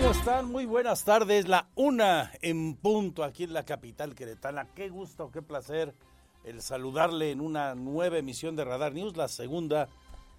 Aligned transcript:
¿Cómo 0.00 0.12
están? 0.12 0.50
Muy 0.50 0.64
buenas 0.64 1.04
tardes. 1.04 1.46
La 1.46 1.68
una 1.74 2.32
en 2.40 2.74
punto 2.74 3.22
aquí 3.22 3.44
en 3.44 3.52
la 3.52 3.66
capital 3.66 4.14
queretana. 4.14 4.66
Qué 4.74 4.88
gusto, 4.88 5.30
qué 5.30 5.42
placer 5.42 5.94
el 6.42 6.62
saludarle 6.62 7.32
en 7.32 7.42
una 7.42 7.74
nueva 7.74 8.16
emisión 8.16 8.56
de 8.56 8.64
Radar 8.64 8.94
News, 8.94 9.18
la 9.18 9.28
segunda 9.28 9.90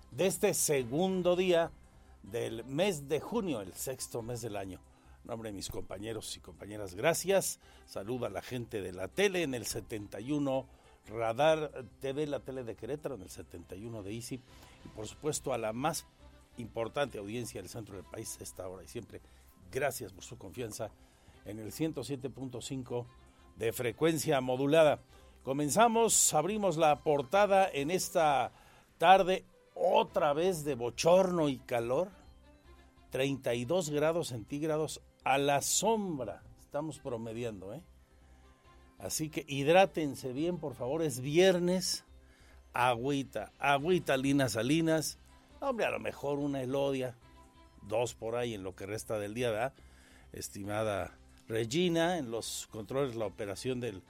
de 0.09 0.25
este 0.25 0.55
segundo 0.55 1.35
día 1.35 1.71
del 2.23 2.65
mes 2.65 3.07
de 3.07 3.19
junio, 3.19 3.61
el 3.61 3.73
sexto 3.73 4.23
mes 4.23 4.41
del 4.41 4.57
año. 4.57 4.79
En 5.21 5.27
nombre 5.27 5.51
de 5.51 5.55
mis 5.55 5.69
compañeros 5.69 6.35
y 6.35 6.39
compañeras, 6.39 6.95
gracias. 6.95 7.59
Saluda 7.85 8.27
a 8.27 8.31
la 8.31 8.41
gente 8.41 8.81
de 8.81 8.93
la 8.93 9.09
tele 9.09 9.43
en 9.43 9.53
el 9.53 9.67
71 9.67 10.65
Radar 11.07 11.85
TV, 11.99 12.25
la 12.25 12.39
tele 12.39 12.63
de 12.63 12.75
Querétaro, 12.75 13.13
en 13.13 13.21
el 13.21 13.29
71 13.29 14.01
de 14.01 14.11
ICI. 14.11 14.41
Y 14.85 14.87
por 14.95 15.07
supuesto 15.07 15.53
a 15.53 15.59
la 15.59 15.71
más 15.71 16.07
importante 16.57 17.19
audiencia 17.19 17.61
del 17.61 17.69
centro 17.69 17.95
del 17.95 18.05
país, 18.05 18.39
esta 18.41 18.67
hora 18.67 18.83
y 18.83 18.87
siempre 18.87 19.21
Gracias 19.71 20.11
por 20.11 20.23
su 20.23 20.37
confianza 20.37 20.91
en 21.45 21.59
el 21.59 21.71
107.5 21.71 23.05
de 23.55 23.71
frecuencia 23.71 24.41
modulada. 24.41 24.99
Comenzamos, 25.43 26.33
abrimos 26.33 26.75
la 26.75 27.03
portada 27.03 27.69
en 27.71 27.89
esta 27.89 28.51
tarde 28.97 29.45
otra 29.73 30.33
vez 30.33 30.65
de 30.65 30.75
bochorno 30.75 31.47
y 31.47 31.57
calor. 31.59 32.09
32 33.11 33.89
grados 33.89 34.27
centígrados 34.27 35.01
a 35.23 35.37
la 35.37 35.61
sombra. 35.61 36.43
Estamos 36.59 36.99
promediando, 36.99 37.73
¿eh? 37.73 37.81
Así 38.99 39.29
que 39.29 39.45
hidrátense 39.47 40.33
bien, 40.33 40.57
por 40.57 40.75
favor. 40.75 41.01
Es 41.01 41.21
viernes. 41.21 42.03
Agüita, 42.73 43.51
agüita, 43.57 44.15
linas, 44.17 44.53
salinas. 44.53 45.17
Hombre, 45.59 45.85
a 45.85 45.91
lo 45.91 45.99
mejor 45.99 46.39
una 46.39 46.61
elodia 46.61 47.15
dos 47.87 48.13
por 48.13 48.35
ahí 48.35 48.53
en 48.53 48.63
lo 48.63 48.75
que 48.75 48.85
resta 48.85 49.19
del 49.19 49.33
día, 49.33 49.51
¿verdad? 49.51 49.73
Estimada 50.33 51.17
Regina, 51.47 52.17
en 52.17 52.31
los 52.31 52.67
controles, 52.71 53.15
la 53.15 53.25
operación 53.25 53.79
del 53.79 54.01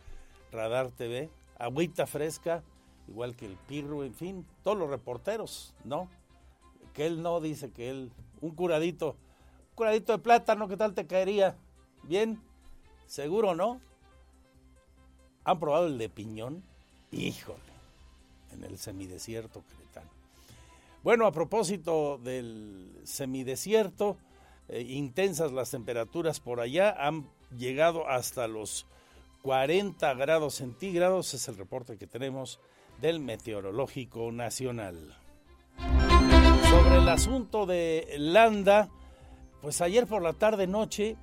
Radar 0.51 0.91
TV, 0.91 1.29
agüita 1.57 2.05
fresca, 2.05 2.63
igual 3.07 3.35
que 3.35 3.45
el 3.45 3.57
Pirro, 3.67 4.03
en 4.03 4.13
fin, 4.13 4.45
todos 4.63 4.77
los 4.77 4.89
reporteros, 4.89 5.73
¿no? 5.83 6.09
Que 6.93 7.07
él 7.07 7.21
no 7.23 7.39
dice 7.39 7.71
que 7.71 7.89
él, 7.89 8.11
un 8.41 8.51
curadito, 8.51 9.15
un 9.69 9.75
curadito 9.75 10.11
de 10.11 10.19
plátano, 10.19 10.67
¿qué 10.67 10.77
tal 10.77 10.93
te 10.93 11.07
caería? 11.07 11.55
¿Bien? 12.03 12.39
¿Seguro 13.07 13.55
no? 13.55 13.81
¿Han 15.43 15.59
probado 15.59 15.87
el 15.87 15.97
de 15.97 16.09
piñón? 16.09 16.63
Híjole, 17.11 17.59
en 18.51 18.63
el 18.63 18.77
semidesierto 18.77 19.61
cretano. 19.61 19.80
Bueno, 21.03 21.25
a 21.25 21.31
propósito 21.31 22.19
del 22.19 23.01
semidesierto, 23.05 24.17
eh, 24.69 24.81
intensas 24.81 25.51
las 25.51 25.71
temperaturas 25.71 26.39
por 26.39 26.59
allá, 26.59 26.91
han 26.91 27.27
llegado 27.57 28.07
hasta 28.07 28.47
los 28.47 28.85
40 29.41 30.13
grados 30.13 30.53
centígrados, 30.55 31.33
es 31.33 31.47
el 31.47 31.57
reporte 31.57 31.97
que 31.97 32.05
tenemos 32.05 32.59
del 33.01 33.19
Meteorológico 33.19 34.31
Nacional. 34.31 35.17
Sobre 36.69 36.97
el 36.97 37.09
asunto 37.09 37.65
de 37.65 38.07
Landa, 38.19 38.89
pues 39.63 39.81
ayer 39.81 40.05
por 40.05 40.21
la 40.21 40.33
tarde 40.33 40.67
noche 40.67 41.17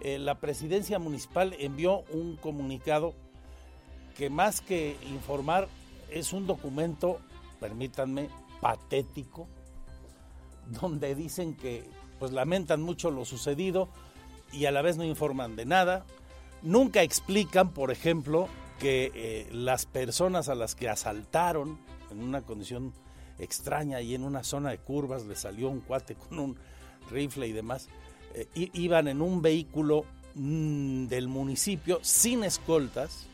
eh, 0.00 0.18
la 0.18 0.40
presidencia 0.40 0.98
municipal 0.98 1.54
envió 1.60 2.02
un 2.10 2.34
comunicado 2.34 3.14
que 4.16 4.28
más 4.28 4.60
que 4.60 4.96
informar 5.12 5.68
es 6.10 6.32
un 6.32 6.48
documento, 6.48 7.20
permítanme, 7.60 8.28
patético, 8.64 9.46
donde 10.80 11.14
dicen 11.14 11.54
que 11.54 11.84
pues 12.18 12.32
lamentan 12.32 12.80
mucho 12.80 13.10
lo 13.10 13.26
sucedido 13.26 13.90
y 14.54 14.64
a 14.64 14.70
la 14.70 14.80
vez 14.80 14.96
no 14.96 15.04
informan 15.04 15.54
de 15.54 15.66
nada. 15.66 16.06
Nunca 16.62 17.02
explican, 17.02 17.74
por 17.74 17.90
ejemplo, 17.90 18.48
que 18.78 19.12
eh, 19.14 19.48
las 19.52 19.84
personas 19.84 20.48
a 20.48 20.54
las 20.54 20.74
que 20.74 20.88
asaltaron 20.88 21.78
en 22.10 22.22
una 22.22 22.40
condición 22.40 22.94
extraña 23.38 24.00
y 24.00 24.14
en 24.14 24.24
una 24.24 24.42
zona 24.44 24.70
de 24.70 24.78
curvas 24.78 25.26
le 25.26 25.36
salió 25.36 25.68
un 25.68 25.80
cuate 25.80 26.14
con 26.14 26.38
un 26.38 26.56
rifle 27.10 27.46
y 27.46 27.52
demás, 27.52 27.90
eh, 28.32 28.48
iban 28.72 29.08
en 29.08 29.20
un 29.20 29.42
vehículo 29.42 30.06
mm, 30.36 31.04
del 31.04 31.28
municipio 31.28 31.98
sin 32.00 32.44
escoltas 32.44 33.26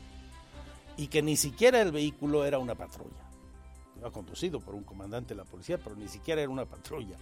y 0.96 1.06
que 1.06 1.22
ni 1.22 1.36
siquiera 1.36 1.80
el 1.80 1.92
vehículo 1.92 2.44
era 2.44 2.58
una 2.58 2.74
patrulla 2.74 3.19
iba 4.00 4.10
conducido 4.10 4.60
por 4.60 4.74
un 4.74 4.82
comandante 4.82 5.34
de 5.34 5.42
la 5.42 5.44
policía, 5.44 5.76
pero 5.76 5.94
ni 5.94 6.08
siquiera 6.08 6.40
era 6.40 6.50
una 6.50 6.64
patrulla 6.64 7.16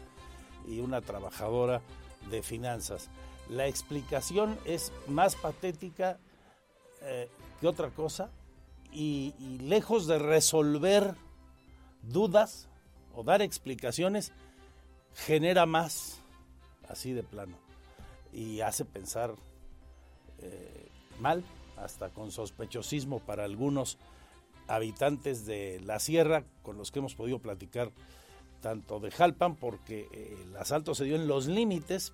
y 0.66 0.78
una 0.78 1.00
trabajadora 1.00 1.82
de 2.30 2.42
finanzas. 2.42 3.08
La 3.50 3.66
explicación 3.66 4.56
es 4.64 4.92
más 5.08 5.34
patética 5.34 6.18
eh, 7.02 7.28
que 7.60 7.66
otra 7.66 7.90
cosa 7.90 8.30
y, 8.92 9.34
lejos 9.60 10.06
de 10.06 10.18
resolver 10.18 11.14
dudas 12.02 12.68
o 13.12 13.24
dar 13.24 13.42
explicaciones, 13.42 14.32
genera 15.14 15.66
más, 15.66 16.20
así 16.88 17.12
de 17.12 17.24
plano, 17.24 17.56
y 18.32 18.60
hace 18.60 18.84
pensar 18.84 19.34
eh, 20.38 20.88
mal, 21.18 21.42
hasta 21.76 22.10
con 22.10 22.30
sospechosismo 22.30 23.18
para 23.18 23.44
algunos 23.44 23.98
habitantes 24.68 25.46
de 25.46 25.80
la 25.84 25.98
sierra 25.98 26.44
con 26.62 26.76
los 26.78 26.92
que 26.92 27.00
hemos 27.00 27.14
podido 27.14 27.38
platicar 27.38 27.90
tanto 28.60 29.00
de 29.00 29.10
Jalpan, 29.10 29.56
porque 29.56 30.08
eh, 30.12 30.36
el 30.44 30.56
asalto 30.56 30.94
se 30.94 31.04
dio 31.04 31.16
en 31.16 31.26
los 31.28 31.46
límites 31.46 32.12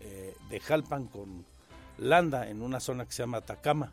eh, 0.00 0.34
de 0.50 0.60
Jalpan 0.60 1.06
con 1.06 1.44
Landa, 1.98 2.48
en 2.48 2.62
una 2.62 2.80
zona 2.80 3.06
que 3.06 3.12
se 3.12 3.22
llama 3.22 3.38
Atacama, 3.38 3.92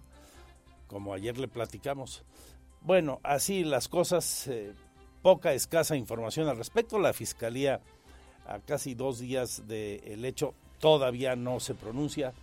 como 0.88 1.14
ayer 1.14 1.38
le 1.38 1.48
platicamos. 1.48 2.24
Bueno, 2.82 3.20
así 3.24 3.64
las 3.64 3.88
cosas, 3.88 4.48
eh, 4.48 4.74
poca, 5.22 5.54
escasa 5.54 5.96
información 5.96 6.50
al 6.50 6.58
respecto. 6.58 7.00
La 7.00 7.14
Fiscalía, 7.14 7.80
a 8.46 8.60
casi 8.60 8.94
dos 8.94 9.20
días 9.20 9.68
del 9.68 10.26
hecho, 10.26 10.54
todavía 10.80 11.36
no 11.36 11.62
se 11.62 11.76
pronuncia 11.76 12.34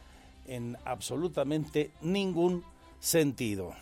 en 0.46 0.78
absolutamente 0.84 1.90
ningún 2.00 2.64
sentido. 3.00 3.74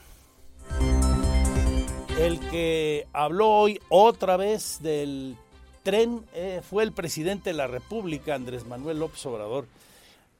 El 2.18 2.40
que 2.50 3.06
habló 3.12 3.48
hoy 3.48 3.80
otra 3.88 4.36
vez 4.36 4.80
del 4.82 5.36
tren 5.84 6.24
eh, 6.34 6.60
fue 6.68 6.82
el 6.82 6.90
presidente 6.90 7.50
de 7.50 7.56
la 7.56 7.68
República, 7.68 8.34
Andrés 8.34 8.66
Manuel 8.66 8.98
López 8.98 9.24
Obrador. 9.26 9.68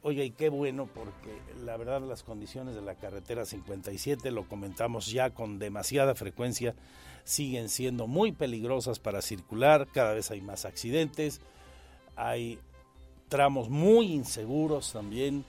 Oye, 0.03 0.25
y 0.25 0.31
qué 0.31 0.49
bueno, 0.49 0.89
porque 0.93 1.39
la 1.65 1.77
verdad 1.77 2.01
las 2.01 2.25
condiciones 2.25 2.75
de 2.75 2.83
la 2.83 2.97
carretera 2.97 3.47
57, 3.47 4.33
lo 4.33 4.49
comentamos 4.49 5.07
ya 5.07 5.31
con 5.31 5.61
demasiada 5.61 6.17
frecuencia, 6.17 6.75
siguen 7.23 7.69
siendo 7.69 8.09
muy 8.09 8.33
peligrosas 8.33 8.99
para 8.99 9.23
circular, 9.23 9.87
cada 9.93 10.15
vez 10.15 10.33
hay 10.33 10.41
más 10.41 10.65
accidentes, 10.65 11.41
hay 12.17 12.59
tramos 13.29 13.69
muy 13.69 14.13
inseguros 14.13 14.93
también, 14.93 15.45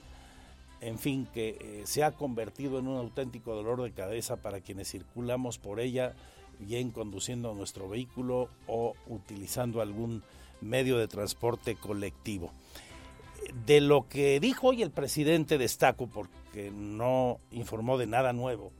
en 0.80 0.98
fin, 0.98 1.26
que 1.32 1.58
eh, 1.60 1.82
se 1.84 2.02
ha 2.02 2.12
convertido 2.12 2.78
en 2.78 2.88
un 2.88 2.96
auténtico 2.96 3.54
dolor 3.54 3.82
de 3.82 3.92
cabeza 3.92 4.36
para 4.36 4.60
quienes 4.60 4.90
circulamos 4.90 5.58
por 5.58 5.80
ella, 5.80 6.14
bien 6.58 6.90
conduciendo 6.90 7.54
nuestro 7.54 7.88
vehículo 7.88 8.48
o 8.66 8.94
utilizando 9.06 9.80
algún 9.80 10.22
medio 10.60 10.98
de 10.98 11.08
transporte 11.08 11.76
colectivo. 11.76 12.52
De 13.66 13.80
lo 13.80 14.08
que 14.08 14.38
dijo 14.40 14.68
hoy 14.68 14.82
el 14.82 14.90
presidente, 14.90 15.58
destaco 15.58 16.06
porque 16.06 16.70
no 16.70 17.38
informó 17.50 17.98
de 17.98 18.06
nada 18.06 18.32
nuevo, 18.32 18.72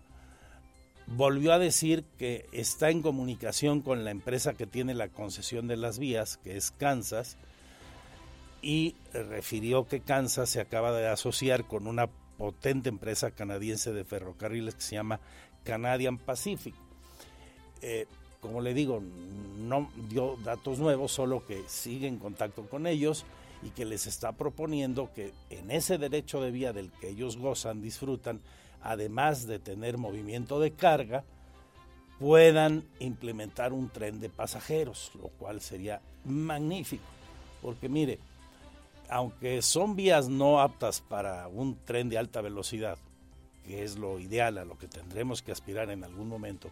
volvió 1.06 1.52
a 1.52 1.58
decir 1.58 2.04
que 2.18 2.46
está 2.52 2.90
en 2.90 3.02
comunicación 3.02 3.80
con 3.80 4.04
la 4.04 4.10
empresa 4.10 4.54
que 4.54 4.66
tiene 4.66 4.94
la 4.94 5.08
concesión 5.08 5.66
de 5.66 5.76
las 5.76 5.98
vías, 5.98 6.36
que 6.38 6.56
es 6.56 6.70
Kansas, 6.70 7.36
y 8.62 8.96
refirió 9.12 9.86
que 9.86 10.00
Kansas 10.00 10.50
se 10.50 10.60
acaba 10.60 10.92
de 10.92 11.08
asociar 11.08 11.66
con 11.66 11.86
una 11.86 12.08
potente 12.38 12.88
empresa 12.88 13.30
canadiense 13.30 13.92
de 13.92 14.04
ferrocarriles 14.04 14.74
que 14.74 14.82
se 14.82 14.96
llama 14.96 15.20
Canadian 15.64 16.18
Pacific. 16.18 16.74
Eh, 17.82 18.06
como 18.40 18.60
le 18.60 18.72
digo, 18.72 19.02
no 19.58 19.90
dio 20.08 20.36
datos 20.42 20.78
nuevos, 20.78 21.12
solo 21.12 21.44
que 21.46 21.62
sigue 21.66 22.08
en 22.08 22.18
contacto 22.18 22.66
con 22.68 22.86
ellos 22.86 23.24
y 23.62 23.70
que 23.70 23.84
les 23.84 24.06
está 24.06 24.32
proponiendo 24.32 25.12
que 25.12 25.32
en 25.50 25.70
ese 25.70 25.98
derecho 25.98 26.40
de 26.40 26.50
vía 26.50 26.72
del 26.72 26.90
que 26.92 27.10
ellos 27.10 27.36
gozan, 27.36 27.82
disfrutan, 27.82 28.40
además 28.82 29.46
de 29.46 29.58
tener 29.58 29.98
movimiento 29.98 30.58
de 30.60 30.72
carga, 30.72 31.24
puedan 32.18 32.84
implementar 32.98 33.72
un 33.72 33.90
tren 33.90 34.20
de 34.20 34.30
pasajeros, 34.30 35.10
lo 35.20 35.28
cual 35.28 35.60
sería 35.60 36.00
magnífico. 36.24 37.04
Porque 37.60 37.88
mire, 37.88 38.18
aunque 39.10 39.60
son 39.60 39.96
vías 39.96 40.28
no 40.28 40.60
aptas 40.60 41.00
para 41.00 41.48
un 41.48 41.76
tren 41.84 42.08
de 42.08 42.16
alta 42.16 42.40
velocidad, 42.40 42.96
que 43.64 43.82
es 43.82 43.96
lo 43.96 44.20
ideal 44.20 44.56
a 44.56 44.64
lo 44.64 44.78
que 44.78 44.86
tendremos 44.86 45.42
que 45.42 45.52
aspirar 45.52 45.90
en 45.90 46.04
algún 46.04 46.28
momento, 46.28 46.70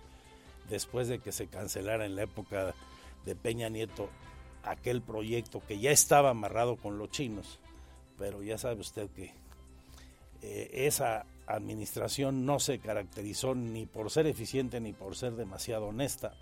después 0.71 1.09
de 1.09 1.19
que 1.19 1.33
se 1.33 1.49
cancelara 1.49 2.07
en 2.07 2.15
la 2.15 2.23
época 2.23 2.75
de 3.25 3.35
Peña 3.35 3.69
Nieto 3.69 4.09
aquel 4.63 5.03
proyecto 5.03 5.63
que 5.67 5.81
ya 5.81 5.91
estaba 5.91 6.31
amarrado 6.31 6.77
con 6.77 6.97
los 6.97 7.11
chinos, 7.11 7.59
pero 8.17 8.43
ya 8.43 8.57
sabe 8.57 8.81
usted 8.81 9.11
que 9.11 9.33
eh, 10.43 10.71
esa 10.87 11.27
administración 11.47 12.47
no 12.47 12.61
se 12.61 12.79
caracterizó 12.79 13.55
ni 13.55 13.87
por 13.87 14.11
ser 14.11 14.27
eficiente 14.27 14.81
ni 14.81 14.93
por 14.93 15.17
ser 15.17 15.33
demasiado 15.33 15.87
honesta 15.87 16.35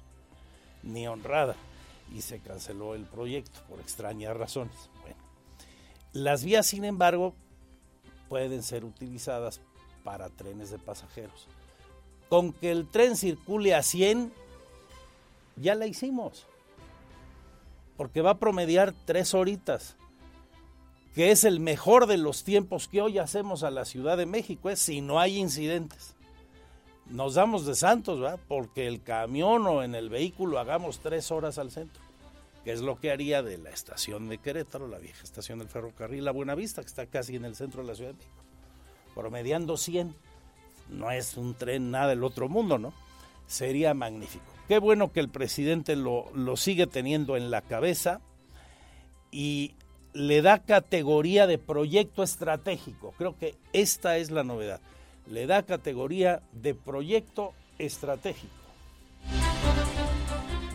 ni 0.82 1.08
honrada 1.08 1.56
y 2.14 2.20
se 2.20 2.40
canceló 2.40 2.94
el 2.94 3.04
proyecto 3.04 3.60
por 3.68 3.80
extrañas 3.80 4.36
razones. 4.36 4.90
Las 6.16 6.44
vías, 6.44 6.66
sin 6.66 6.86
embargo, 6.86 7.34
pueden 8.30 8.62
ser 8.62 8.86
utilizadas 8.86 9.60
para 10.02 10.30
trenes 10.30 10.70
de 10.70 10.78
pasajeros. 10.78 11.46
Con 12.30 12.54
que 12.54 12.70
el 12.70 12.88
tren 12.88 13.16
circule 13.16 13.74
a 13.74 13.82
100, 13.82 14.32
ya 15.56 15.74
la 15.74 15.86
hicimos. 15.86 16.46
Porque 17.98 18.22
va 18.22 18.30
a 18.30 18.38
promediar 18.38 18.94
tres 19.04 19.34
horitas, 19.34 19.96
que 21.14 21.32
es 21.32 21.44
el 21.44 21.60
mejor 21.60 22.06
de 22.06 22.16
los 22.16 22.44
tiempos 22.44 22.88
que 22.88 23.02
hoy 23.02 23.18
hacemos 23.18 23.62
a 23.62 23.70
la 23.70 23.84
Ciudad 23.84 24.16
de 24.16 24.24
México, 24.24 24.70
es 24.70 24.78
si 24.80 25.02
no 25.02 25.20
hay 25.20 25.36
incidentes. 25.36 26.14
Nos 27.10 27.34
damos 27.34 27.66
de 27.66 27.74
santos, 27.74 28.20
¿verdad? 28.20 28.40
Porque 28.48 28.86
el 28.86 29.02
camión 29.02 29.66
o 29.66 29.82
en 29.82 29.94
el 29.94 30.08
vehículo 30.08 30.58
hagamos 30.58 31.00
tres 31.00 31.30
horas 31.30 31.58
al 31.58 31.70
centro, 31.70 32.02
que 32.66 32.72
es 32.72 32.80
lo 32.80 32.98
que 32.98 33.12
haría 33.12 33.44
de 33.44 33.58
la 33.58 33.70
estación 33.70 34.28
de 34.28 34.38
Querétaro, 34.38 34.88
la 34.88 34.98
vieja 34.98 35.22
estación 35.22 35.60
del 35.60 35.68
ferrocarril 35.68 36.24
La 36.24 36.32
Buenavista, 36.32 36.82
que 36.82 36.88
está 36.88 37.06
casi 37.06 37.36
en 37.36 37.44
el 37.44 37.54
centro 37.54 37.82
de 37.82 37.86
la 37.86 37.94
Ciudad 37.94 38.10
de 38.10 38.16
México 38.16 38.42
promediando 39.14 39.76
100. 39.76 40.12
No 40.90 41.12
es 41.12 41.36
un 41.36 41.54
tren 41.54 41.92
nada 41.92 42.08
del 42.08 42.24
otro 42.24 42.48
mundo, 42.48 42.76
¿no? 42.76 42.92
Sería 43.46 43.94
magnífico. 43.94 44.44
Qué 44.66 44.80
bueno 44.80 45.12
que 45.12 45.20
el 45.20 45.28
presidente 45.28 45.94
lo, 45.94 46.28
lo 46.34 46.56
sigue 46.56 46.88
teniendo 46.88 47.36
en 47.36 47.52
la 47.52 47.62
cabeza 47.62 48.20
y 49.30 49.76
le 50.12 50.42
da 50.42 50.58
categoría 50.58 51.46
de 51.46 51.58
proyecto 51.58 52.24
estratégico. 52.24 53.14
Creo 53.16 53.38
que 53.38 53.54
esta 53.74 54.16
es 54.16 54.32
la 54.32 54.42
novedad. 54.42 54.80
Le 55.30 55.46
da 55.46 55.62
categoría 55.62 56.42
de 56.50 56.74
proyecto 56.74 57.52
estratégico. 57.78 58.65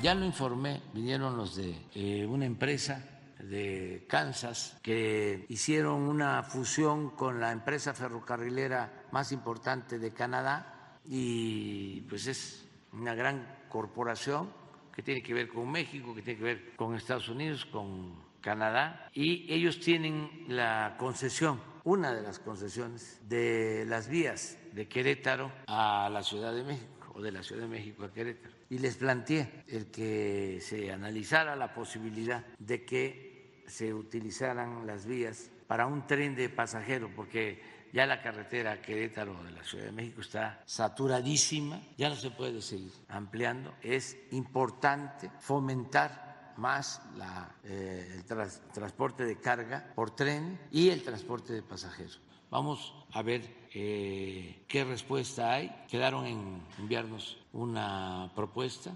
Ya 0.02 0.16
lo 0.16 0.26
informé, 0.26 0.82
vinieron 0.94 1.38
los 1.38 1.56
de 1.56 1.76
eh, 1.94 2.26
una 2.26 2.48
empresa 2.48 3.06
de 3.38 4.04
Kansas 4.10 4.80
que 4.82 5.46
hicieron 5.48 6.02
una 6.02 6.42
fusión 6.42 7.12
con 7.12 7.40
la 7.40 7.52
empresa 7.52 7.94
ferrocarrilera 7.94 9.06
más 9.12 9.32
importante 9.32 10.00
de 10.00 10.12
Canadá 10.12 10.98
y 11.06 12.02
pues 12.10 12.26
es 12.26 12.68
una 12.94 13.14
gran 13.14 13.46
corporación 13.70 14.50
que 14.92 15.04
tiene 15.04 15.22
que 15.22 15.36
ver 15.36 15.48
con 15.50 15.70
México, 15.72 16.16
que 16.16 16.24
tiene 16.24 16.40
que 16.40 16.46
ver 16.46 16.76
con 16.76 16.96
Estados 16.96 17.30
Unidos, 17.30 17.68
con 17.68 18.16
Canadá. 18.42 19.08
Y 19.14 19.54
ellos 19.54 19.80
tienen 19.80 20.46
la 20.48 20.96
concesión, 20.98 21.62
una 21.84 22.12
de 22.12 22.24
las 22.24 22.40
concesiones 22.40 23.22
de 23.30 23.86
las 23.88 24.08
vías 24.08 24.58
de 24.74 24.88
Querétaro 24.88 25.52
a 25.68 26.10
la 26.12 26.24
Ciudad 26.24 26.56
de 26.56 26.64
México 26.64 27.01
o 27.16 27.22
de 27.22 27.32
la 27.32 27.44
Ciudad 27.44 27.64
de 27.64 27.68
México 27.68 28.04
a 28.04 28.12
Querétaro. 28.12 28.54
Y 28.70 28.80
les 28.80 28.96
planteé 28.96 29.64
el 29.68 29.88
que 29.88 30.60
se 30.62 30.92
analizara 30.92 31.56
la 31.56 31.74
posibilidad 31.74 32.46
de 32.60 32.86
que 32.86 33.64
se 33.68 33.94
utilizaran 33.94 34.86
las 34.86 35.06
vías 35.06 35.50
para 35.68 35.86
un 35.86 36.06
tren 36.06 36.36
de 36.36 36.50
pasajeros, 36.50 37.12
porque 37.16 37.62
ya 37.94 38.06
la 38.06 38.22
carretera 38.22 38.82
Querétaro 38.82 39.44
de 39.44 39.52
la 39.52 39.64
Ciudad 39.64 39.86
de 39.86 39.92
México 39.92 40.22
está 40.22 40.62
saturadísima, 40.66 41.82
ya 41.98 42.10
no 42.10 42.16
se 42.16 42.32
puede 42.32 42.62
seguir 42.62 42.92
ampliando. 43.10 43.74
Es 43.82 44.18
importante 44.32 45.30
fomentar 45.40 46.54
más 46.58 47.02
la, 47.18 47.56
eh, 47.64 48.16
el 48.16 48.26
transporte 48.74 49.26
de 49.26 49.38
carga 49.40 49.92
por 49.96 50.16
tren 50.16 50.60
y 50.72 50.90
el 50.90 51.04
transporte 51.04 51.54
de 51.54 51.64
pasajeros. 51.64 52.22
Vamos 52.52 52.94
a 53.14 53.22
ver 53.22 53.44
eh, 53.74 54.66
qué 54.68 54.84
respuesta 54.84 55.54
hay. 55.54 55.74
Quedaron 55.90 56.26
en 56.26 56.62
enviarnos 56.78 57.38
una 57.54 58.30
propuesta 58.36 58.94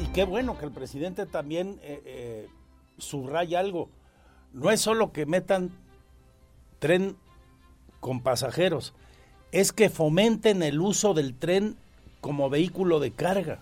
y 0.00 0.06
qué 0.12 0.24
bueno 0.24 0.58
que 0.58 0.64
el 0.64 0.72
presidente 0.72 1.26
también 1.26 1.78
eh, 1.82 2.02
eh, 2.04 2.48
subraya 2.98 3.60
algo. 3.60 3.88
No 4.52 4.72
es 4.72 4.80
solo 4.80 5.12
que 5.12 5.26
metan 5.26 5.70
tren 6.80 7.16
con 8.00 8.20
pasajeros, 8.20 8.94
es 9.52 9.72
que 9.72 9.90
fomenten 9.90 10.64
el 10.64 10.80
uso 10.80 11.14
del 11.14 11.36
tren 11.36 11.76
como 12.20 12.50
vehículo 12.50 12.98
de 12.98 13.12
carga. 13.12 13.60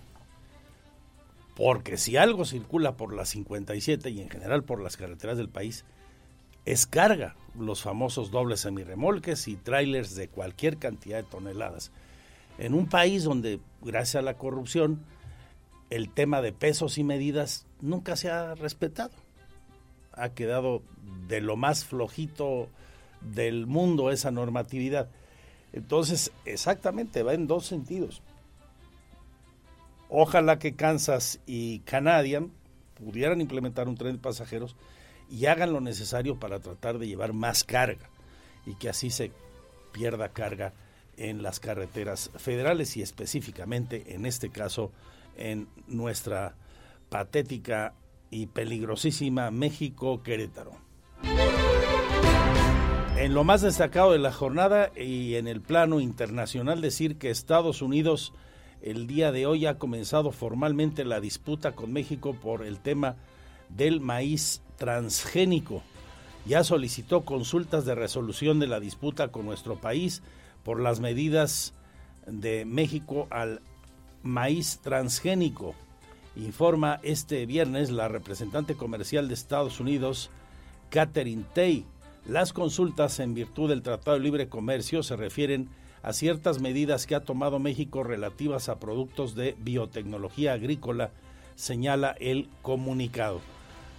Porque 1.56 1.98
si 1.98 2.16
algo 2.16 2.46
circula 2.46 2.96
por 2.96 3.12
la 3.12 3.26
57 3.26 4.08
y 4.08 4.22
en 4.22 4.30
general 4.30 4.64
por 4.64 4.80
las 4.80 4.96
carreteras 4.96 5.36
del 5.36 5.50
país, 5.50 5.84
es 6.64 6.86
carga, 6.86 7.36
los 7.58 7.82
famosos 7.82 8.30
dobles 8.30 8.60
semirremolques 8.60 9.48
y 9.48 9.56
trailers 9.56 10.14
de 10.14 10.28
cualquier 10.28 10.78
cantidad 10.78 11.18
de 11.18 11.24
toneladas. 11.24 11.92
En 12.58 12.74
un 12.74 12.88
país 12.88 13.24
donde, 13.24 13.60
gracias 13.82 14.16
a 14.16 14.22
la 14.22 14.36
corrupción, 14.36 15.02
el 15.88 16.12
tema 16.12 16.40
de 16.42 16.52
pesos 16.52 16.98
y 16.98 17.04
medidas 17.04 17.66
nunca 17.80 18.16
se 18.16 18.30
ha 18.30 18.54
respetado. 18.54 19.12
Ha 20.12 20.30
quedado 20.30 20.82
de 21.26 21.40
lo 21.40 21.56
más 21.56 21.84
flojito 21.84 22.68
del 23.20 23.66
mundo 23.66 24.10
esa 24.10 24.30
normatividad. 24.30 25.08
Entonces, 25.72 26.32
exactamente, 26.44 27.22
va 27.22 27.34
en 27.34 27.46
dos 27.46 27.66
sentidos. 27.66 28.22
Ojalá 30.08 30.58
que 30.58 30.74
Kansas 30.74 31.40
y 31.46 31.80
Canadian 31.80 32.50
pudieran 32.94 33.40
implementar 33.40 33.88
un 33.88 33.96
tren 33.96 34.16
de 34.16 34.22
pasajeros 34.22 34.76
y 35.30 35.46
hagan 35.46 35.72
lo 35.72 35.80
necesario 35.80 36.38
para 36.38 36.60
tratar 36.60 36.98
de 36.98 37.06
llevar 37.06 37.32
más 37.32 37.64
carga 37.64 38.10
y 38.66 38.74
que 38.74 38.88
así 38.88 39.10
se 39.10 39.32
pierda 39.92 40.30
carga 40.30 40.72
en 41.16 41.42
las 41.42 41.60
carreteras 41.60 42.30
federales 42.36 42.96
y 42.96 43.02
específicamente 43.02 44.14
en 44.14 44.26
este 44.26 44.50
caso 44.50 44.92
en 45.36 45.68
nuestra 45.86 46.54
patética 47.08 47.94
y 48.30 48.46
peligrosísima 48.46 49.50
México 49.50 50.22
Querétaro. 50.22 50.72
En 53.16 53.34
lo 53.34 53.44
más 53.44 53.60
destacado 53.60 54.12
de 54.12 54.18
la 54.18 54.32
jornada 54.32 54.92
y 54.96 55.34
en 55.34 55.46
el 55.46 55.60
plano 55.60 56.00
internacional 56.00 56.80
decir 56.80 57.18
que 57.18 57.30
Estados 57.30 57.82
Unidos 57.82 58.32
el 58.82 59.06
día 59.06 59.30
de 59.30 59.44
hoy 59.44 59.66
ha 59.66 59.78
comenzado 59.78 60.32
formalmente 60.32 61.04
la 61.04 61.20
disputa 61.20 61.72
con 61.72 61.92
México 61.92 62.34
por 62.34 62.64
el 62.64 62.80
tema 62.80 63.16
del 63.68 64.00
maíz 64.00 64.62
transgénico. 64.80 65.82
Ya 66.46 66.64
solicitó 66.64 67.20
consultas 67.26 67.84
de 67.84 67.94
resolución 67.94 68.58
de 68.58 68.66
la 68.66 68.80
disputa 68.80 69.28
con 69.28 69.44
nuestro 69.44 69.76
país 69.76 70.22
por 70.64 70.80
las 70.80 71.00
medidas 71.00 71.74
de 72.26 72.64
México 72.64 73.28
al 73.30 73.60
maíz 74.22 74.80
transgénico. 74.82 75.74
Informa 76.34 76.98
este 77.02 77.44
viernes 77.44 77.90
la 77.90 78.08
representante 78.08 78.74
comercial 78.74 79.28
de 79.28 79.34
Estados 79.34 79.80
Unidos, 79.80 80.30
Catherine 80.88 81.44
Tay. 81.54 81.84
Las 82.24 82.54
consultas 82.54 83.20
en 83.20 83.34
virtud 83.34 83.68
del 83.68 83.82
Tratado 83.82 84.16
de 84.16 84.24
Libre 84.24 84.48
Comercio 84.48 85.02
se 85.02 85.14
refieren 85.16 85.68
a 86.02 86.14
ciertas 86.14 86.58
medidas 86.58 87.06
que 87.06 87.14
ha 87.14 87.24
tomado 87.24 87.58
México 87.58 88.02
relativas 88.02 88.70
a 88.70 88.78
productos 88.78 89.34
de 89.34 89.56
biotecnología 89.58 90.54
agrícola, 90.54 91.10
señala 91.54 92.16
el 92.18 92.48
comunicado. 92.62 93.42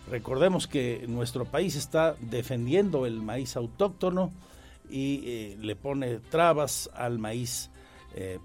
Recordemos 0.10 0.68
que 0.68 1.06
nuestro 1.08 1.46
país 1.46 1.76
está 1.76 2.16
defendiendo 2.20 3.06
el 3.06 3.22
maíz 3.22 3.56
autóctono 3.56 4.32
y 4.90 5.22
eh, 5.26 5.58
le 5.60 5.76
pone 5.76 6.20
trabas 6.20 6.90
al 6.94 7.20
maíz 7.20 7.70
eh, 8.16 8.40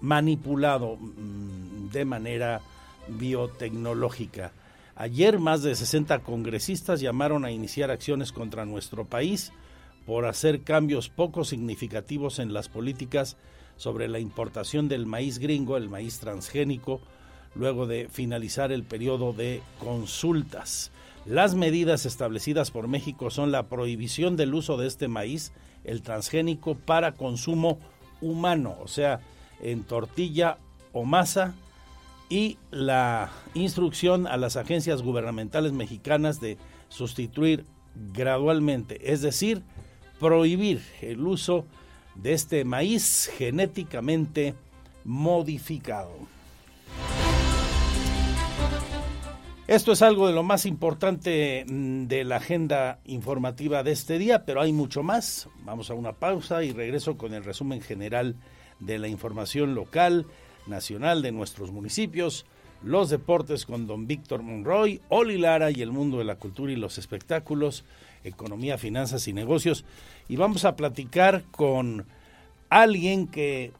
manipulado 0.00 0.96
mm, 0.96 1.90
de 1.90 2.04
manera 2.04 2.60
biotecnológica. 3.08 4.52
Ayer 4.94 5.38
más 5.38 5.62
de 5.62 5.74
60 5.74 6.20
congresistas 6.20 7.00
llamaron 7.00 7.44
a 7.44 7.50
iniciar 7.50 7.90
acciones 7.90 8.32
contra 8.32 8.64
nuestro 8.64 9.04
país 9.04 9.52
por 10.06 10.24
hacer 10.24 10.62
cambios 10.62 11.08
poco 11.08 11.44
significativos 11.44 12.38
en 12.38 12.54
las 12.54 12.68
políticas 12.68 13.36
sobre 13.76 14.08
la 14.08 14.20
importación 14.20 14.88
del 14.88 15.04
maíz 15.04 15.38
gringo, 15.38 15.76
el 15.76 15.90
maíz 15.90 16.20
transgénico, 16.20 17.00
luego 17.58 17.86
de 17.86 18.08
finalizar 18.08 18.72
el 18.72 18.82
periodo 18.82 19.32
de 19.32 19.62
consultas. 19.78 20.90
Las 21.24 21.54
medidas 21.54 22.06
establecidas 22.06 22.70
por 22.70 22.86
México 22.86 23.30
son 23.30 23.50
la 23.50 23.64
prohibición 23.64 24.36
del 24.36 24.54
uso 24.54 24.76
de 24.76 24.86
este 24.86 25.08
maíz, 25.08 25.52
el 25.84 26.02
transgénico, 26.02 26.76
para 26.76 27.12
consumo 27.12 27.78
humano, 28.20 28.76
o 28.80 28.88
sea, 28.88 29.20
en 29.60 29.82
tortilla 29.82 30.58
o 30.92 31.04
masa, 31.04 31.54
y 32.28 32.58
la 32.70 33.30
instrucción 33.54 34.26
a 34.26 34.36
las 34.36 34.56
agencias 34.56 35.02
gubernamentales 35.02 35.72
mexicanas 35.72 36.40
de 36.40 36.58
sustituir 36.88 37.64
gradualmente, 38.12 39.12
es 39.12 39.22
decir, 39.22 39.62
prohibir 40.18 40.82
el 41.00 41.26
uso 41.26 41.64
de 42.14 42.32
este 42.32 42.64
maíz 42.64 43.30
genéticamente 43.36 44.54
modificado. 45.04 46.35
Esto 49.68 49.90
es 49.90 50.00
algo 50.02 50.28
de 50.28 50.32
lo 50.32 50.44
más 50.44 50.64
importante 50.64 51.64
mm, 51.68 52.06
de 52.06 52.22
la 52.22 52.36
agenda 52.36 53.00
informativa 53.04 53.82
de 53.82 53.90
este 53.90 54.16
día, 54.16 54.44
pero 54.44 54.60
hay 54.60 54.72
mucho 54.72 55.02
más. 55.02 55.48
Vamos 55.64 55.90
a 55.90 55.94
una 55.94 56.12
pausa 56.12 56.62
y 56.62 56.70
regreso 56.70 57.18
con 57.18 57.34
el 57.34 57.42
resumen 57.42 57.80
general 57.80 58.36
de 58.78 59.00
la 59.00 59.08
información 59.08 59.74
local, 59.74 60.26
nacional 60.68 61.20
de 61.20 61.32
nuestros 61.32 61.72
municipios, 61.72 62.46
los 62.84 63.10
deportes 63.10 63.66
con 63.66 63.88
don 63.88 64.06
Víctor 64.06 64.42
Monroy, 64.42 65.00
Oli 65.08 65.36
Lara 65.36 65.72
y 65.72 65.82
el 65.82 65.90
mundo 65.90 66.18
de 66.18 66.24
la 66.24 66.36
cultura 66.36 66.70
y 66.70 66.76
los 66.76 66.96
espectáculos, 66.96 67.84
economía, 68.22 68.78
finanzas 68.78 69.26
y 69.26 69.32
negocios. 69.32 69.84
Y 70.28 70.36
vamos 70.36 70.64
a 70.64 70.76
platicar 70.76 71.42
con 71.50 72.06
alguien 72.70 73.26
que 73.26 73.72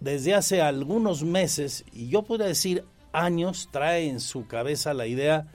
desde 0.00 0.32
hace 0.32 0.62
algunos 0.62 1.24
meses, 1.24 1.84
y 1.92 2.08
yo 2.08 2.22
puedo 2.22 2.44
decir 2.44 2.84
años, 3.14 3.68
trae 3.70 4.08
en 4.08 4.20
su 4.20 4.46
cabeza 4.46 4.92
la 4.92 5.06
idea 5.06 5.46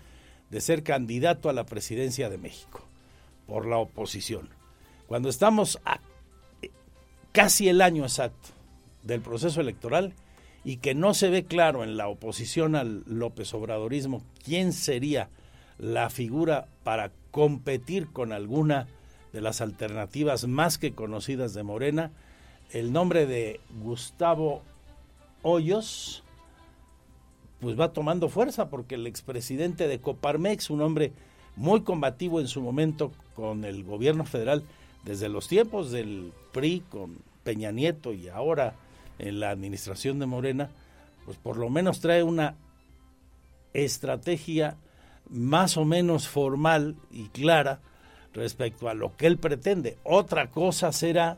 de 0.50 0.62
ser 0.62 0.84
candidato 0.84 1.50
a 1.50 1.54
la 1.54 1.66
presidencia 1.66 2.30
de 2.30 2.38
México 2.38 2.84
por 3.46 3.66
la 3.66 3.78
oposición. 3.78 4.50
Cuando 5.08 5.30
estamos 5.30 5.80
a 5.86 6.00
casi 7.32 7.70
el 7.70 7.82
año 7.82 8.04
exacto 8.04 8.50
del 9.04 9.22
proceso 9.22 9.62
electoral 9.62 10.14
y 10.64 10.78
que 10.78 10.94
no 10.96 11.14
se 11.14 11.30
ve 11.30 11.46
claro 11.46 11.84
en 11.84 11.98
la 11.98 12.08
oposición 12.08 12.76
al 12.76 13.04
López 13.06 13.54
Obradorismo 13.54 14.24
quién 14.44 14.74
sería 14.74 15.30
la 15.78 16.10
figura 16.10 16.68
para 16.84 17.12
competir 17.32 18.08
con 18.12 18.34
alguna 18.34 18.88
de 19.32 19.42
las 19.42 19.62
alternativas 19.62 20.48
más 20.48 20.78
que 20.78 20.94
conocidas 20.94 21.54
de 21.54 21.64
Morena, 21.64 22.12
el 22.72 22.92
nombre 22.92 23.26
de 23.26 23.60
Gustavo 23.82 24.62
Hoyos, 25.42 26.24
pues 27.60 27.80
va 27.80 27.94
tomando 27.94 28.30
fuerza 28.30 28.70
porque 28.70 28.96
el 28.96 29.08
expresidente 29.08 29.88
de 29.88 30.00
Coparmex, 30.00 30.70
un 30.70 30.82
hombre 30.82 31.14
muy 31.56 31.82
combativo 31.82 32.40
en 32.40 32.48
su 32.48 32.62
momento 32.62 33.12
con 33.36 33.66
el 33.66 33.84
gobierno 33.84 34.26
federal, 34.26 34.64
desde 35.04 35.30
los 35.30 35.48
tiempos 35.48 35.92
del 35.92 36.32
PRI 36.52 36.84
con 36.90 37.18
Peña 37.44 37.72
Nieto 37.72 38.14
y 38.14 38.30
ahora 38.30 38.76
en 39.18 39.40
la 39.40 39.50
administración 39.50 40.20
de 40.20 40.26
Morena, 40.26 40.70
pues 41.26 41.38
por 41.38 41.58
lo 41.58 41.70
menos 41.70 42.00
trae 42.00 42.24
una 42.24 42.56
estrategia 43.74 44.78
más 45.30 45.78
o 45.78 45.86
menos 45.86 46.28
formal 46.28 46.96
y 47.12 47.28
clara 47.28 47.82
respecto 48.34 48.90
a 48.90 48.94
lo 48.94 49.16
que 49.16 49.28
él 49.28 49.38
pretende. 49.38 49.98
Otra 50.04 50.50
cosa 50.50 50.92
será 50.92 51.38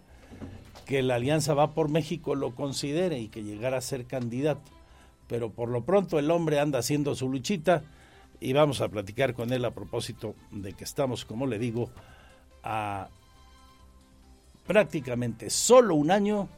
que 0.85 1.01
la 1.01 1.15
Alianza 1.15 1.53
Va 1.53 1.73
por 1.73 1.89
México 1.89 2.35
lo 2.35 2.53
considere 2.55 3.19
y 3.19 3.27
que 3.27 3.43
llegara 3.43 3.77
a 3.77 3.81
ser 3.81 4.05
candidato. 4.05 4.61
Pero 5.31 5.49
por 5.49 5.69
lo 5.69 5.85
pronto 5.85 6.19
el 6.19 6.29
hombre 6.29 6.59
anda 6.59 6.79
haciendo 6.79 7.15
su 7.15 7.29
luchita 7.29 7.83
y 8.41 8.51
vamos 8.51 8.81
a 8.81 8.89
platicar 8.89 9.33
con 9.33 9.53
él 9.53 9.63
a 9.63 9.71
propósito 9.71 10.35
de 10.51 10.73
que 10.73 10.83
estamos, 10.83 11.23
como 11.23 11.47
le 11.47 11.57
digo, 11.57 11.89
a 12.63 13.07
prácticamente 14.67 15.49
solo 15.49 15.95
un 15.95 16.11
año 16.11 16.49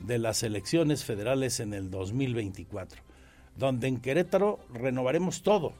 de 0.00 0.18
las 0.18 0.42
elecciones 0.42 1.02
federales 1.02 1.60
en 1.60 1.72
el 1.72 1.90
2024, 1.90 3.00
donde 3.56 3.88
en 3.88 3.98
Querétaro 4.02 4.60
renovaremos 4.74 5.42
todo, 5.42 5.72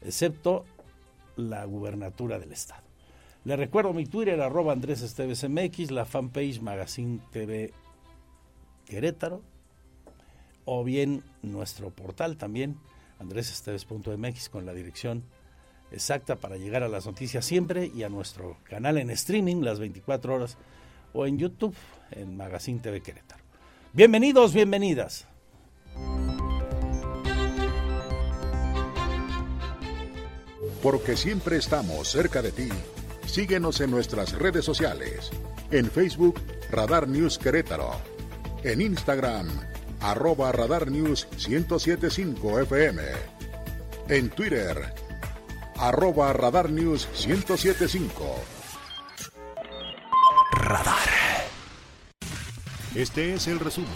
excepto 0.00 0.64
la 1.36 1.64
gubernatura 1.66 2.40
del 2.40 2.50
estado. 2.50 2.82
Le 3.44 3.54
recuerdo 3.54 3.92
mi 3.92 4.06
Twitter, 4.06 4.40
arroba 4.40 4.72
Andrés 4.72 5.02
Esteves 5.02 5.48
MX, 5.48 5.92
la 5.92 6.04
fanpage 6.04 6.60
Magazine 6.60 7.20
TV 7.30 7.72
Querétaro, 8.86 9.51
o 10.64 10.84
bien 10.84 11.24
nuestro 11.42 11.90
portal 11.90 12.36
también, 12.36 12.78
andresesteves.mx, 13.18 14.48
con 14.48 14.66
la 14.66 14.74
dirección 14.74 15.24
exacta 15.90 16.36
para 16.36 16.56
llegar 16.56 16.82
a 16.82 16.88
las 16.88 17.06
noticias 17.06 17.44
siempre 17.44 17.90
y 17.94 18.02
a 18.02 18.08
nuestro 18.08 18.56
canal 18.64 18.98
en 18.98 19.10
streaming 19.10 19.62
las 19.62 19.78
24 19.78 20.34
horas 20.34 20.56
o 21.12 21.26
en 21.26 21.38
YouTube 21.38 21.74
en 22.10 22.36
Magazine 22.36 22.80
TV 22.80 23.00
Querétaro. 23.00 23.42
Bienvenidos, 23.92 24.54
bienvenidas. 24.54 25.26
Porque 30.82 31.16
siempre 31.16 31.58
estamos 31.58 32.08
cerca 32.08 32.42
de 32.42 32.52
ti. 32.52 32.68
Síguenos 33.26 33.80
en 33.80 33.90
nuestras 33.90 34.32
redes 34.32 34.64
sociales. 34.64 35.30
En 35.70 35.90
Facebook, 35.90 36.40
Radar 36.70 37.06
News 37.06 37.38
Querétaro. 37.38 37.92
En 38.64 38.80
Instagram, 38.80 39.48
arroba 40.02 40.50
Radar 40.52 40.90
News 40.90 41.28
1075 41.48 42.60
FM. 42.60 43.02
En 44.08 44.30
Twitter, 44.30 44.92
arroba 45.78 46.32
Radar 46.32 46.70
News 46.70 47.08
1075. 47.26 48.10
Radar. 50.52 50.96
Este 52.94 53.34
es 53.34 53.46
el 53.46 53.58
resumen, 53.58 53.90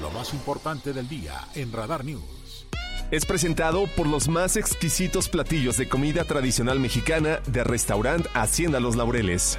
lo 0.00 0.10
más 0.10 0.32
importante 0.32 0.92
del 0.92 1.08
día 1.08 1.46
en 1.54 1.72
Radar 1.72 2.04
News. 2.04 2.66
Es 3.10 3.26
presentado 3.26 3.86
por 3.96 4.06
los 4.06 4.28
más 4.28 4.56
exquisitos 4.56 5.28
platillos 5.28 5.76
de 5.76 5.88
comida 5.88 6.24
tradicional 6.24 6.80
mexicana 6.80 7.40
de 7.46 7.64
restaurante 7.64 8.28
Hacienda 8.34 8.80
Los 8.80 8.96
Laureles. 8.96 9.58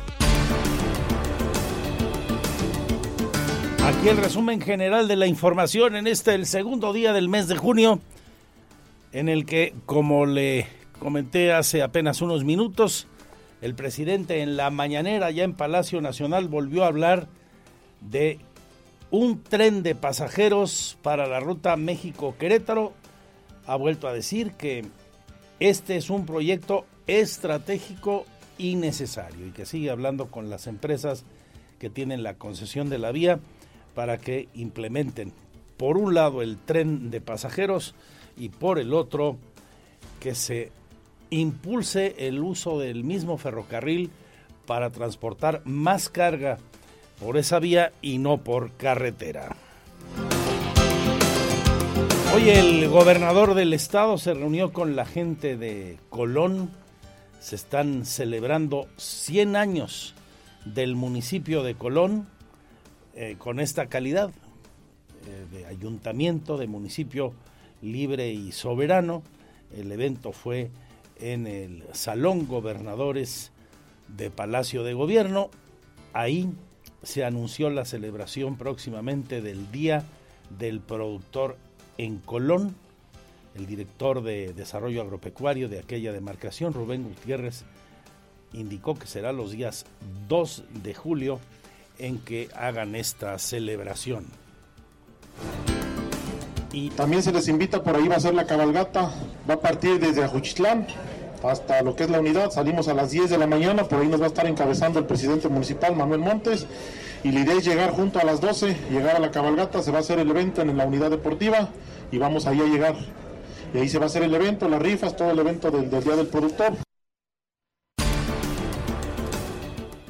Aquí 4.02 4.10
el 4.10 4.18
resumen 4.18 4.60
general 4.60 5.08
de 5.08 5.16
la 5.16 5.28
información 5.28 5.96
en 5.96 6.08
este 6.08 6.34
el 6.34 6.48
segundo 6.48 6.92
día 6.92 7.14
del 7.14 7.30
mes 7.30 7.48
de 7.48 7.56
junio, 7.56 8.00
en 9.12 9.30
el 9.30 9.46
que, 9.46 9.76
como 9.86 10.26
le 10.26 10.66
comenté 10.98 11.54
hace 11.54 11.84
apenas 11.84 12.20
unos 12.24 12.44
minutos, 12.44 13.06
el 13.62 13.76
presidente 13.76 14.42
en 14.42 14.58
la 14.58 14.72
mañanera 14.72 15.30
ya 15.30 15.44
en 15.44 15.54
Palacio 15.54 16.02
Nacional 16.02 16.48
volvió 16.48 16.84
a 16.84 16.88
hablar 16.88 17.28
de 18.10 18.40
un 19.12 19.44
tren 19.44 19.84
de 19.84 19.94
pasajeros 19.94 20.98
para 21.04 21.28
la 21.28 21.40
ruta 21.40 21.78
México-Querétaro. 21.78 22.94
Ha 23.68 23.76
vuelto 23.76 24.08
a 24.08 24.14
decir 24.14 24.54
que 24.54 24.84
este 25.60 25.96
es 25.96 26.10
un 26.10 26.26
proyecto 26.26 26.88
estratégico 27.06 28.26
y 28.58 28.78
necesario 28.78 29.46
y 29.46 29.52
que 29.52 29.68
sigue 29.68 29.92
hablando 29.92 30.32
con 30.32 30.50
las 30.50 30.66
empresas 30.66 31.24
que 31.78 31.92
tienen 31.92 32.24
la 32.24 32.34
concesión 32.34 32.90
de 32.90 32.98
la 32.98 33.12
vía 33.12 33.40
para 33.94 34.18
que 34.18 34.48
implementen 34.54 35.34
por 35.78 35.98
un 35.98 36.14
lado 36.14 36.42
el 36.42 36.58
tren 36.58 37.10
de 37.10 37.22
pasajeros 37.22 37.96
y 38.38 38.50
por 38.50 38.80
el 38.80 38.94
otro 38.94 39.38
que 40.20 40.36
se 40.36 40.72
impulse 41.32 42.16
el 42.20 42.40
uso 42.40 42.80
del 42.80 43.04
mismo 43.04 43.38
ferrocarril 43.38 44.12
para 44.68 44.92
transportar 44.92 45.62
más 45.66 46.10
carga 46.10 46.58
por 47.20 47.38
esa 47.38 47.60
vía 47.60 47.94
y 48.02 48.18
no 48.20 48.38
por 48.38 48.72
carretera. 48.74 49.56
Hoy 52.34 52.50
el 52.50 52.88
gobernador 52.88 53.56
del 53.56 53.74
estado 53.74 54.18
se 54.18 54.34
reunió 54.34 54.72
con 54.72 54.96
la 54.96 55.06
gente 55.06 55.58
de 55.58 55.98
Colón. 56.10 56.70
Se 57.40 57.56
están 57.56 58.06
celebrando 58.06 58.88
100 58.98 59.56
años 59.56 60.14
del 60.64 60.96
municipio 60.96 61.64
de 61.64 61.76
Colón 61.76 62.28
eh, 63.16 63.36
con 63.38 63.60
esta 63.60 63.88
calidad 63.88 64.32
eh, 65.28 65.46
de 65.52 65.66
ayuntamiento, 65.66 66.58
de 66.58 66.68
municipio 66.68 67.34
libre 67.82 68.32
y 68.32 68.52
soberano. 68.52 69.24
El 69.76 69.92
evento 69.92 70.32
fue 70.32 70.70
en 71.20 71.48
el 71.48 71.84
Salón 71.94 72.48
Gobernadores 72.48 73.52
de 74.08 74.30
Palacio 74.30 74.84
de 74.84 74.94
Gobierno. 74.94 75.50
Ahí 76.14 76.50
se 77.04 77.24
anunció 77.24 77.70
la 77.70 77.86
celebración 77.86 78.58
próximamente 78.58 79.42
del 79.42 79.72
Día 79.72 80.04
del 80.58 80.80
Productor 80.80 81.58
en 81.98 82.20
Colón. 82.20 82.76
El 83.56 83.66
director 83.66 84.24
de 84.24 84.54
Desarrollo 84.54 85.02
Agropecuario 85.02 85.68
de 85.68 85.80
aquella 85.80 86.14
demarcación, 86.14 86.74
Rubén 86.74 87.04
Gutiérrez, 87.04 87.66
indicó 88.54 88.96
que 88.96 89.08
será 89.08 89.34
los 89.34 89.52
días 89.52 89.86
2 90.28 90.64
de 90.84 90.94
julio 90.94 91.40
en 92.02 92.18
que 92.18 92.50
hagan 92.56 92.96
esta 92.96 93.38
celebración. 93.38 94.26
Y 96.74 96.90
también 96.92 97.22
se 97.22 97.32
les 97.32 97.48
invita, 97.48 97.84
por 97.84 97.96
ahí 97.96 98.08
va 98.08 98.16
a 98.16 98.20
ser 98.20 98.34
la 98.34 98.46
cabalgata, 98.46 99.14
va 99.50 99.56
a 99.56 99.60
partir 99.60 100.00
desde 100.00 100.24
Ajuchitlán 100.24 100.88
hasta 101.44 101.82
lo 101.82 101.96
que 101.96 102.04
es 102.04 102.10
la 102.10 102.20
unidad, 102.20 102.52
salimos 102.52 102.88
a 102.88 102.94
las 102.94 103.12
10 103.12 103.30
de 103.30 103.38
la 103.38 103.48
mañana, 103.48 103.84
por 103.84 104.00
ahí 104.00 104.08
nos 104.08 104.22
va 104.22 104.26
a 104.26 104.28
estar 104.28 104.46
encabezando 104.46 105.00
el 105.00 105.06
presidente 105.06 105.48
municipal 105.48 105.96
Manuel 105.96 106.20
Montes 106.20 106.68
y 107.24 107.32
la 107.32 107.42
idea 107.42 107.56
es 107.56 107.66
llegar 107.66 107.92
junto 107.92 108.20
a 108.20 108.24
las 108.24 108.42
12, 108.42 108.76
llegar 108.92 109.16
a 109.16 109.20
la 109.20 109.32
cabalgata, 109.32 109.82
se 109.82 109.92
va 109.92 109.98
a 109.98 110.02
hacer 110.02 110.20
el 110.20 110.30
evento 110.30 110.62
en 110.62 110.76
la 110.78 110.86
unidad 110.86 111.10
deportiva 111.10 111.70
y 112.12 112.18
vamos 112.18 112.46
ahí 112.46 112.62
a 112.62 112.66
llegar. 112.66 112.96
Y 113.74 113.78
ahí 113.80 113.90
se 113.90 113.98
va 114.00 114.06
a 114.06 114.08
hacer 114.08 114.24
el 114.24 114.34
evento, 114.34 114.68
las 114.70 114.82
rifas, 114.82 115.16
todo 115.16 115.32
el 115.32 115.40
evento 115.40 115.72
del, 115.72 115.90
del 115.90 116.04
Día 116.04 116.16
del 116.16 116.28
Productor. 116.28 116.74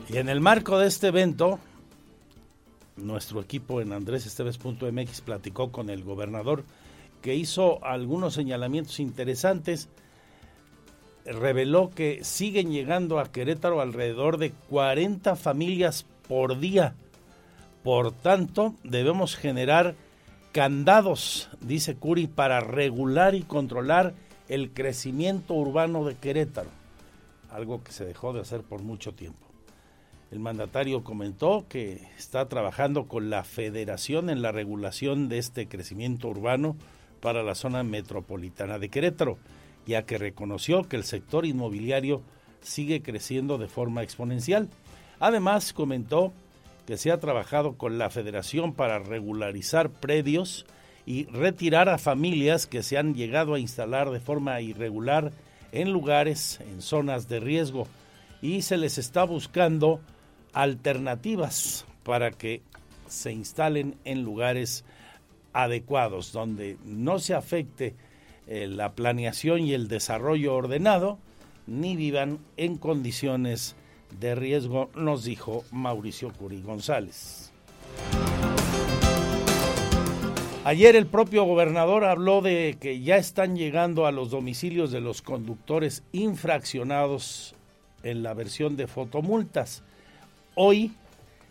Y 0.10 0.17
en 0.17 0.29
el 0.29 0.41
marco 0.41 0.79
de 0.79 0.88
este 0.88 1.07
evento, 1.07 1.60
nuestro 3.01 3.41
equipo 3.41 3.81
en 3.81 3.93
andresesteves.mx 3.93 5.22
platicó 5.22 5.72
con 5.72 5.89
el 5.89 6.03
gobernador 6.03 6.63
que 7.22 7.36
hizo 7.36 7.84
algunos 7.86 8.34
señalamientos 8.34 9.00
interesantes. 9.00 9.89
Reveló 11.25 11.91
que 11.91 12.24
siguen 12.24 12.72
llegando 12.72 13.20
a 13.20 13.31
Querétaro 13.31 13.79
alrededor 13.79 14.38
de 14.38 14.51
40 14.70 15.36
familias 15.36 16.05
por 16.27 16.60
día. 16.60 16.96
Por 17.84 18.12
tanto, 18.12 18.75
debemos 18.84 19.36
generar 19.36 19.96
candados, 20.51 21.50
dice 21.62 21.96
Curi, 21.96 22.27
para 22.27 22.60
regular 22.60 23.36
y 23.36 23.41
controlar 23.41 24.13
el 24.50 24.72
crecimiento 24.72 25.53
urbano 25.53 26.03
de 26.05 26.15
Querétaro, 26.15 26.70
algo 27.51 27.84
que 27.84 27.91
se 27.91 28.05
dejó 28.05 28.34
de 28.34 28.41
hacer 28.41 28.62
por 28.62 28.81
mucho 28.81 29.13
tiempo. 29.13 29.50
El 30.31 30.39
mandatario 30.39 31.03
comentó 31.03 31.65
que 31.67 32.07
está 32.17 32.47
trabajando 32.47 33.05
con 33.09 33.29
la 33.29 33.43
federación 33.43 34.29
en 34.29 34.41
la 34.41 34.53
regulación 34.53 35.27
de 35.27 35.38
este 35.38 35.67
crecimiento 35.67 36.29
urbano 36.29 36.77
para 37.19 37.43
la 37.43 37.53
zona 37.53 37.83
metropolitana 37.83 38.79
de 38.79 38.88
Querétaro, 38.88 39.38
ya 39.85 40.03
que 40.03 40.17
reconoció 40.17 40.83
que 40.83 40.95
el 40.95 41.03
sector 41.03 41.45
inmobiliario 41.45 42.21
sigue 42.61 43.01
creciendo 43.01 43.57
de 43.57 43.67
forma 43.67 44.03
exponencial. 44.03 44.69
Además, 45.19 45.73
comentó 45.73 46.31
que 46.88 46.95
se 46.95 47.11
ha 47.11 47.19
trabajado 47.19 47.73
con 47.77 47.97
la 47.97 48.09
federación 48.09 48.73
para 48.73 49.00
regularizar 49.00 49.89
predios 49.89 50.65
y 51.05 51.25
retirar 51.25 51.89
a 51.89 51.97
familias 51.97 52.67
que 52.67 52.83
se 52.83 52.97
han 52.97 53.15
llegado 53.15 53.53
a 53.53 53.59
instalar 53.59 54.11
de 54.11 54.21
forma 54.21 54.61
irregular 54.61 55.33
en 55.73 55.91
lugares, 55.91 56.61
en 56.61 56.81
zonas 56.81 57.27
de 57.27 57.41
riesgo, 57.41 57.85
y 58.41 58.61
se 58.61 58.77
les 58.77 58.97
está 58.97 59.25
buscando 59.25 60.00
alternativas 60.53 61.86
para 62.03 62.31
que 62.31 62.62
se 63.08 63.31
instalen 63.31 63.96
en 64.05 64.24
lugares 64.24 64.84
adecuados, 65.53 66.31
donde 66.31 66.77
no 66.86 67.20
se 67.20 67.34
afecte 67.34 67.96
eh, 68.48 68.67
la 68.67 68.93
planeación 68.93 69.62
y 69.62 69.74
el 69.74 69.88
desarrollo 69.88 70.55
ordenado, 70.55 71.20
ni 71.67 71.96
vivan 71.96 72.39
en 72.58 72.77
condiciones 72.77 73.75
de 74.20 74.36
riesgo, 74.36 74.89
nos 74.96 75.24
dijo 75.24 75.63
Mauricio 75.72 76.31
Curi 76.34 76.62
González. 76.62 77.51
Ayer 80.63 80.96
el 80.96 81.08
propio 81.08 81.43
gobernador 81.43 82.05
habló 82.05 82.41
de 82.41 82.77
que 82.79 83.01
ya 83.01 83.17
están 83.17 83.55
llegando 83.55 84.05
a 84.05 84.12
los 84.12 84.29
domicilios 84.29 84.91
de 84.91 85.01
los 85.01 85.24
conductores 85.24 86.03
infraccionados 86.12 87.55
en 88.03 88.22
la 88.22 88.36
versión 88.36 88.77
de 88.77 88.86
fotomultas. 88.86 89.84
Hoy, 90.55 90.91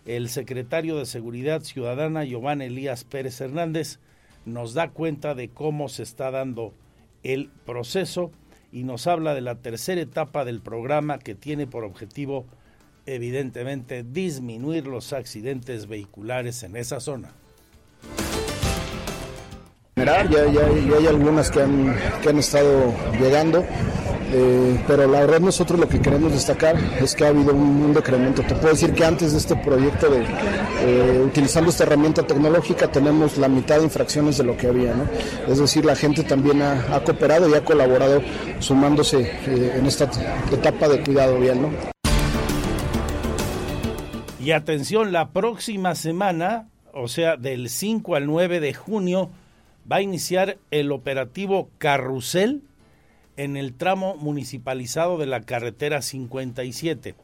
el 0.04 0.28
secretario 0.28 0.98
de 0.98 1.06
Seguridad 1.06 1.62
Ciudadana, 1.62 2.24
Giovanni 2.24 2.66
Elías 2.66 3.04
Pérez 3.04 3.40
Hernández, 3.40 3.98
nos 4.44 4.74
da 4.74 4.90
cuenta 4.90 5.34
de 5.34 5.48
cómo 5.48 5.88
se 5.88 6.02
está 6.02 6.30
dando 6.30 6.74
el 7.22 7.48
proceso 7.64 8.30
y 8.72 8.84
nos 8.84 9.06
habla 9.06 9.34
de 9.34 9.40
la 9.40 9.54
tercera 9.54 10.02
etapa 10.02 10.44
del 10.44 10.60
programa 10.60 11.18
que 11.18 11.34
tiene 11.34 11.66
por 11.66 11.84
objetivo, 11.84 12.44
evidentemente, 13.06 14.04
disminuir 14.04 14.86
los 14.86 15.14
accidentes 15.14 15.86
vehiculares 15.86 16.62
en 16.62 16.76
esa 16.76 17.00
zona. 17.00 17.32
Ya, 19.96 20.28
ya, 20.28 20.66
hay 20.66 21.06
algunas 21.06 21.50
que 21.50 21.60
han 21.60 22.38
estado 22.38 22.94
llegando. 23.18 23.64
Eh, 24.32 24.80
pero 24.86 25.08
la 25.08 25.20
verdad 25.20 25.40
nosotros 25.40 25.80
lo 25.80 25.88
que 25.88 26.00
queremos 26.00 26.32
destacar 26.32 26.76
es 27.00 27.14
que 27.16 27.24
ha 27.24 27.28
habido 27.28 27.52
un, 27.52 27.92
decremento. 27.92 28.42
Te 28.42 28.54
puedo 28.54 28.68
decir 28.68 28.92
que 28.92 29.04
antes 29.04 29.32
de 29.32 29.38
este 29.38 29.56
proyecto 29.56 30.08
de 30.08 30.24
eh, 30.82 31.22
utilizando 31.24 31.70
esta 31.70 31.82
herramienta 31.82 32.24
tecnológica 32.24 32.86
tenemos 32.86 33.36
la 33.36 33.48
mitad 33.48 33.78
de 33.78 33.84
infracciones 33.84 34.38
de 34.38 34.44
lo 34.44 34.56
que 34.56 34.68
había, 34.68 34.94
¿no? 34.94 35.04
Es 35.48 35.58
decir, 35.58 35.84
la 35.84 35.96
gente 35.96 36.22
también 36.22 36.62
ha, 36.62 37.02
cooperado 37.04 37.48
y 37.48 37.54
ha 37.54 37.64
colaborado 37.64 38.22
sumándose 38.60 39.22
eh, 39.46 39.74
en 39.76 39.86
esta 39.86 40.08
etapa 40.52 40.88
de 40.88 41.02
cuidado 41.02 41.40
vial, 41.40 41.62
¿no? 41.62 41.70
Y 44.38 44.52
atención, 44.52 45.12
la 45.12 45.30
próxima 45.30 45.94
semana, 45.96 46.68
o 46.94 47.08
sea, 47.08 47.36
del 47.36 47.68
5 47.68 48.14
al 48.14 48.26
9 48.26 48.60
de 48.60 48.72
junio, 48.72 49.30
va 49.90 49.96
a 49.96 50.02
iniciar 50.02 50.58
el 50.70 50.92
operativo 50.92 51.68
Carrusel 51.78 52.62
en 53.42 53.56
el 53.56 53.72
tramo 53.72 54.16
municipalizado 54.16 55.16
de 55.16 55.24
la 55.24 55.40
carretera 55.40 56.02
57. 56.02 57.14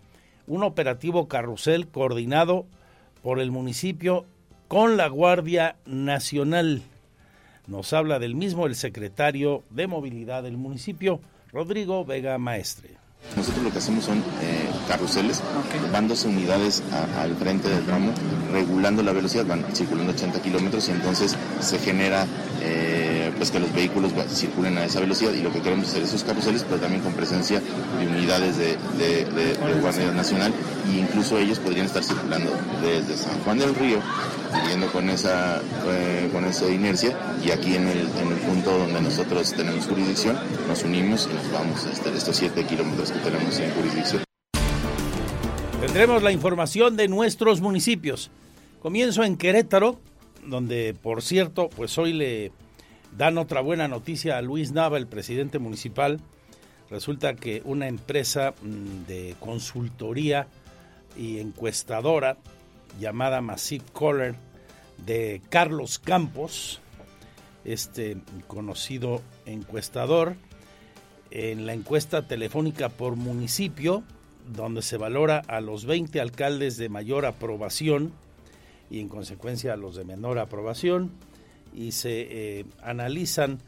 Un 0.46 0.62
operativo 0.62 1.28
carrusel 1.28 1.88
coordinado 1.88 2.64
por 3.22 3.38
el 3.38 3.50
municipio 3.50 4.24
con 4.66 4.96
la 4.96 5.08
Guardia 5.08 5.76
Nacional. 5.84 6.80
Nos 7.66 7.92
habla 7.92 8.18
del 8.18 8.34
mismo 8.34 8.66
el 8.66 8.76
secretario 8.76 9.62
de 9.68 9.88
Movilidad 9.88 10.42
del 10.42 10.56
municipio, 10.56 11.20
Rodrigo 11.52 12.06
Vega 12.06 12.38
Maestre. 12.38 12.96
Nosotros 13.36 13.64
lo 13.64 13.70
que 13.70 13.78
hacemos 13.78 14.04
son 14.04 14.18
eh, 14.18 14.70
carruseles, 14.88 15.42
van 15.92 16.08
12 16.08 16.28
unidades 16.28 16.82
al 17.18 17.34
frente 17.36 17.68
del 17.68 17.84
tramo, 17.84 18.12
regulando 18.52 19.02
la 19.02 19.12
velocidad, 19.12 19.44
van 19.44 19.64
circulando 19.74 20.12
80 20.12 20.40
kilómetros 20.40 20.88
y 20.88 20.92
entonces 20.92 21.36
se 21.60 21.78
genera 21.78 22.26
eh, 22.66 23.32
pues 23.36 23.50
que 23.50 23.60
los 23.60 23.72
vehículos 23.72 24.12
circulen 24.28 24.76
a 24.78 24.84
esa 24.84 25.00
velocidad 25.00 25.32
y 25.32 25.42
lo 25.42 25.52
que 25.52 25.60
queremos 25.60 25.88
hacer 25.88 26.02
esos 26.02 26.24
carruseles, 26.24 26.64
pero 26.64 26.80
también 26.80 27.02
con 27.02 27.12
presencia 27.12 27.60
de 27.60 28.06
unidades 28.06 28.56
de, 28.58 28.76
Guardia 29.80 30.10
Nacional 30.12 30.52
e 30.88 30.98
incluso 30.98 31.38
ellos 31.38 31.58
podrían 31.58 31.86
estar 31.86 32.02
circulando 32.02 32.50
desde 32.82 33.16
San 33.16 33.38
Juan 33.40 33.58
del 33.58 33.74
Río, 33.74 33.98
siguiendo 34.52 34.90
con 34.90 35.08
esa, 35.10 35.60
eh, 35.88 36.28
con 36.32 36.44
esa 36.44 36.68
inercia 36.68 37.16
y 37.44 37.50
aquí 37.50 37.76
en 37.76 37.86
el, 37.86 37.98
en 37.98 38.32
el 38.32 38.38
punto 38.38 38.76
donde 38.76 39.00
nosotros 39.00 39.52
tenemos 39.52 39.86
jurisdicción 39.86 40.36
nos 40.66 40.82
unimos 40.82 41.28
y 41.30 41.34
nos 41.34 41.52
vamos 41.52 41.86
a 41.86 41.92
estar 41.92 42.12
estos 42.12 42.36
7 42.36 42.64
kilómetros 42.64 43.12
que 43.12 43.18
tenemos 43.20 43.58
en 43.60 43.70
jurisdicción. 43.72 44.22
Tendremos 45.80 46.22
la 46.22 46.32
información 46.32 46.96
de 46.96 47.08
nuestros 47.08 47.60
municipios. 47.60 48.30
Comienzo 48.82 49.22
en 49.22 49.36
Querétaro, 49.36 49.98
donde 50.46 50.94
por 50.94 51.22
cierto, 51.22 51.68
pues 51.68 51.96
hoy 51.98 52.12
le 52.12 52.52
dan 53.16 53.38
otra 53.38 53.60
buena 53.60 53.88
noticia 53.88 54.38
a 54.38 54.42
Luis 54.42 54.72
Nava, 54.72 54.98
el 54.98 55.06
presidente 55.06 55.58
municipal. 55.58 56.20
Resulta 56.90 57.34
que 57.34 57.62
una 57.64 57.88
empresa 57.88 58.54
mm, 58.62 59.06
de 59.06 59.36
consultoría 59.40 60.46
y 61.16 61.38
encuestadora 61.38 62.36
llamada 63.00 63.40
Massive 63.40 63.84
Caller 63.98 64.36
de 65.04 65.42
Carlos 65.48 65.98
Campos, 65.98 66.80
este 67.64 68.16
conocido 68.46 69.22
encuestador, 69.44 70.36
en 71.30 71.66
la 71.66 71.74
encuesta 71.74 72.26
telefónica 72.26 72.88
por 72.88 73.16
municipio, 73.16 74.04
donde 74.54 74.82
se 74.82 74.96
valora 74.96 75.42
a 75.48 75.60
los 75.60 75.84
20 75.84 76.20
alcaldes 76.20 76.76
de 76.76 76.88
mayor 76.88 77.26
aprobación 77.26 78.12
y 78.90 79.00
en 79.00 79.08
consecuencia 79.08 79.72
a 79.72 79.76
los 79.76 79.96
de 79.96 80.04
menor 80.04 80.38
aprobación, 80.38 81.10
y 81.74 81.92
se 81.92 82.60
eh, 82.60 82.64
analizan 82.82 83.58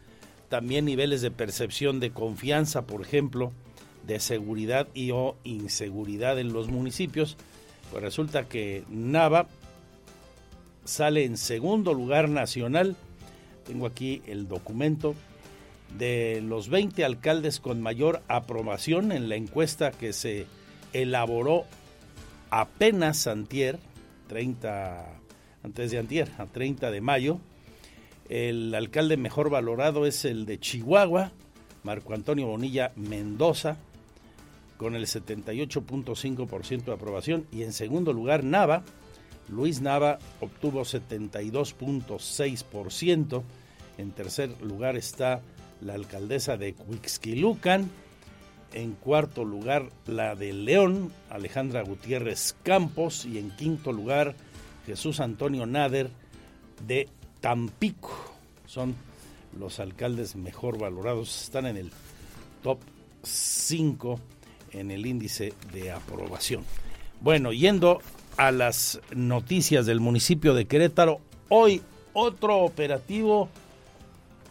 también 0.49 0.85
niveles 0.85 1.21
de 1.21 1.31
percepción 1.31 2.01
de 2.01 2.11
confianza, 2.11 2.87
por 2.87 3.03
ejemplo, 3.03 3.53
de 4.07 4.21
seguridad 4.21 4.89
y 4.95 5.11
o 5.11 5.37
inseguridad 5.45 6.39
en 6.39 6.53
los 6.53 6.69
municipios, 6.69 7.37
pues 7.91 8.03
resulta 8.03 8.49
que 8.49 8.85
Nava 8.89 9.47
sale 10.85 11.25
en 11.25 11.37
segundo 11.37 11.93
lugar 11.93 12.29
nacional. 12.29 12.97
Tengo 13.67 13.87
aquí 13.87 14.23
el 14.27 14.49
documento 14.49 15.15
de 15.99 16.43
los 16.43 16.69
20 16.69 17.05
alcaldes 17.05 17.61
con 17.61 17.83
mayor 17.83 18.23
aprobación 18.29 19.13
en 19.13 19.29
la 19.29 19.37
encuesta 19.37 19.91
que 19.91 20.13
se 20.13 20.47
elaboró 20.93 21.65
apenas 22.51 23.27
antier, 23.27 23.79
30, 24.29 25.05
antes 25.65 25.91
de 25.91 25.99
antier, 25.99 26.31
a 26.39 26.47
30 26.47 26.93
de 26.93 27.01
mayo. 27.01 27.41
El 28.29 28.73
alcalde 28.75 29.17
mejor 29.17 29.51
valorado 29.51 30.07
es 30.07 30.25
el 30.25 30.47
de 30.47 30.61
Chihuahua, 30.61 31.33
Marco 31.83 32.15
Antonio 32.15 32.47
Bonilla 32.47 32.93
Mendoza, 32.95 33.79
con 34.77 34.95
el 34.95 35.07
78.5% 35.07 36.85
de 36.85 36.93
aprobación. 36.93 37.49
Y 37.51 37.63
en 37.63 37.73
segundo 37.73 38.13
lugar, 38.13 38.45
Nava, 38.45 38.85
Luis 39.49 39.81
Nava 39.81 40.19
obtuvo 40.41 40.83
72.6%. 40.83 43.43
En 43.97 44.13
tercer 44.13 44.51
lugar 44.63 44.97
está 44.97 45.43
la 45.81 45.95
alcaldesa 45.95 46.57
de 46.57 46.77
Huixquilucan. 46.87 47.91
En 48.73 48.93
cuarto 48.93 49.45
lugar, 49.45 49.91
la 50.07 50.35
de 50.35 50.53
León, 50.53 51.11
Alejandra 51.31 51.83
Gutiérrez 51.83 52.55
Campos. 52.63 53.25
Y 53.25 53.39
en 53.39 53.51
quinto 53.51 53.93
lugar, 53.93 54.35
Jesús 54.87 55.21
Antonio 55.21 55.67
Nader 55.67 56.11
de 56.87 57.09
Tampico. 57.41 58.11
Son 58.67 58.95
los 59.59 59.81
alcaldes 59.81 60.37
mejor 60.37 60.79
valorados. 60.79 61.45
Están 61.45 61.67
en 61.67 61.77
el 61.77 61.91
top 62.63 62.79
5 63.23 64.21
en 64.73 64.91
el 64.91 65.07
índice 65.07 65.55
de 65.73 65.91
aprobación. 65.91 66.65
Bueno, 67.21 67.53
yendo 67.53 68.01
a 68.37 68.53
las 68.53 69.01
noticias 69.15 69.87
del 69.87 70.01
municipio 70.01 70.55
de 70.55 70.67
Querétaro, 70.67 71.21
hoy 71.49 71.83
otro 72.13 72.59
operativo 72.59 73.49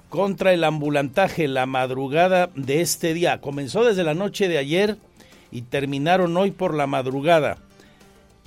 contra 0.10 0.54
el 0.54 0.64
ambulantaje 0.64 1.48
la 1.48 1.66
madrugada 1.66 2.50
de 2.56 2.82
este 2.82 3.14
día. 3.14 3.42
Comenzó 3.42 3.84
desde 3.84 4.04
la 4.04 4.14
noche 4.14 4.48
de 4.48 4.58
ayer 4.58 4.98
y 5.52 5.64
terminaron 5.64 6.36
hoy 6.38 6.52
por 6.52 6.74
la 6.74 6.88
madrugada. 6.88 7.58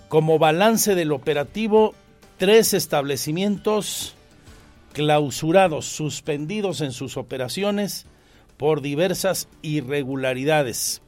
Como 0.09 0.39
balance 0.39 0.95
del 0.95 1.13
operativo, 1.13 1.95
tres 2.39 2.75
establecimientos 2.75 4.15
clausurados, 4.93 5.87
suspendidos 5.87 6.81
en 6.81 6.93
sus 6.93 7.17
operaciones 7.17 8.07
por 8.57 8.81
diversas 8.81 9.49
irregularidades. 9.63 11.03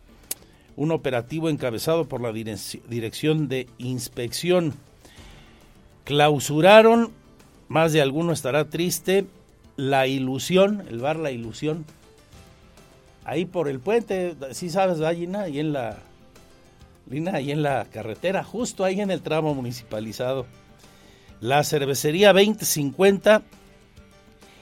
Un 0.77 0.93
operativo 0.93 1.51
encabezado 1.51 2.07
por 2.09 2.21
la 2.21 2.33
Dirección 2.33 3.49
de 3.49 3.67
Inspección. 3.79 4.75
Clausuraron, 6.05 7.12
más 7.69 7.93
de 7.93 8.01
alguno 8.01 8.33
estará 8.33 8.71
triste, 8.71 9.27
la 9.83 10.07
ilusión, 10.07 10.85
el 10.88 11.01
bar 11.01 11.16
La 11.16 11.33
Ilusión, 11.33 11.85
ahí 13.25 13.47
por 13.47 13.68
el 13.68 13.81
puente, 13.81 14.37
si 14.53 14.71
sabes, 14.71 15.01
Gallina, 15.01 15.42
ahí 15.42 15.59
en 15.59 15.73
la 15.73 15.99
Lina, 17.11 17.40
en 17.40 17.64
la 17.64 17.87
carretera, 17.87 18.45
justo 18.45 18.85
ahí 18.85 19.01
en 19.01 19.11
el 19.11 19.23
tramo 19.23 19.55
municipalizado. 19.55 20.47
La 21.40 21.64
cervecería 21.64 22.33
2050 22.33 23.42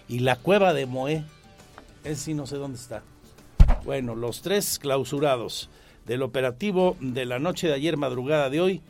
y 0.09 0.21
la 0.21 0.37
cueva 0.37 0.73
de 0.73 0.87
Moé. 0.87 1.23
Es 2.03 2.21
sí 2.21 2.33
no 2.33 2.47
sé 2.47 2.57
dónde 2.57 2.79
está. 2.79 3.03
Bueno, 3.85 4.15
los 4.15 4.41
tres 4.41 4.79
clausurados 4.79 5.69
del 6.07 6.23
operativo 6.23 6.97
de 6.99 7.27
la 7.27 7.39
noche 7.39 7.69
de 7.69 7.75
ayer, 7.75 7.99
madrugada 7.99 8.49
de 8.49 8.63
hoy, 8.63 8.81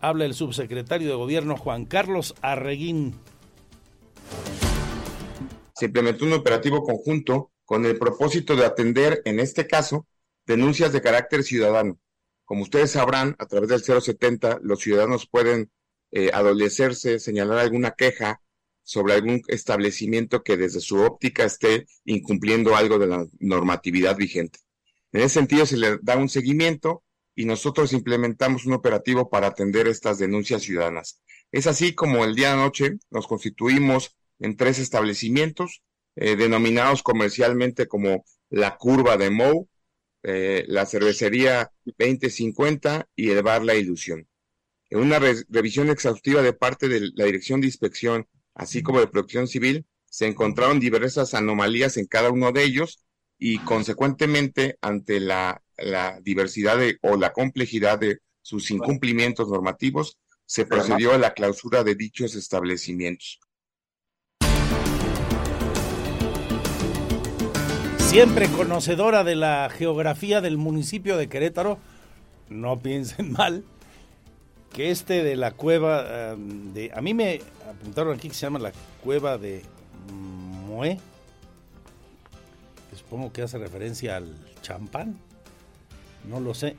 habla 0.00 0.24
el 0.24 0.34
subsecretario 0.34 1.08
de 1.08 1.14
Gobierno 1.14 1.56
Juan 1.56 1.84
Carlos 1.84 2.34
Arreguín 2.42 3.14
se 5.76 5.86
implementó 5.86 6.24
un 6.24 6.32
operativo 6.32 6.82
conjunto 6.82 7.52
con 7.66 7.84
el 7.84 7.98
propósito 7.98 8.56
de 8.56 8.64
atender, 8.64 9.20
en 9.26 9.40
este 9.40 9.66
caso, 9.66 10.06
denuncias 10.46 10.92
de 10.92 11.02
carácter 11.02 11.42
ciudadano. 11.42 12.00
Como 12.46 12.62
ustedes 12.62 12.92
sabrán, 12.92 13.36
a 13.38 13.46
través 13.46 13.68
del 13.68 13.82
070, 13.82 14.60
los 14.62 14.80
ciudadanos 14.80 15.28
pueden 15.28 15.70
eh, 16.12 16.30
adolecerse, 16.32 17.18
señalar 17.18 17.58
alguna 17.58 17.90
queja 17.90 18.40
sobre 18.84 19.14
algún 19.14 19.42
establecimiento 19.48 20.42
que 20.42 20.56
desde 20.56 20.80
su 20.80 20.98
óptica 21.00 21.44
esté 21.44 21.86
incumpliendo 22.04 22.74
algo 22.74 22.98
de 22.98 23.08
la 23.08 23.26
normatividad 23.38 24.16
vigente. 24.16 24.60
En 25.12 25.20
ese 25.20 25.34
sentido, 25.34 25.66
se 25.66 25.76
le 25.76 25.98
da 26.00 26.16
un 26.16 26.30
seguimiento 26.30 27.02
y 27.34 27.44
nosotros 27.44 27.92
implementamos 27.92 28.64
un 28.64 28.72
operativo 28.72 29.28
para 29.28 29.48
atender 29.48 29.88
estas 29.88 30.18
denuncias 30.18 30.62
ciudadanas. 30.62 31.20
Es 31.52 31.66
así 31.66 31.94
como 31.94 32.24
el 32.24 32.34
día 32.34 32.48
de 32.48 32.54
anoche 32.54 32.98
nos 33.10 33.26
constituimos 33.26 34.16
en 34.38 34.56
tres 34.56 34.78
establecimientos 34.78 35.82
eh, 36.16 36.36
denominados 36.36 37.02
comercialmente 37.02 37.86
como 37.86 38.24
la 38.48 38.76
curva 38.76 39.16
de 39.16 39.30
Mou, 39.30 39.68
eh, 40.22 40.64
la 40.68 40.86
cervecería 40.86 41.70
2050 41.84 43.08
y 43.14 43.30
el 43.30 43.42
bar 43.42 43.64
La 43.64 43.74
Ilusión. 43.74 44.26
En 44.88 45.00
una 45.00 45.18
revisión 45.18 45.90
exhaustiva 45.90 46.42
de 46.42 46.52
parte 46.52 46.88
de 46.88 47.10
la 47.14 47.24
Dirección 47.24 47.60
de 47.60 47.66
Inspección, 47.66 48.26
así 48.54 48.82
como 48.82 49.00
de 49.00 49.08
Protección 49.08 49.48
Civil, 49.48 49.84
se 50.08 50.26
encontraron 50.26 50.80
diversas 50.80 51.34
anomalías 51.34 51.96
en 51.96 52.06
cada 52.06 52.30
uno 52.30 52.52
de 52.52 52.64
ellos 52.64 53.04
y 53.38 53.58
consecuentemente 53.58 54.78
ante 54.80 55.20
la, 55.20 55.62
diversidad 56.22 56.78
o 57.02 57.16
la 57.16 57.32
complejidad 57.34 57.98
de 57.98 58.20
sus 58.40 58.70
incumplimientos 58.70 59.48
normativos, 59.48 60.18
se 60.46 60.64
procedió 60.64 61.12
a 61.12 61.18
la 61.18 61.34
clausura 61.34 61.84
de 61.84 61.96
dichos 61.96 62.34
establecimientos. 62.34 63.40
Siempre 68.06 68.48
conocedora 68.48 69.24
de 69.24 69.34
la 69.34 69.68
geografía 69.68 70.40
del 70.40 70.56
municipio 70.56 71.16
de 71.16 71.28
Querétaro, 71.28 71.78
no 72.48 72.78
piensen 72.78 73.32
mal, 73.38 73.64
que 74.72 74.90
este 74.90 75.22
de 75.24 75.36
la 75.36 75.50
cueva 75.50 76.32
em, 76.32 76.72
de... 76.72 76.92
A 76.94 77.02
mí 77.02 77.14
me 77.14 77.40
apuntaron 77.68 78.14
aquí 78.16 78.28
que 78.28 78.34
se 78.34 78.46
llama 78.46 78.60
la 78.60 78.72
cueva 79.02 79.36
de 79.38 79.62
Moé, 80.66 80.98
que 82.88 82.96
supongo 82.96 83.32
que 83.32 83.42
hace 83.42 83.58
referencia 83.58 84.16
al 84.16 84.34
champán, 84.62 85.18
no 86.24 86.40
lo 86.40 86.54
sé. 86.54 86.76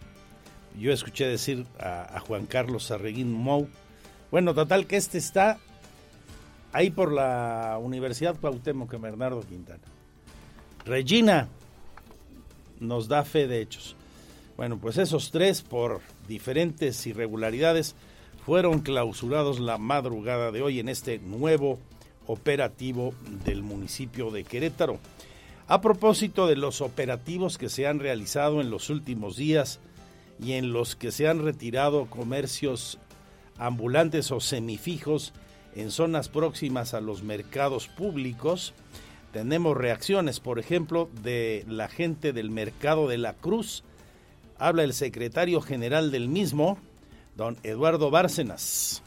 Yo 0.80 0.92
escuché 0.92 1.28
decir 1.28 1.68
a, 1.78 2.20
Juan 2.22 2.46
Carlos 2.46 2.90
Arreguín 2.90 3.32
Mou. 3.32 3.68
Bueno, 4.32 4.56
total 4.56 4.88
que 4.88 4.96
este 4.96 5.18
está 5.18 5.60
ahí 6.72 6.90
por 6.90 7.12
la 7.12 7.78
Universidad 7.82 8.40
Cuauhtémoc 8.40 9.00
Bernardo 9.00 9.42
Quintana. 9.42 9.84
Regina 10.88 11.50
nos 12.80 13.10
da 13.10 13.26
fe 13.26 13.46
de 13.46 13.62
hechos. 13.62 13.96
Bueno, 14.56 14.78
pues 14.78 14.98
esos 14.98 15.32
tres, 15.32 15.62
por 15.62 16.00
diferentes 16.28 17.06
irregularidades, 17.06 17.94
fueron 18.46 18.80
clausurados 18.80 19.60
la 19.60 19.78
madrugada 19.78 20.52
de 20.52 20.62
hoy 20.62 20.80
en 20.80 20.88
este 20.88 21.20
nuevo 21.20 21.78
operativo 22.26 23.14
del 23.44 23.64
municipio 23.64 24.32
de 24.32 24.46
Querétaro. 24.46 25.00
A 25.68 25.82
propósito 25.82 26.48
de 26.48 26.56
los 26.56 26.80
operativos 26.80 27.58
que 27.58 27.68
se 27.68 27.86
han 27.86 28.00
realizado 28.00 28.62
en 28.62 28.70
los 28.70 28.90
últimos 28.90 29.36
días 29.36 29.82
y 30.42 30.54
en 30.54 30.72
los 30.72 30.96
que 30.96 31.12
se 31.12 31.28
han 31.28 31.44
retirado 31.44 32.06
comercios 32.06 32.98
ambulantes 33.58 34.32
o 34.32 34.40
semifijos 34.40 35.34
en 35.76 35.92
zonas 35.92 36.30
próximas 36.30 36.94
a 36.94 37.02
los 37.02 37.24
mercados 37.24 37.90
públicos, 37.90 38.74
tenemos 39.38 39.78
reacciones, 39.78 40.40
por 40.40 40.58
ejemplo, 40.58 41.12
de 41.22 41.64
la 41.68 41.90
gente 41.90 42.34
del 42.34 42.50
Mercado 42.50 43.08
de 43.08 43.20
la 43.20 43.34
Cruz. 43.34 43.84
Habla 44.58 44.84
el 44.84 44.94
secretario 44.94 45.62
general 45.62 46.10
del 46.10 46.28
mismo, 46.28 46.80
don 47.36 47.56
Eduardo 47.62 48.10
Bárcenas. 48.10 49.04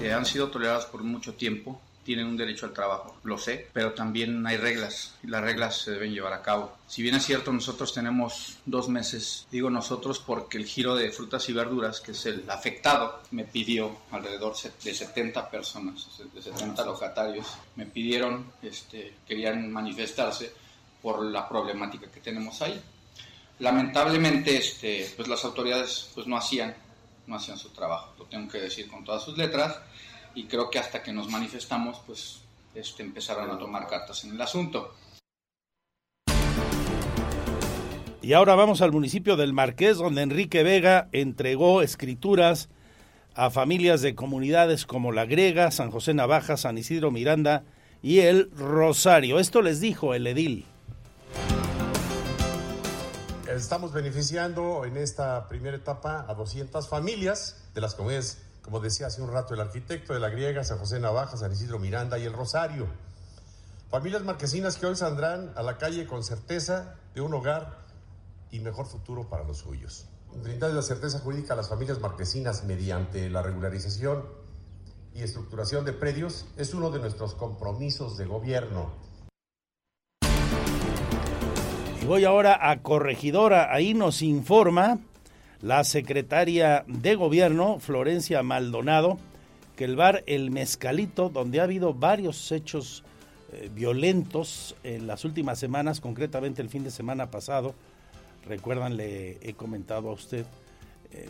Eh, 0.00 0.12
han 0.12 0.24
sido 0.24 0.52
tolerados 0.52 0.86
por 0.86 1.02
mucho 1.02 1.34
tiempo 1.34 1.80
tienen 2.04 2.26
un 2.26 2.36
derecho 2.36 2.66
al 2.66 2.72
trabajo, 2.72 3.16
lo 3.24 3.36
sé, 3.36 3.68
pero 3.72 3.92
también 3.92 4.46
hay 4.46 4.56
reglas 4.56 5.14
y 5.22 5.26
las 5.26 5.42
reglas 5.42 5.82
se 5.82 5.90
deben 5.90 6.12
llevar 6.12 6.32
a 6.32 6.40
cabo. 6.40 6.72
Si 6.86 7.02
bien 7.02 7.14
es 7.14 7.26
cierto, 7.26 7.52
nosotros 7.52 7.92
tenemos 7.92 8.56
dos 8.64 8.88
meses, 8.88 9.46
digo 9.50 9.68
nosotros 9.68 10.18
porque 10.18 10.56
el 10.56 10.64
giro 10.64 10.96
de 10.96 11.10
frutas 11.10 11.48
y 11.48 11.52
verduras, 11.52 12.00
que 12.00 12.12
es 12.12 12.26
el 12.26 12.48
afectado, 12.48 13.20
me 13.30 13.44
pidió 13.44 13.94
alrededor 14.10 14.54
de 14.82 14.94
70 14.94 15.50
personas, 15.50 16.08
de 16.32 16.40
70 16.40 16.84
locatarios, 16.84 17.46
me 17.76 17.84
pidieron, 17.84 18.52
este, 18.62 19.14
querían 19.26 19.70
manifestarse 19.70 20.52
por 21.02 21.22
la 21.22 21.48
problemática 21.48 22.10
que 22.10 22.20
tenemos 22.20 22.62
ahí. 22.62 22.80
Lamentablemente, 23.58 24.56
este, 24.56 25.12
pues 25.16 25.28
las 25.28 25.44
autoridades 25.44 26.10
pues 26.14 26.26
no 26.26 26.36
hacían, 26.36 26.74
no 27.26 27.36
hacían 27.36 27.58
su 27.58 27.68
trabajo, 27.70 28.14
lo 28.18 28.24
tengo 28.24 28.50
que 28.50 28.60
decir 28.60 28.88
con 28.88 29.04
todas 29.04 29.22
sus 29.22 29.36
letras 29.36 29.76
y 30.38 30.44
creo 30.44 30.70
que 30.70 30.78
hasta 30.78 31.02
que 31.02 31.12
nos 31.12 31.28
manifestamos, 31.28 32.00
pues 32.06 32.42
este, 32.72 33.02
empezaron 33.02 33.50
a 33.50 33.58
tomar 33.58 33.88
cartas 33.88 34.22
en 34.22 34.30
el 34.30 34.40
asunto. 34.40 34.94
Y 38.22 38.32
ahora 38.34 38.54
vamos 38.54 38.80
al 38.80 38.92
municipio 38.92 39.36
del 39.36 39.52
Marqués, 39.52 39.96
donde 39.96 40.22
Enrique 40.22 40.62
Vega 40.62 41.08
entregó 41.10 41.82
escrituras 41.82 42.68
a 43.34 43.50
familias 43.50 44.00
de 44.00 44.14
comunidades 44.14 44.86
como 44.86 45.10
La 45.10 45.24
Grega, 45.24 45.72
San 45.72 45.90
José 45.90 46.14
Navaja, 46.14 46.56
San 46.56 46.78
Isidro 46.78 47.10
Miranda 47.10 47.64
y 48.00 48.20
el 48.20 48.48
Rosario. 48.56 49.40
Esto 49.40 49.60
les 49.60 49.80
dijo 49.80 50.14
el 50.14 50.28
edil. 50.28 50.66
Estamos 53.48 53.92
beneficiando 53.92 54.84
en 54.84 54.98
esta 54.98 55.48
primera 55.48 55.76
etapa 55.76 56.26
a 56.28 56.34
200 56.34 56.86
familias 56.88 57.56
de 57.74 57.80
las 57.80 57.96
comunidades 57.96 58.38
como 58.68 58.80
decía 58.80 59.06
hace 59.06 59.22
un 59.22 59.32
rato 59.32 59.54
el 59.54 59.60
arquitecto 59.60 60.12
de 60.12 60.20
la 60.20 60.28
griega, 60.28 60.62
San 60.62 60.76
José 60.76 61.00
Navaja, 61.00 61.38
San 61.38 61.50
Isidro 61.50 61.78
Miranda 61.78 62.18
y 62.18 62.24
el 62.24 62.34
Rosario. 62.34 62.86
Familias 63.88 64.24
marquesinas 64.24 64.76
que 64.76 64.84
hoy 64.84 64.94
saldrán 64.94 65.54
a 65.56 65.62
la 65.62 65.78
calle 65.78 66.06
con 66.06 66.22
certeza 66.22 66.96
de 67.14 67.22
un 67.22 67.32
hogar 67.32 67.78
y 68.50 68.60
mejor 68.60 68.84
futuro 68.84 69.26
para 69.30 69.42
los 69.44 69.56
suyos. 69.56 70.06
brindar 70.42 70.72
la 70.72 70.82
certeza 70.82 71.18
jurídica 71.18 71.54
a 71.54 71.56
las 71.56 71.70
familias 71.70 71.98
marquesinas 71.98 72.64
mediante 72.64 73.30
la 73.30 73.40
regularización 73.40 74.26
y 75.14 75.22
estructuración 75.22 75.86
de 75.86 75.94
predios 75.94 76.44
es 76.58 76.74
uno 76.74 76.90
de 76.90 76.98
nuestros 76.98 77.34
compromisos 77.34 78.18
de 78.18 78.26
gobierno. 78.26 78.92
Y 82.02 82.04
voy 82.04 82.26
ahora 82.26 82.70
a 82.70 82.82
Corregidora. 82.82 83.72
Ahí 83.72 83.94
nos 83.94 84.20
informa 84.20 84.98
la 85.60 85.82
secretaria 85.84 86.84
de 86.86 87.14
gobierno, 87.14 87.78
Florencia 87.80 88.42
Maldonado, 88.42 89.18
que 89.76 89.84
el 89.84 89.96
bar 89.96 90.22
El 90.26 90.50
Mezcalito, 90.50 91.28
donde 91.28 91.60
ha 91.60 91.64
habido 91.64 91.94
varios 91.94 92.50
hechos 92.52 93.04
eh, 93.52 93.70
violentos 93.74 94.76
en 94.82 95.06
las 95.06 95.24
últimas 95.24 95.58
semanas, 95.58 96.00
concretamente 96.00 96.62
el 96.62 96.68
fin 96.68 96.84
de 96.84 96.90
semana 96.90 97.30
pasado, 97.30 97.74
recuerdan, 98.46 98.96
le 98.96 99.38
he 99.40 99.54
comentado 99.54 100.10
a 100.10 100.12
usted, 100.12 100.46
eh, 101.12 101.28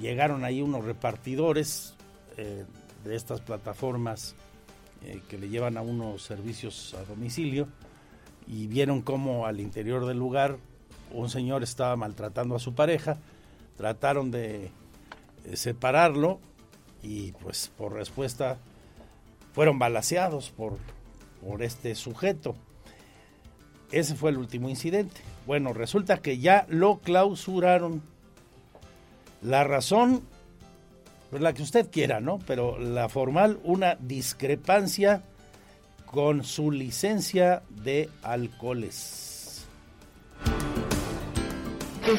llegaron 0.00 0.44
ahí 0.44 0.62
unos 0.62 0.84
repartidores 0.84 1.94
eh, 2.36 2.64
de 3.04 3.16
estas 3.16 3.40
plataformas 3.40 4.34
que 5.28 5.36
le 5.36 5.48
llevan 5.48 5.76
a 5.76 5.82
unos 5.82 6.22
servicios 6.22 6.94
a 6.94 7.02
domicilio 7.02 7.66
y 8.46 8.68
vieron 8.68 9.02
cómo 9.02 9.46
al 9.46 9.58
interior 9.58 10.06
del 10.06 10.16
lugar 10.16 10.58
un 11.10 11.28
señor 11.28 11.64
estaba 11.64 11.96
maltratando 11.96 12.54
a 12.54 12.60
su 12.60 12.76
pareja, 12.76 13.18
trataron 13.76 14.30
de 14.30 14.70
separarlo 15.54 16.40
y 17.02 17.32
pues 17.32 17.70
por 17.76 17.92
respuesta 17.92 18.58
fueron 19.52 19.78
balaseados 19.78 20.50
por, 20.50 20.78
por 21.44 21.62
este 21.62 21.94
sujeto. 21.94 22.54
Ese 23.90 24.14
fue 24.14 24.30
el 24.30 24.38
último 24.38 24.70
incidente. 24.70 25.20
Bueno, 25.46 25.72
resulta 25.72 26.18
que 26.18 26.38
ya 26.38 26.66
lo 26.68 26.98
clausuraron. 27.00 28.02
La 29.42 29.64
razón, 29.64 30.22
pues 31.30 31.42
la 31.42 31.52
que 31.52 31.62
usted 31.62 31.90
quiera, 31.90 32.20
¿no? 32.20 32.38
Pero 32.46 32.78
la 32.78 33.08
formal, 33.08 33.60
una 33.64 33.96
discrepancia 33.96 35.22
con 36.06 36.44
su 36.44 36.70
licencia 36.70 37.62
de 37.68 38.08
alcoholes 38.22 39.32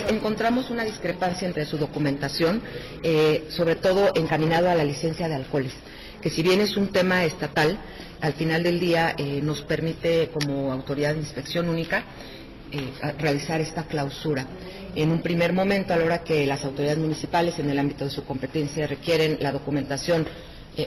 encontramos 0.10 0.70
una 0.70 0.84
discrepancia 0.84 1.48
entre 1.48 1.66
su 1.66 1.78
documentación, 1.78 2.62
eh, 3.02 3.46
sobre 3.50 3.76
todo 3.76 4.12
encaminado 4.16 4.70
a 4.70 4.76
la 4.76 4.84
licencia 4.84 5.28
de 5.28 5.36
alcoholes, 5.36 5.74
que 6.22 6.30
si 6.30 6.42
bien 6.42 6.62
es 6.62 6.78
un 6.78 6.88
tema 6.88 7.24
estatal, 7.26 7.78
al 8.22 8.34
final 8.34 8.64
del 8.64 8.80
día 8.80 9.16
eh, 9.18 9.42
nos 9.42 9.62
permite 9.62 10.30
como 10.34 10.72
autoridad 10.72 11.14
de 11.14 11.20
inspección 11.20 11.68
única 11.68 12.04
eh, 12.72 12.90
realizar 13.20 13.60
esta 13.62 13.84
clausura. 13.84 14.48
En 14.96 15.12
un 15.12 15.22
primer 15.22 15.54
momento, 15.54 15.94
a 15.94 15.98
la 15.98 16.06
hora 16.06 16.24
que 16.24 16.46
las 16.46 16.64
autoridades 16.64 17.00
municipales 17.00 17.60
en 17.60 17.70
el 17.70 17.80
ámbito 17.80 18.06
de 18.06 18.12
su 18.12 18.24
competencia 18.24 18.88
requieren 18.88 19.38
la 19.42 19.52
documentación 19.52 20.26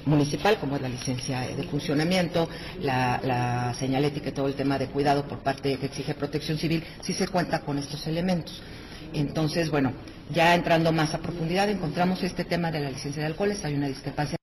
municipal, 0.04 0.58
como 0.58 0.74
es 0.74 0.82
la 0.82 0.88
licencia 0.88 1.42
de 1.42 1.62
funcionamiento, 1.62 2.48
la, 2.80 3.20
la, 3.22 3.72
señalética 3.74 4.30
y 4.30 4.32
todo 4.32 4.48
el 4.48 4.54
tema 4.54 4.80
de 4.80 4.88
cuidado 4.88 5.28
por 5.28 5.38
parte 5.38 5.76
que 5.76 5.86
exige 5.86 6.12
protección 6.14 6.58
civil, 6.58 6.82
sí 7.02 7.12
se 7.12 7.28
cuenta 7.28 7.60
con 7.60 7.78
estos 7.78 8.04
elementos. 8.08 8.60
Entonces, 9.12 9.70
bueno, 9.70 9.92
ya 10.30 10.54
entrando 10.54 10.92
más 10.92 11.14
a 11.14 11.18
profundidad, 11.18 11.68
encontramos 11.70 12.22
este 12.22 12.44
tema 12.44 12.70
de 12.70 12.80
la 12.80 12.90
licencia 12.90 13.22
de 13.22 13.26
alcoholes, 13.26 13.64
hay 13.64 13.74
una 13.74 13.88
discrepancia. 13.88 14.36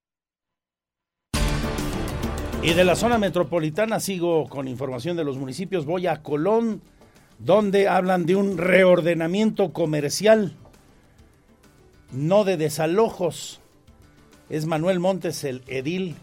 Y 2.63 2.73
de 2.73 2.85
la 2.85 2.95
zona 2.95 3.17
metropolitana 3.17 3.99
sigo 3.99 4.47
con 4.47 4.69
información 4.69 5.17
de 5.17 5.25
los 5.25 5.37
municipios. 5.37 5.85
Voy 5.85 6.07
a 6.07 6.21
Colón, 6.23 6.81
donde 7.37 7.89
hablan 7.89 8.25
de 8.25 8.37
un 8.37 8.57
reordenamiento 8.57 9.73
comercial, 9.73 10.55
no 12.13 12.45
de 12.45 12.55
desalojos. 12.55 13.59
Es 14.49 14.65
Manuel 14.65 15.01
Montes 15.01 15.43
el 15.43 15.61
edil 15.67 16.15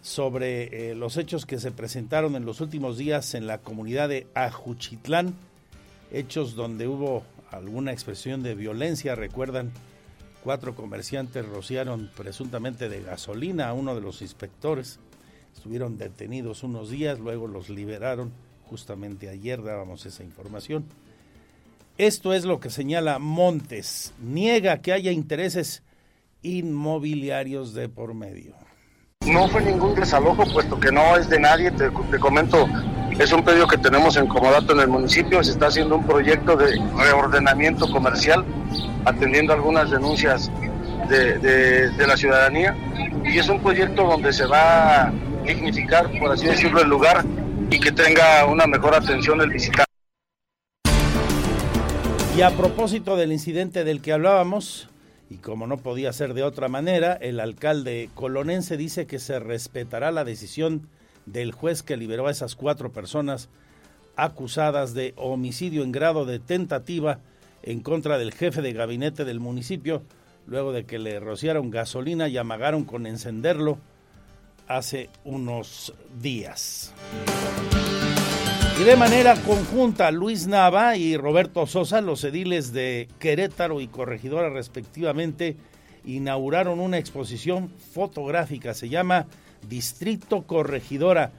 sobre 0.00 0.90
eh, 0.90 0.94
los 0.94 1.18
hechos 1.18 1.44
que 1.44 1.60
se 1.60 1.70
presentaron 1.70 2.34
en 2.34 2.46
los 2.46 2.62
últimos 2.62 2.96
días 2.96 3.34
en 3.34 3.46
la 3.46 3.58
comunidad 3.58 4.08
de 4.08 4.26
Ajuchitlán, 4.34 5.34
hechos 6.10 6.54
donde 6.54 6.88
hubo 6.88 7.24
alguna 7.52 7.92
expresión 7.92 8.42
de 8.42 8.54
violencia. 8.54 9.14
Recuerdan, 9.14 9.70
cuatro 10.42 10.74
comerciantes 10.74 11.46
rociaron 11.46 12.10
presuntamente 12.16 12.88
de 12.88 13.02
gasolina 13.02 13.68
a 13.68 13.72
uno 13.72 13.94
de 13.94 14.00
los 14.00 14.22
inspectores. 14.22 14.98
Estuvieron 15.54 15.98
detenidos 15.98 16.62
unos 16.62 16.90
días, 16.90 17.18
luego 17.18 17.46
los 17.46 17.68
liberaron. 17.68 18.32
Justamente 18.64 19.28
ayer 19.28 19.62
dábamos 19.62 20.06
esa 20.06 20.24
información. 20.24 20.84
Esto 21.98 22.32
es 22.32 22.44
lo 22.44 22.58
que 22.58 22.70
señala 22.70 23.18
Montes. 23.18 24.14
Niega 24.18 24.78
que 24.78 24.92
haya 24.92 25.12
intereses 25.12 25.82
inmobiliarios 26.42 27.74
de 27.74 27.88
por 27.88 28.14
medio. 28.14 28.54
No 29.26 29.46
fue 29.48 29.62
ningún 29.62 29.94
desalojo, 29.94 30.44
puesto 30.52 30.80
que 30.80 30.90
no 30.90 31.16
es 31.16 31.28
de 31.28 31.38
nadie. 31.38 31.70
Te, 31.70 31.90
comento 32.18 32.66
es 33.18 33.32
un 33.32 33.44
pedido 33.44 33.66
que 33.66 33.78
tenemos 33.78 34.16
en 34.16 34.26
comodato 34.26 34.72
en 34.72 34.80
el 34.80 34.88
municipio. 34.88 35.42
Se 35.42 35.52
está 35.52 35.66
haciendo 35.66 35.96
un 35.96 36.06
proyecto 36.06 36.56
de 36.56 36.80
reordenamiento 36.96 37.90
comercial, 37.90 38.44
atendiendo 39.04 39.52
algunas 39.52 39.90
denuncias 39.90 40.50
de, 41.08 42.06
la 42.06 42.16
ciudadanía. 42.16 42.76
Y 43.24 43.38
es 43.38 43.48
un 43.48 43.60
proyecto 43.60 44.04
donde 44.04 44.32
se 44.32 44.46
va 44.46 45.04
a 45.04 45.12
dignificar, 45.44 46.10
por 46.18 46.32
así 46.32 46.46
decirlo, 46.46 46.80
el 46.80 46.88
lugar 46.88 47.24
y 47.70 47.80
que 47.80 47.92
tenga 47.92 48.44
una 48.46 48.66
mejor 48.66 48.94
atención 48.94 49.40
el 49.40 49.50
visitante. 49.50 49.84
Y 52.36 52.42
a 52.42 52.50
propósito 52.50 53.16
del 53.16 53.32
incidente 53.32 53.84
del 53.84 54.00
que 54.00 54.12
hablábamos, 54.12 54.88
y 55.28 55.36
como 55.36 55.66
no 55.66 55.76
podía 55.76 56.12
ser 56.12 56.34
de 56.34 56.42
otra 56.42 56.68
manera, 56.68 57.12
el 57.14 57.40
alcalde 57.40 58.08
colonense 58.14 58.76
dice 58.76 59.06
que 59.06 59.18
se 59.18 59.38
respetará 59.38 60.10
la 60.10 60.24
decisión 60.24 60.88
del 61.26 61.52
juez 61.52 61.82
que 61.82 61.96
liberó 61.96 62.26
a 62.26 62.30
esas 62.30 62.56
cuatro 62.56 62.92
personas 62.92 63.48
acusadas 64.16 64.94
de 64.94 65.14
homicidio 65.16 65.82
en 65.82 65.92
grado 65.92 66.24
de 66.24 66.38
tentativa 66.38 67.20
en 67.62 67.80
contra 67.80 68.18
del 68.18 68.32
jefe 68.32 68.60
de 68.60 68.72
gabinete 68.72 69.24
del 69.24 69.40
municipio, 69.40 70.02
luego 70.46 70.72
de 70.72 70.84
que 70.84 70.98
le 70.98 71.20
rociaron 71.20 71.70
gasolina 71.70 72.28
y 72.28 72.36
amagaron 72.36 72.84
con 72.84 73.06
encenderlo 73.06 73.78
hace 74.66 75.10
unos 75.24 75.94
días. 76.20 76.92
Y 78.80 78.84
de 78.84 78.96
manera 78.96 79.36
conjunta, 79.42 80.10
Luis 80.10 80.46
Nava 80.46 80.96
y 80.96 81.16
Roberto 81.16 81.66
Sosa, 81.66 82.00
los 82.00 82.24
ediles 82.24 82.72
de 82.72 83.08
Querétaro 83.18 83.80
y 83.80 83.86
Corregidora 83.86 84.50
respectivamente, 84.50 85.56
inauguraron 86.04 86.80
una 86.80 86.98
exposición 86.98 87.70
fotográfica. 87.92 88.74
Se 88.74 88.88
llama 88.88 89.26
Distrito 89.68 90.42
Corregidora. 90.42 91.32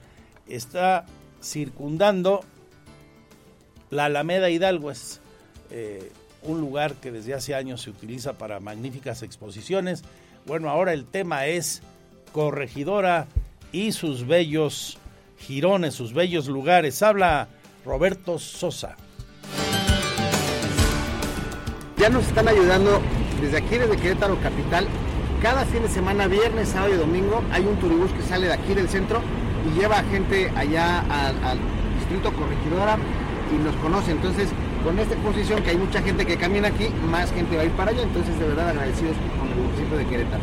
Está 0.48 1.06
circundando 1.42 2.44
la 3.90 4.06
Alameda 4.06 4.50
Hidalgo. 4.50 4.90
Es 4.90 5.20
eh, 5.70 6.12
un 6.42 6.60
lugar 6.60 6.94
que 6.94 7.10
desde 7.10 7.34
hace 7.34 7.54
años 7.54 7.82
se 7.82 7.90
utiliza 7.90 8.34
para 8.34 8.60
magníficas 8.60 9.22
exposiciones. 9.22 10.02
Bueno, 10.46 10.68
ahora 10.68 10.92
el 10.92 11.06
tema 11.06 11.46
es 11.46 11.82
Corregidora 12.32 13.26
y 13.72 13.92
sus 13.92 14.26
bellos 14.26 14.98
jirones, 15.38 15.94
sus 15.94 16.12
bellos 16.12 16.48
lugares. 16.48 17.02
Habla 17.02 17.48
Roberto 17.84 18.38
Sosa. 18.38 18.96
Ya 21.96 22.08
nos 22.08 22.26
están 22.26 22.48
ayudando 22.48 23.00
desde 23.40 23.58
aquí, 23.58 23.78
desde 23.78 23.96
Querétaro 23.96 24.38
Capital, 24.40 24.86
cada 25.44 25.66
fin 25.66 25.82
de 25.82 25.90
semana, 25.90 26.26
viernes, 26.26 26.70
sábado 26.70 26.94
y 26.94 26.96
domingo, 26.96 27.44
hay 27.52 27.66
un 27.66 27.76
turibús 27.76 28.10
que 28.12 28.22
sale 28.22 28.46
de 28.46 28.54
aquí 28.54 28.72
del 28.72 28.88
centro 28.88 29.20
y 29.68 29.78
lleva 29.78 29.98
a 29.98 30.04
gente 30.04 30.48
allá 30.56 31.00
al, 31.00 31.58
distrito 31.98 32.32
corregidora 32.32 32.96
y 33.52 33.62
nos 33.62 33.76
conoce. 33.76 34.12
Entonces, 34.12 34.48
con 34.82 34.98
esta 34.98 35.12
exposición 35.12 35.62
que 35.62 35.68
hay 35.68 35.76
mucha 35.76 36.00
gente 36.00 36.24
que 36.24 36.38
camina 36.38 36.68
aquí, 36.68 36.88
más 37.10 37.30
gente 37.30 37.56
va 37.56 37.62
a 37.62 37.66
ir 37.66 37.72
para 37.72 37.90
allá. 37.90 38.04
Entonces, 38.04 38.38
de 38.38 38.46
verdad 38.46 38.70
agradecidos 38.70 39.18
con 39.38 39.48
el 39.50 39.54
municipio 39.54 39.98
de 39.98 40.06
Querétaro. 40.06 40.42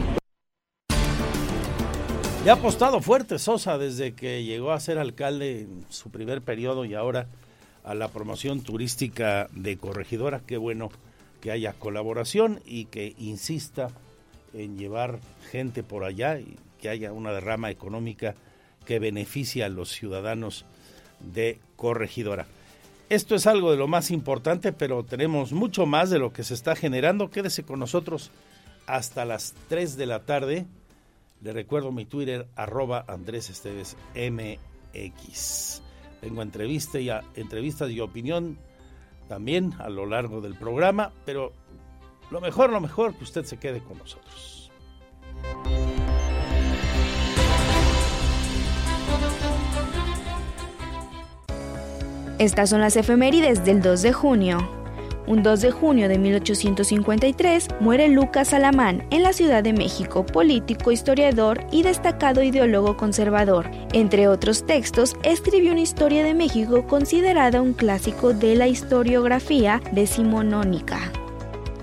Ya 2.45 2.51
ha 2.51 2.55
apostado 2.55 3.01
fuerte 3.01 3.39
Sosa 3.39 3.79
desde 3.79 4.13
que 4.13 4.43
llegó 4.43 4.71
a 4.71 4.79
ser 4.79 4.99
alcalde 4.99 5.61
en 5.61 5.83
su 5.89 6.11
primer 6.11 6.43
periodo 6.43 6.85
y 6.85 6.93
ahora 6.93 7.25
a 7.83 7.95
la 7.95 8.09
promoción 8.09 8.61
turística 8.61 9.47
de 9.51 9.77
Corregidora. 9.77 10.41
Qué 10.45 10.57
bueno 10.57 10.91
que 11.41 11.49
haya 11.49 11.73
colaboración 11.73 12.61
y 12.65 12.85
que 12.85 13.15
insista 13.17 13.89
en 14.53 14.77
llevar 14.77 15.19
gente 15.51 15.83
por 15.83 16.03
allá 16.03 16.39
y 16.39 16.57
que 16.79 16.89
haya 16.89 17.11
una 17.11 17.31
derrama 17.31 17.69
económica 17.69 18.35
que 18.85 18.99
beneficie 18.99 19.63
a 19.63 19.69
los 19.69 19.89
ciudadanos 19.89 20.65
de 21.19 21.59
Corregidora. 21.75 22.47
Esto 23.09 23.35
es 23.35 23.45
algo 23.45 23.71
de 23.71 23.77
lo 23.77 23.87
más 23.87 24.09
importante, 24.09 24.71
pero 24.71 25.03
tenemos 25.03 25.51
mucho 25.51 25.85
más 25.85 26.09
de 26.09 26.19
lo 26.19 26.31
que 26.31 26.43
se 26.43 26.53
está 26.53 26.75
generando. 26.75 27.29
Quédese 27.29 27.63
con 27.63 27.79
nosotros 27.79 28.31
hasta 28.87 29.25
las 29.25 29.53
3 29.67 29.97
de 29.97 30.05
la 30.05 30.21
tarde. 30.21 30.65
Le 31.41 31.53
recuerdo 31.53 31.91
mi 31.91 32.05
Twitter, 32.05 32.47
arroba 32.55 33.03
Andrés 33.07 33.49
Esteves 33.49 33.97
MX. 34.15 35.81
Tengo 36.21 36.41
entrevista 36.41 36.99
y 36.99 37.09
entrevistas 37.35 37.89
y 37.89 37.99
opinión 37.99 38.57
también 39.27 39.73
a 39.79 39.89
lo 39.89 40.05
largo 40.05 40.39
del 40.39 40.55
programa, 40.55 41.11
pero 41.25 41.51
lo 42.31 42.39
mejor, 42.39 42.71
lo 42.71 42.79
mejor, 42.79 43.13
que 43.13 43.25
usted 43.25 43.43
se 43.45 43.57
quede 43.57 43.81
con 43.81 43.97
nosotros. 43.97 44.71
Estas 52.39 52.71
son 52.71 52.81
las 52.81 52.95
efemérides 52.95 53.63
del 53.65 53.81
2 53.81 54.01
de 54.01 54.13
junio. 54.13 54.57
Un 55.27 55.43
2 55.43 55.61
de 55.61 55.71
junio 55.71 56.09
de 56.09 56.17
1853 56.17 57.67
muere 57.79 58.09
Lucas 58.09 58.53
Alamán 58.53 59.05
en 59.11 59.21
la 59.21 59.33
Ciudad 59.33 59.61
de 59.61 59.73
México, 59.73 60.25
político, 60.25 60.91
historiador 60.91 61.63
y 61.71 61.83
destacado 61.83 62.41
ideólogo 62.41 62.97
conservador. 62.97 63.69
Entre 63.93 64.27
otros 64.27 64.65
textos, 64.65 65.15
escribió 65.23 65.71
una 65.73 65.81
historia 65.81 66.23
de 66.23 66.33
México 66.33 66.87
considerada 66.87 67.61
un 67.61 67.73
clásico 67.73 68.33
de 68.33 68.55
la 68.55 68.67
historiografía 68.67 69.79
decimonónica. 69.91 71.11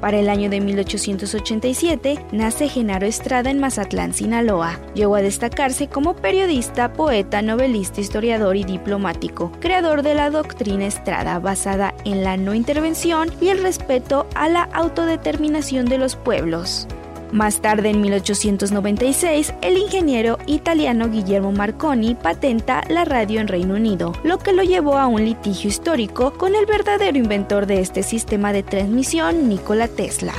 Para 0.01 0.19
el 0.19 0.29
año 0.29 0.49
de 0.49 0.61
1887 0.61 2.27
nace 2.33 2.69
Genaro 2.69 3.07
Estrada 3.07 3.51
en 3.51 3.59
Mazatlán, 3.59 4.15
Sinaloa. 4.15 4.79
Llegó 4.95 5.17
a 5.17 5.23
destacarse 5.23 5.89
como 5.89 6.15
periodista, 6.15 6.93
poeta, 6.93 7.43
novelista, 7.43 8.01
historiador 8.01 8.57
y 8.57 8.65
diplomático, 8.65 9.53
creador 9.61 10.03
de 10.03 10.15
la 10.15 10.31
doctrina 10.31 10.87
Estrada 10.87 11.39
basada 11.41 11.95
en 12.05 12.23
la 12.23 12.37
no 12.37 12.55
intervención 12.55 13.31
y 13.41 13.49
el 13.49 13.63
respeto 13.63 14.27
a 14.35 14.49
la 14.49 14.63
autodeterminación 14.73 15.87
de 15.87 15.99
los 15.99 16.17
pueblos. 16.17 16.87
Más 17.33 17.61
tarde, 17.61 17.91
en 17.91 18.01
1896, 18.01 19.53
el 19.61 19.77
ingeniero 19.77 20.39
italiano 20.47 21.11
Guillermo 21.11 21.53
Marconi 21.53 22.15
patenta 22.15 22.83
la 22.89 23.05
radio 23.05 23.41
en 23.41 23.49
Reino 23.49 23.75
Unido, 23.75 24.15
lo 24.25 24.39
que 24.39 24.55
lo 24.55 24.63
llevó 24.63 24.97
a 24.97 25.07
un 25.07 25.25
litigio 25.25 25.69
histórico 25.69 26.33
con 26.33 26.55
el 26.55 26.65
verdadero 26.65 27.19
inventor 27.19 27.67
de 27.67 27.81
este 27.81 28.03
sistema 28.03 28.53
de 28.55 28.63
transmisión, 28.63 29.49
Nikola 29.49 29.89
Tesla. 29.89 30.33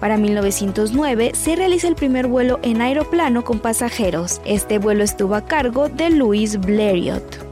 Para 0.00 0.16
1909 0.16 1.32
se 1.34 1.54
realiza 1.54 1.86
el 1.86 1.94
primer 1.96 2.26
vuelo 2.26 2.58
en 2.62 2.80
aeroplano 2.80 3.44
con 3.44 3.60
pasajeros. 3.60 4.40
Este 4.44 4.78
vuelo 4.78 5.04
estuvo 5.04 5.34
a 5.34 5.44
cargo 5.44 5.90
de 5.90 6.10
Louis 6.10 6.58
Blériot. 6.58 7.51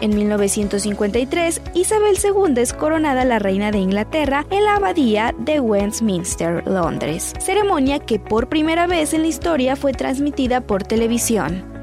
En 0.00 0.14
1953, 0.14 1.62
Isabel 1.74 2.16
II 2.22 2.60
es 2.60 2.74
coronada 2.74 3.24
la 3.24 3.38
reina 3.38 3.70
de 3.70 3.78
Inglaterra 3.78 4.46
en 4.50 4.64
la 4.64 4.76
abadía 4.76 5.34
de 5.38 5.58
Westminster, 5.60 6.66
Londres, 6.66 7.32
ceremonia 7.38 7.98
que 7.98 8.18
por 8.18 8.48
primera 8.48 8.86
vez 8.86 9.14
en 9.14 9.22
la 9.22 9.28
historia 9.28 9.74
fue 9.74 9.92
transmitida 9.92 10.60
por 10.60 10.82
televisión. 10.82 11.76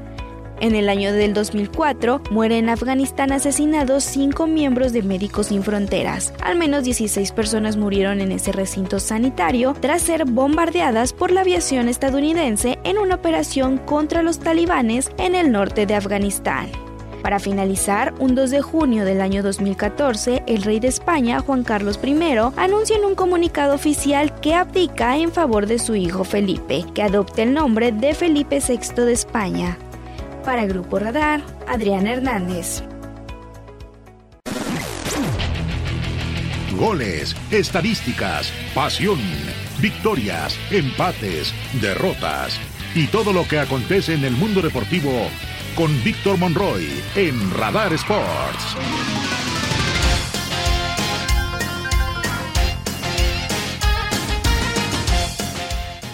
En 0.60 0.76
el 0.76 0.88
año 0.88 1.12
del 1.12 1.34
2004 1.34 2.22
mueren 2.30 2.64
en 2.64 2.68
Afganistán 2.70 3.32
asesinados 3.32 4.04
cinco 4.04 4.46
miembros 4.46 4.92
de 4.92 5.02
Médicos 5.02 5.48
Sin 5.48 5.64
Fronteras. 5.64 6.32
Al 6.40 6.56
menos 6.56 6.84
16 6.84 7.32
personas 7.32 7.76
murieron 7.76 8.20
en 8.20 8.30
ese 8.30 8.52
recinto 8.52 9.00
sanitario 9.00 9.74
tras 9.80 10.02
ser 10.02 10.24
bombardeadas 10.24 11.12
por 11.12 11.32
la 11.32 11.40
aviación 11.40 11.88
estadounidense 11.88 12.78
en 12.84 12.98
una 12.98 13.16
operación 13.16 13.78
contra 13.78 14.22
los 14.22 14.38
talibanes 14.38 15.10
en 15.18 15.34
el 15.34 15.50
norte 15.50 15.86
de 15.86 15.96
Afganistán. 15.96 16.70
Para 17.24 17.40
finalizar, 17.40 18.12
un 18.18 18.34
2 18.34 18.50
de 18.50 18.60
junio 18.60 19.06
del 19.06 19.22
año 19.22 19.42
2014, 19.42 20.42
el 20.46 20.62
rey 20.62 20.78
de 20.78 20.88
España, 20.88 21.40
Juan 21.40 21.64
Carlos 21.64 21.98
I, 22.04 22.14
anuncia 22.58 22.98
en 22.98 23.06
un 23.06 23.14
comunicado 23.14 23.74
oficial 23.74 24.38
que 24.42 24.52
abdica 24.52 25.16
en 25.16 25.32
favor 25.32 25.66
de 25.66 25.78
su 25.78 25.94
hijo 25.94 26.24
Felipe, 26.24 26.84
que 26.94 27.02
adopta 27.02 27.42
el 27.42 27.54
nombre 27.54 27.92
de 27.92 28.12
Felipe 28.12 28.60
VI 28.60 29.04
de 29.04 29.14
España. 29.14 29.78
Para 30.44 30.66
Grupo 30.66 30.98
Radar, 30.98 31.40
Adrián 31.66 32.06
Hernández. 32.06 32.82
Goles, 36.78 37.34
estadísticas, 37.50 38.52
pasión, 38.74 39.18
victorias, 39.80 40.58
empates, 40.70 41.54
derrotas 41.80 42.60
y 42.94 43.06
todo 43.06 43.32
lo 43.32 43.48
que 43.48 43.60
acontece 43.60 44.12
en 44.12 44.26
el 44.26 44.32
mundo 44.32 44.60
deportivo 44.60 45.10
con 45.76 46.04
Víctor 46.04 46.38
Monroy 46.38 47.02
en 47.16 47.50
Radar 47.52 47.92
Sports. 47.94 48.76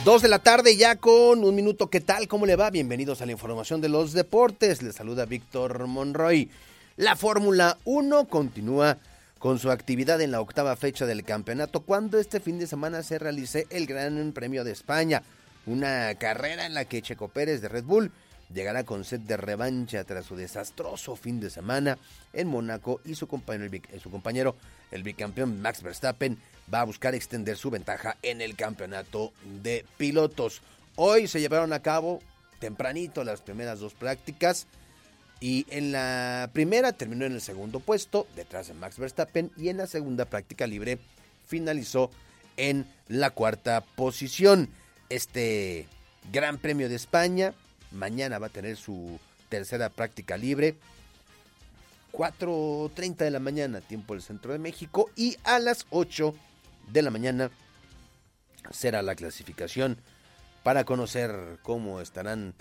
Dos 0.04 0.22
de 0.22 0.28
la 0.28 0.38
tarde 0.38 0.76
ya 0.76 0.96
con 0.96 1.44
un 1.44 1.54
minuto. 1.54 1.88
¿Qué 1.88 2.00
tal? 2.00 2.26
¿Cómo 2.26 2.46
le 2.46 2.56
va? 2.56 2.70
Bienvenidos 2.70 3.20
a 3.20 3.26
la 3.26 3.32
información 3.32 3.82
de 3.82 3.90
los 3.90 4.14
deportes. 4.14 4.82
Les 4.82 4.94
saluda 4.94 5.26
Víctor 5.26 5.86
Monroy. 5.86 6.50
La 6.96 7.16
Fórmula 7.16 7.76
1 7.84 8.28
continúa 8.28 8.96
con 9.38 9.58
su 9.58 9.70
actividad 9.70 10.22
en 10.22 10.30
la 10.30 10.40
octava 10.40 10.74
fecha 10.76 11.04
del 11.04 11.22
campeonato 11.24 11.80
cuando 11.80 12.18
este 12.18 12.40
fin 12.40 12.58
de 12.58 12.66
semana 12.66 13.02
se 13.02 13.18
realice 13.18 13.66
el 13.68 13.86
Gran 13.86 14.32
Premio 14.32 14.64
de 14.64 14.72
España. 14.72 15.22
Una 15.66 16.14
carrera 16.14 16.64
en 16.64 16.72
la 16.72 16.86
que 16.86 17.02
Checo 17.02 17.28
Pérez 17.28 17.60
de 17.60 17.68
Red 17.68 17.84
Bull 17.84 18.10
llegará 18.52 18.84
con 18.84 19.04
sed 19.04 19.20
de 19.20 19.36
revancha 19.36 20.04
tras 20.04 20.26
su 20.26 20.36
desastroso 20.36 21.16
fin 21.16 21.40
de 21.40 21.50
semana 21.50 21.98
en 22.32 22.48
Mónaco 22.48 23.00
y 23.04 23.14
su 23.14 23.26
compañero, 23.26 23.70
el, 23.92 24.00
su 24.00 24.10
compañero, 24.10 24.56
el 24.90 25.02
bicampeón 25.02 25.60
Max 25.60 25.82
Verstappen, 25.82 26.38
va 26.72 26.80
a 26.80 26.84
buscar 26.84 27.14
extender 27.14 27.56
su 27.56 27.70
ventaja 27.70 28.16
en 28.22 28.40
el 28.40 28.56
campeonato 28.56 29.32
de 29.62 29.84
pilotos. 29.96 30.62
Hoy 30.96 31.28
se 31.28 31.40
llevaron 31.40 31.72
a 31.72 31.82
cabo 31.82 32.20
tempranito 32.58 33.24
las 33.24 33.40
primeras 33.40 33.80
dos 33.80 33.94
prácticas 33.94 34.66
y 35.40 35.66
en 35.70 35.92
la 35.92 36.50
primera 36.52 36.92
terminó 36.92 37.24
en 37.24 37.32
el 37.32 37.40
segundo 37.40 37.80
puesto 37.80 38.26
detrás 38.36 38.68
de 38.68 38.74
Max 38.74 38.98
Verstappen 38.98 39.50
y 39.56 39.70
en 39.70 39.78
la 39.78 39.86
segunda 39.86 40.26
práctica 40.26 40.66
libre 40.66 40.98
finalizó 41.46 42.10
en 42.56 42.86
la 43.08 43.30
cuarta 43.30 43.80
posición. 43.96 44.68
Este 45.08 45.88
Gran 46.30 46.58
Premio 46.58 46.88
de 46.88 46.94
España 46.94 47.54
Mañana 47.92 48.38
va 48.38 48.46
a 48.46 48.50
tener 48.50 48.76
su 48.76 49.18
tercera 49.48 49.88
práctica 49.90 50.36
libre. 50.36 50.76
4.30 52.12 53.16
de 53.16 53.30
la 53.30 53.38
mañana, 53.38 53.80
tiempo 53.80 54.14
del 54.14 54.22
centro 54.22 54.52
de 54.52 54.58
México. 54.58 55.10
Y 55.16 55.36
a 55.44 55.58
las 55.58 55.86
8 55.90 56.34
de 56.92 57.02
la 57.02 57.10
mañana 57.10 57.50
será 58.70 59.02
la 59.02 59.14
clasificación 59.14 59.98
para 60.62 60.84
conocer 60.84 61.58
cómo 61.62 62.00
estarán 62.00 62.54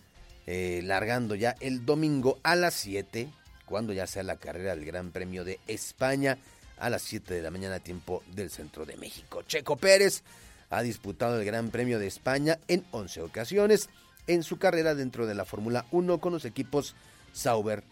eh, 0.47 0.81
largando 0.83 1.35
ya 1.35 1.55
el 1.59 1.85
domingo 1.85 2.39
a 2.43 2.55
las 2.55 2.73
7, 2.75 3.29
cuando 3.65 3.93
ya 3.93 4.07
sea 4.07 4.23
la 4.23 4.37
carrera 4.37 4.75
del 4.75 4.85
Gran 4.85 5.11
Premio 5.11 5.43
de 5.43 5.59
España, 5.67 6.37
a 6.77 6.89
las 6.89 7.01
7 7.03 7.33
de 7.33 7.41
la 7.41 7.51
mañana, 7.51 7.79
tiempo 7.79 8.23
del 8.33 8.49
centro 8.49 8.85
de 8.85 8.95
México. 8.97 9.43
Checo 9.43 9.75
Pérez 9.75 10.23
ha 10.69 10.81
disputado 10.81 11.39
el 11.39 11.45
Gran 11.45 11.69
Premio 11.71 11.99
de 11.99 12.07
España 12.07 12.57
en 12.67 12.85
11 12.91 13.21
ocasiones 13.21 13.89
en 14.29 14.43
su 14.43 14.59
carrera 14.59 14.93
dentro 14.93 15.25
de 15.25 15.33
la 15.33 15.43
Fórmula 15.43 15.87
1 15.89 16.19
con 16.19 16.31
los 16.33 16.45
equipos 16.45 16.95
Sauber, 17.33 17.83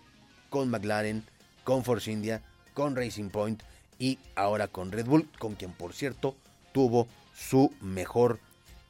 con 0.52 0.69
McLaren, 0.69 1.23
con 1.63 1.84
Force 1.84 2.12
India, 2.12 2.43
con 2.76 2.95
Racing 2.95 3.30
Point 3.30 3.63
y 3.97 4.19
ahora 4.36 4.67
con 4.67 4.91
Red 4.91 5.08
Bull, 5.08 5.28
con 5.39 5.56
quien 5.56 5.71
por 5.71 5.93
cierto 5.93 6.36
tuvo 6.73 7.08
su 7.36 7.73
mejor 7.82 8.39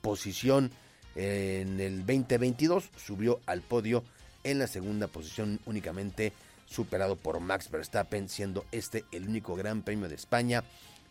posición 0.02 0.72
en 1.16 1.80
el 1.80 2.06
2022, 2.06 2.90
subió 2.98 3.40
al 3.46 3.62
podio 3.62 4.04
en 4.44 4.60
la 4.60 4.68
segunda 4.68 5.08
posición 5.08 5.62
únicamente 5.66 6.34
superado 6.66 7.16
por 7.16 7.40
Max 7.40 7.72
Verstappen, 7.72 8.28
siendo 8.28 8.66
este 8.74 9.06
el 9.14 9.26
único 9.26 9.56
Gran 9.56 9.84
Premio 9.84 10.10
de 10.10 10.16
España 10.16 10.66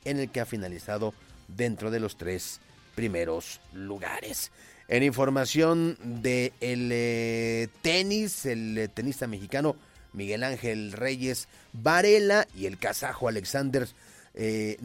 en 0.04 0.18
el 0.18 0.30
que 0.30 0.40
ha 0.40 0.46
finalizado 0.46 1.14
dentro 1.48 1.90
de 1.90 2.00
los 2.00 2.18
tres 2.18 2.60
primeros 2.94 3.62
lugares. 3.72 4.52
En 4.88 5.02
información 5.02 5.98
del 6.00 6.52
eh, 6.62 7.66
tenis, 7.82 8.46
el 8.46 8.78
eh, 8.78 8.86
tenista 8.88 9.26
mexicano 9.26 9.74
Miguel 10.12 10.44
Ángel 10.44 10.92
Reyes 10.92 11.48
Varela 11.72 12.46
y 12.54 12.66
el 12.66 12.78
kazajo 12.78 13.26
Alexander 13.26 13.88
eh, 14.34 14.76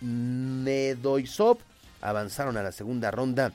Nedoisov 0.00 1.56
avanzaron 2.02 2.58
a 2.58 2.62
la 2.62 2.72
segunda 2.72 3.10
ronda 3.10 3.54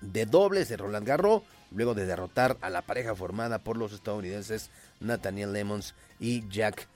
de 0.00 0.24
dobles 0.24 0.70
de 0.70 0.78
Roland 0.78 1.06
Garros, 1.06 1.42
luego 1.70 1.92
de 1.94 2.06
derrotar 2.06 2.56
a 2.62 2.70
la 2.70 2.80
pareja 2.80 3.14
formada 3.14 3.58
por 3.58 3.76
los 3.76 3.92
estadounidenses 3.92 4.70
Nathaniel 5.00 5.52
Lemons 5.52 5.94
y 6.18 6.48
Jack 6.48 6.88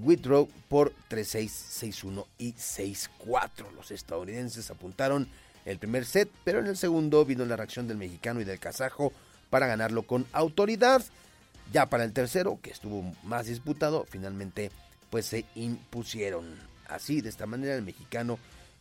Whitrow 0.00 0.48
por 0.68 0.92
3-6, 1.10 1.92
6-1 2.04 2.26
y 2.38 2.52
6-4. 2.52 3.72
Los 3.74 3.90
estadounidenses 3.90 4.70
apuntaron 4.70 5.28
el 5.64 5.78
primer 5.78 6.04
set, 6.04 6.30
pero 6.44 6.60
en 6.60 6.66
el 6.66 6.76
segundo 6.76 7.24
vino 7.24 7.44
la 7.44 7.56
reacción 7.56 7.88
del 7.88 7.96
mexicano 7.96 8.40
y 8.40 8.44
del 8.44 8.58
kazajo 8.58 9.12
para 9.50 9.66
ganarlo 9.66 10.02
con 10.02 10.26
autoridad. 10.32 11.02
Ya 11.72 11.86
para 11.86 12.04
el 12.04 12.12
tercero, 12.12 12.58
que 12.60 12.70
estuvo 12.70 13.14
más 13.22 13.46
disputado, 13.46 14.06
finalmente 14.08 14.70
pues 15.10 15.26
se 15.26 15.44
impusieron. 15.54 16.44
Así, 16.88 17.20
de 17.20 17.28
esta 17.28 17.46
manera, 17.46 17.74
el 17.74 17.82
mexicano 17.82 18.38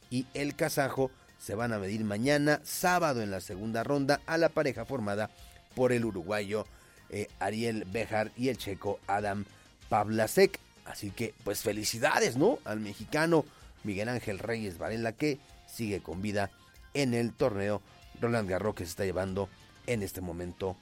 y 0.09 0.25
el 0.33 0.55
kazajo 0.55 1.11
se 1.39 1.55
van 1.55 1.73
a 1.73 1.79
medir 1.79 2.03
mañana, 2.03 2.61
sábado, 2.63 3.21
en 3.21 3.31
la 3.31 3.41
segunda 3.41 3.83
ronda, 3.83 4.21
a 4.25 4.37
la 4.37 4.49
pareja 4.49 4.85
formada 4.85 5.29
por 5.75 5.91
el 5.91 6.05
uruguayo 6.05 6.65
eh, 7.09 7.27
Ariel 7.39 7.85
Bejar 7.91 8.31
y 8.37 8.49
el 8.49 8.57
checo 8.57 8.99
Adam 9.07 9.45
Pavlasek. 9.89 10.59
Así 10.85 11.11
que, 11.11 11.33
pues 11.43 11.61
felicidades, 11.61 12.37
¿no? 12.37 12.59
Al 12.63 12.79
mexicano 12.79 13.45
Miguel 13.83 14.09
Ángel 14.09 14.39
Reyes 14.39 14.77
Varela 14.77 15.11
que 15.11 15.39
sigue 15.67 16.01
con 16.01 16.21
vida 16.21 16.51
en 16.93 17.13
el 17.13 17.33
torneo 17.33 17.81
Roland 18.19 18.49
Garros 18.49 18.75
que 18.75 18.85
se 18.85 18.91
está 18.91 19.05
llevando 19.05 19.49
en 19.87 20.03
este 20.03 20.21
momento 20.21 20.75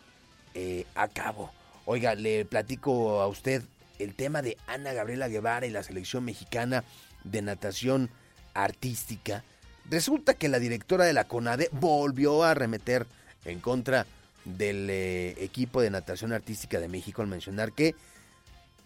eh, 0.54 0.86
a 0.96 1.08
cabo. 1.08 1.52
Oiga, 1.86 2.16
le 2.16 2.46
platico 2.46 3.22
a 3.22 3.28
usted 3.28 3.64
el 3.98 4.16
tema 4.16 4.42
de 4.42 4.58
Ana 4.68 4.94
Gabriela 4.94 5.28
Guevara 5.28 5.66
y 5.66 5.72
la 5.72 5.84
selección 5.84 6.26
mexicana 6.26 6.84
de 7.24 7.42
natación 7.42 8.10
artística. 8.54 9.44
Resulta 9.90 10.34
que 10.34 10.50
la 10.50 10.60
directora 10.60 11.06
de 11.06 11.14
la 11.14 11.26
CONADE 11.28 11.70
volvió 11.72 12.44
a 12.44 12.52
arremeter 12.52 13.08
en 13.46 13.60
contra 13.60 14.06
del 14.46 14.90
eh, 14.90 15.36
equipo 15.44 15.82
de 15.82 15.90
natación 15.90 16.32
artística 16.34 16.80
de 16.80 16.88
México 16.88 17.22
al 17.22 17.28
mencionar 17.28 17.72
que, 17.74 17.96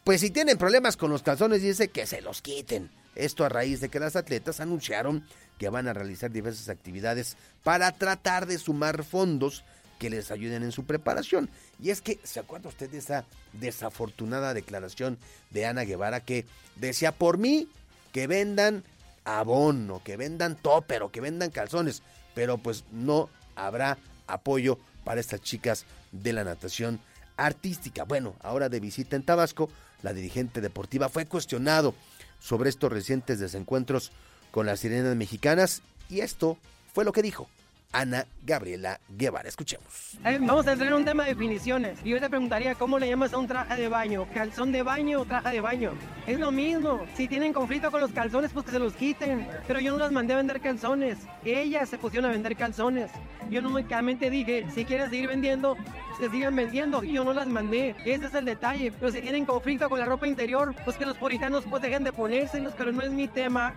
pues 0.04 0.22
si 0.22 0.32
tienen 0.32 0.58
problemas 0.58 0.98
con 0.98 1.12
los 1.12 1.24
calzones, 1.24 1.62
dice 1.62 1.90
que 1.90 2.06
se 2.06 2.22
los 2.22 2.42
quiten. 2.42 2.90
Esto 3.16 3.46
a 3.46 3.50
raíz 3.50 3.80
de 3.82 3.90
que 3.90 4.00
las 4.00 4.16
atletas 4.16 4.60
anunciaron 4.60 5.26
que 5.60 5.70
van 5.70 5.88
a 5.88 5.94
realizar 5.94 6.32
diversas 6.32 6.70
actividades 6.70 7.38
para 7.64 7.92
tratar 7.92 8.46
de 8.48 8.58
sumar 8.58 9.04
fondos 9.04 9.64
que 10.00 10.10
les 10.10 10.32
ayuden 10.32 10.64
en 10.64 10.72
su 10.72 10.86
preparación. 10.86 11.50
Y 11.82 11.92
es 11.92 12.02
que, 12.02 12.20
¿se 12.24 12.40
acuerda 12.40 12.70
usted 12.70 12.90
de 12.90 12.98
esa 12.98 13.26
desafortunada 13.54 14.54
declaración 14.54 15.18
de 15.52 15.66
Ana 15.66 15.84
Guevara 15.84 16.20
que 16.20 16.46
decía, 16.76 17.12
por 17.12 17.38
mí, 17.38 17.70
que 18.12 18.28
vendan 18.28 18.84
abono, 19.26 20.02
que 20.04 20.18
vendan 20.18 20.56
topper 20.56 21.04
o 21.04 21.12
que 21.12 21.22
vendan 21.22 21.52
calzones, 21.52 22.04
pero 22.34 22.58
pues 22.58 22.84
no 22.92 23.30
habrá 23.56 23.98
apoyo 24.28 24.78
para 25.04 25.22
estas 25.22 25.42
chicas 25.42 25.86
de 26.12 26.34
la 26.34 26.44
natación 26.44 27.00
artística. 27.38 28.04
Bueno, 28.04 28.36
ahora 28.42 28.70
de 28.70 28.80
visita 28.80 29.16
en 29.16 29.24
Tabasco, 29.24 29.70
la 30.02 30.14
dirigente 30.14 30.62
deportiva 30.62 31.10
fue 31.10 31.26
cuestionado 31.26 31.96
sobre 32.44 32.70
estos 32.70 32.92
recientes 32.92 33.40
desencuentros 33.40 34.12
con 34.52 34.66
las 34.66 34.82
sirenas 34.82 35.16
mexicanas 35.16 35.82
y 36.10 36.20
esto 36.20 36.58
fue 36.94 37.06
lo 37.06 37.14
que 37.14 37.22
dijo. 37.22 37.48
Ana 37.94 38.26
Gabriela 38.44 39.00
Guevara. 39.08 39.48
Escuchemos. 39.48 40.18
Vamos 40.24 40.66
a 40.66 40.72
entrar 40.74 40.90
en 40.90 40.96
un 40.96 41.06
tema 41.06 41.24
de 41.24 41.30
definiciones. 41.30 42.04
Yo 42.04 42.20
te 42.20 42.28
preguntaría, 42.28 42.74
¿cómo 42.74 42.98
le 42.98 43.08
llamas 43.08 43.34
a 43.34 43.38
un 43.38 43.48
traje 43.48 43.80
de 43.80 43.88
baño? 43.88 44.28
¿Calzón 44.34 44.72
de 44.72 44.82
baño 44.82 45.22
o 45.22 45.26
traje 45.26 45.52
de 45.52 45.62
baño? 45.62 45.92
Es 46.26 46.40
lo 46.40 46.52
mismo. 46.52 47.06
Si 47.16 47.28
tienen 47.28 47.54
conflicto 47.54 47.92
con 47.92 48.02
los 48.02 48.12
calzones, 48.12 48.52
pues 48.52 48.66
que 48.66 48.72
se 48.72 48.80
los 48.80 48.94
quiten. 48.94 49.48
Pero 49.68 49.80
yo 49.80 49.92
no 49.92 50.00
las 50.00 50.12
mandé 50.12 50.34
a 50.34 50.38
vender 50.38 50.60
calzones. 50.60 51.20
Ellas 51.46 51.88
se 51.88 52.00
pusieron 52.00 52.32
a 52.32 52.34
vender 52.34 52.56
calzones. 52.56 53.12
Yo 53.52 53.62
únicamente 53.62 54.32
dije, 54.32 54.66
si 54.74 54.86
quieren 54.86 55.12
seguir 55.12 55.28
vendiendo, 55.28 55.78
se 56.18 56.30
sigan 56.30 56.56
vendiendo. 56.56 57.04
Yo 57.04 57.24
no 57.24 57.34
las 57.34 57.48
mandé. 57.48 57.96
Ese 58.06 58.26
es 58.26 58.34
el 58.34 58.46
detalle. 58.46 58.92
Pero 58.92 59.12
si 59.12 59.22
tienen 59.22 59.46
conflicto 59.46 59.90
con 59.90 60.00
la 60.00 60.06
ropa 60.06 60.28
interior, 60.28 60.76
pues 60.84 60.98
que 60.98 61.06
los 61.06 61.18
puritanos 61.18 61.64
pues 61.70 61.82
dejen 61.82 62.04
de 62.04 62.14
ponérselos. 62.14 62.74
Pero 62.78 62.92
no 62.92 63.02
es 63.02 63.12
mi 63.12 63.28
tema. 63.28 63.74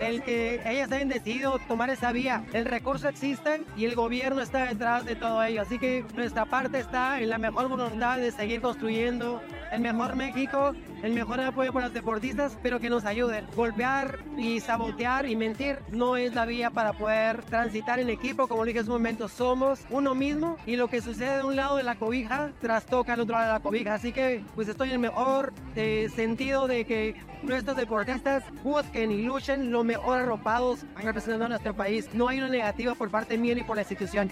El 0.00 0.22
que 0.22 0.60
ellas 0.64 0.90
hayan 0.92 1.08
decidido 1.08 1.58
tomar 1.68 1.90
esa 1.90 2.12
vía. 2.12 2.44
El 2.52 2.64
recurso 2.64 3.08
existe 3.08 3.62
y 3.76 3.84
el 3.84 3.94
gobierno 3.94 4.40
está 4.40 4.66
detrás 4.66 5.04
de 5.04 5.16
todo 5.16 5.42
ello. 5.42 5.62
Así 5.62 5.78
que 5.78 6.04
nuestra 6.14 6.44
parte 6.44 6.78
está 6.80 7.20
en 7.20 7.30
la 7.30 7.38
mejor 7.38 7.68
voluntad 7.68 8.18
de 8.18 8.30
seguir 8.32 8.60
construyendo 8.60 9.42
el 9.72 9.80
mejor 9.80 10.16
México, 10.16 10.74
el 11.02 11.12
mejor 11.12 11.40
apoyo 11.40 11.72
para 11.72 11.86
los 11.86 11.94
deportistas, 11.94 12.56
pero 12.62 12.80
que 12.80 12.90
nos 12.90 13.04
ayuden. 13.04 13.46
Golpear 13.54 14.18
y 14.36 14.60
sabotear 14.60 15.26
y 15.26 15.36
mentir 15.36 15.78
no 15.90 16.16
es 16.16 16.34
la 16.34 16.44
vía 16.46 16.70
para 16.70 16.92
poder 16.92 17.42
transitar 17.44 18.00
en 18.00 18.10
equipo. 18.10 18.48
Como 18.48 18.64
dije 18.64 18.80
hace 18.80 18.88
un 18.88 18.96
momento, 18.96 19.28
somos 19.28 19.80
uno 19.90 20.14
mismo 20.14 20.56
y 20.66 20.76
lo 20.76 20.88
que 20.88 21.00
sucede 21.00 21.38
de 21.38 21.44
un 21.44 21.56
lado 21.56 21.76
de 21.76 21.82
la 21.82 21.96
cobija 21.96 22.52
trastoca 22.60 23.14
al 23.14 23.20
otro 23.20 23.34
lado 23.34 23.46
de 23.46 23.52
la 23.52 23.60
cobija. 23.60 23.94
Así 23.94 24.12
que 24.12 24.44
pues 24.54 24.68
estoy 24.68 24.88
en 24.88 24.94
el 24.94 25.00
mejor 25.00 25.52
eh, 25.76 26.08
sentido 26.14 26.66
de 26.66 26.84
que 26.84 27.14
nuestros 27.42 27.76
deportistas 27.76 28.42
busquen 28.62 29.12
y 29.12 29.22
luchen 29.22 29.70
lo 29.70 29.84
mejor 29.84 30.20
arropados 30.20 30.80
representando 30.96 31.46
a 31.46 31.48
nuestro 31.48 31.74
país. 31.74 32.08
No 32.12 32.28
hay 32.28 32.38
una 32.38 32.48
negativa 32.48 32.94
por 32.94 33.10
parte 33.10 33.38
mía 33.38 33.54
ni 33.54 33.62
por 33.62 33.76
la 33.76 33.82
institución. 33.82 34.30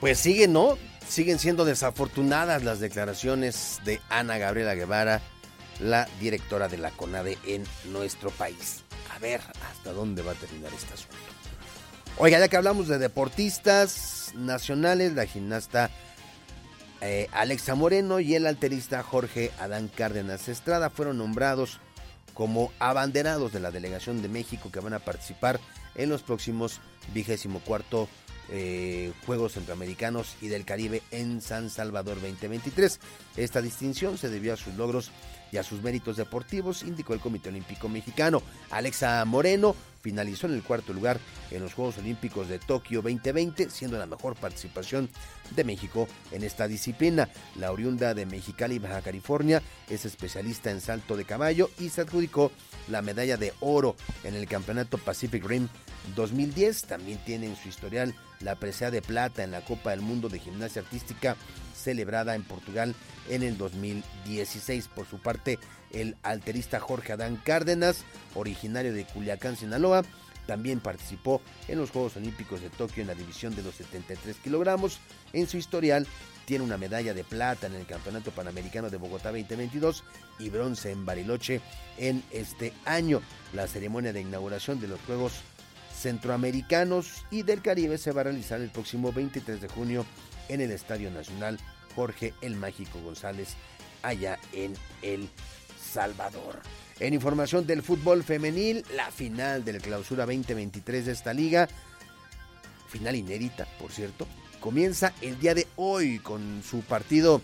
Pues 0.00 0.18
siguen, 0.18 0.54
¿no? 0.54 0.78
Siguen 1.10 1.40
siendo 1.40 1.64
desafortunadas 1.64 2.62
las 2.62 2.78
declaraciones 2.78 3.80
de 3.84 4.00
Ana 4.10 4.38
Gabriela 4.38 4.76
Guevara, 4.76 5.20
la 5.80 6.08
directora 6.20 6.68
de 6.68 6.78
la 6.78 6.92
CONADE 6.92 7.36
en 7.44 7.64
nuestro 7.86 8.30
país. 8.30 8.84
A 9.12 9.18
ver 9.18 9.40
hasta 9.68 9.92
dónde 9.92 10.22
va 10.22 10.30
a 10.30 10.36
terminar 10.36 10.72
este 10.72 10.94
asunto. 10.94 11.16
Oiga, 12.16 12.38
ya 12.38 12.46
que 12.46 12.56
hablamos 12.56 12.86
de 12.86 12.98
deportistas 12.98 14.30
nacionales, 14.36 15.14
la 15.14 15.26
gimnasta 15.26 15.90
eh, 17.00 17.26
Alexa 17.32 17.74
Moreno 17.74 18.20
y 18.20 18.36
el 18.36 18.46
alterista 18.46 19.02
Jorge 19.02 19.50
Adán 19.58 19.88
Cárdenas 19.88 20.48
Estrada 20.48 20.90
fueron 20.90 21.18
nombrados 21.18 21.80
como 22.34 22.70
abanderados 22.78 23.52
de 23.52 23.58
la 23.58 23.72
delegación 23.72 24.22
de 24.22 24.28
México 24.28 24.70
que 24.70 24.78
van 24.78 24.94
a 24.94 25.00
participar 25.00 25.58
en 25.96 26.08
los 26.08 26.22
próximos 26.22 26.80
vigésimo 27.12 27.58
cuarto 27.58 28.08
eh, 28.50 29.12
Juegos 29.26 29.52
Centroamericanos 29.52 30.36
y 30.40 30.48
del 30.48 30.64
Caribe 30.64 31.02
en 31.10 31.40
San 31.40 31.70
Salvador 31.70 32.16
2023. 32.20 33.00
Esta 33.36 33.62
distinción 33.62 34.18
se 34.18 34.28
debió 34.28 34.54
a 34.54 34.56
sus 34.56 34.74
logros 34.74 35.10
y 35.52 35.56
a 35.56 35.62
sus 35.62 35.82
méritos 35.82 36.16
deportivos, 36.16 36.82
indicó 36.82 37.14
el 37.14 37.20
Comité 37.20 37.48
Olímpico 37.48 37.88
Mexicano. 37.88 38.42
Alexa 38.70 39.24
Moreno 39.24 39.74
finalizó 40.00 40.46
en 40.46 40.54
el 40.54 40.62
cuarto 40.62 40.92
lugar 40.92 41.18
en 41.50 41.62
los 41.62 41.74
Juegos 41.74 41.98
Olímpicos 41.98 42.48
de 42.48 42.58
Tokio 42.58 43.02
2020, 43.02 43.70
siendo 43.70 43.98
la 43.98 44.06
mejor 44.06 44.36
participación 44.36 45.08
de 45.54 45.64
México 45.64 46.08
en 46.32 46.44
esta 46.44 46.68
disciplina. 46.68 47.28
La 47.56 47.72
oriunda 47.72 48.14
de 48.14 48.26
Mexicali, 48.26 48.78
Baja 48.78 49.02
California, 49.02 49.62
es 49.88 50.04
especialista 50.04 50.70
en 50.70 50.80
salto 50.80 51.16
de 51.16 51.24
caballo 51.24 51.70
y 51.78 51.88
se 51.88 52.02
adjudicó 52.02 52.52
la 52.88 53.02
medalla 53.02 53.36
de 53.36 53.52
oro 53.60 53.96
en 54.24 54.34
el 54.34 54.46
Campeonato 54.46 54.98
Pacific 54.98 55.44
Rim 55.44 55.68
2010. 56.16 56.82
También 56.84 57.18
tiene 57.24 57.46
en 57.46 57.56
su 57.56 57.68
historial 57.68 58.14
la 58.40 58.56
presea 58.56 58.90
de 58.90 59.02
plata 59.02 59.44
en 59.44 59.50
la 59.50 59.64
Copa 59.64 59.90
del 59.90 60.00
Mundo 60.00 60.28
de 60.28 60.38
Gimnasia 60.38 60.82
Artística 60.82 61.36
celebrada 61.74 62.34
en 62.34 62.42
Portugal 62.42 62.94
en 63.28 63.42
el 63.42 63.56
2016. 63.56 64.88
Por 64.88 65.06
su 65.06 65.18
parte, 65.18 65.58
el 65.92 66.16
alterista 66.22 66.80
Jorge 66.80 67.12
Adán 67.12 67.40
Cárdenas, 67.42 68.04
originario 68.34 68.92
de 68.92 69.04
Culiacán, 69.04 69.56
Sinaloa, 69.56 70.04
también 70.50 70.80
participó 70.80 71.40
en 71.68 71.78
los 71.78 71.92
Juegos 71.92 72.16
Olímpicos 72.16 72.60
de 72.60 72.70
Tokio 72.70 73.02
en 73.02 73.06
la 73.06 73.14
división 73.14 73.54
de 73.54 73.62
los 73.62 73.76
73 73.76 74.34
kilogramos. 74.42 74.98
En 75.32 75.46
su 75.46 75.58
historial 75.58 76.08
tiene 76.44 76.64
una 76.64 76.76
medalla 76.76 77.14
de 77.14 77.22
plata 77.22 77.68
en 77.68 77.76
el 77.76 77.86
Campeonato 77.86 78.32
Panamericano 78.32 78.90
de 78.90 78.96
Bogotá 78.96 79.28
2022 79.28 80.02
y 80.40 80.48
bronce 80.48 80.90
en 80.90 81.06
Bariloche 81.06 81.60
en 81.98 82.24
este 82.32 82.72
año. 82.84 83.22
La 83.52 83.68
ceremonia 83.68 84.12
de 84.12 84.22
inauguración 84.22 84.80
de 84.80 84.88
los 84.88 84.98
Juegos 85.02 85.34
Centroamericanos 85.96 87.24
y 87.30 87.42
del 87.42 87.62
Caribe 87.62 87.96
se 87.96 88.10
va 88.10 88.22
a 88.22 88.24
realizar 88.24 88.60
el 88.60 88.70
próximo 88.70 89.12
23 89.12 89.60
de 89.60 89.68
junio 89.68 90.04
en 90.48 90.62
el 90.62 90.72
Estadio 90.72 91.12
Nacional 91.12 91.60
Jorge 91.94 92.34
el 92.40 92.56
Mágico 92.56 93.00
González, 93.00 93.54
allá 94.02 94.36
en 94.52 94.74
El 95.02 95.28
Salvador. 95.80 96.58
En 97.00 97.14
información 97.14 97.66
del 97.66 97.82
fútbol 97.82 98.22
femenil, 98.22 98.84
la 98.94 99.10
final 99.10 99.64
del 99.64 99.80
clausura 99.80 100.26
2023 100.26 101.06
de 101.06 101.12
esta 101.12 101.32
liga, 101.32 101.66
final 102.88 103.16
inédita, 103.16 103.66
por 103.78 103.90
cierto, 103.90 104.26
comienza 104.60 105.14
el 105.22 105.40
día 105.40 105.54
de 105.54 105.66
hoy 105.76 106.18
con 106.18 106.62
su 106.62 106.82
partido 106.82 107.40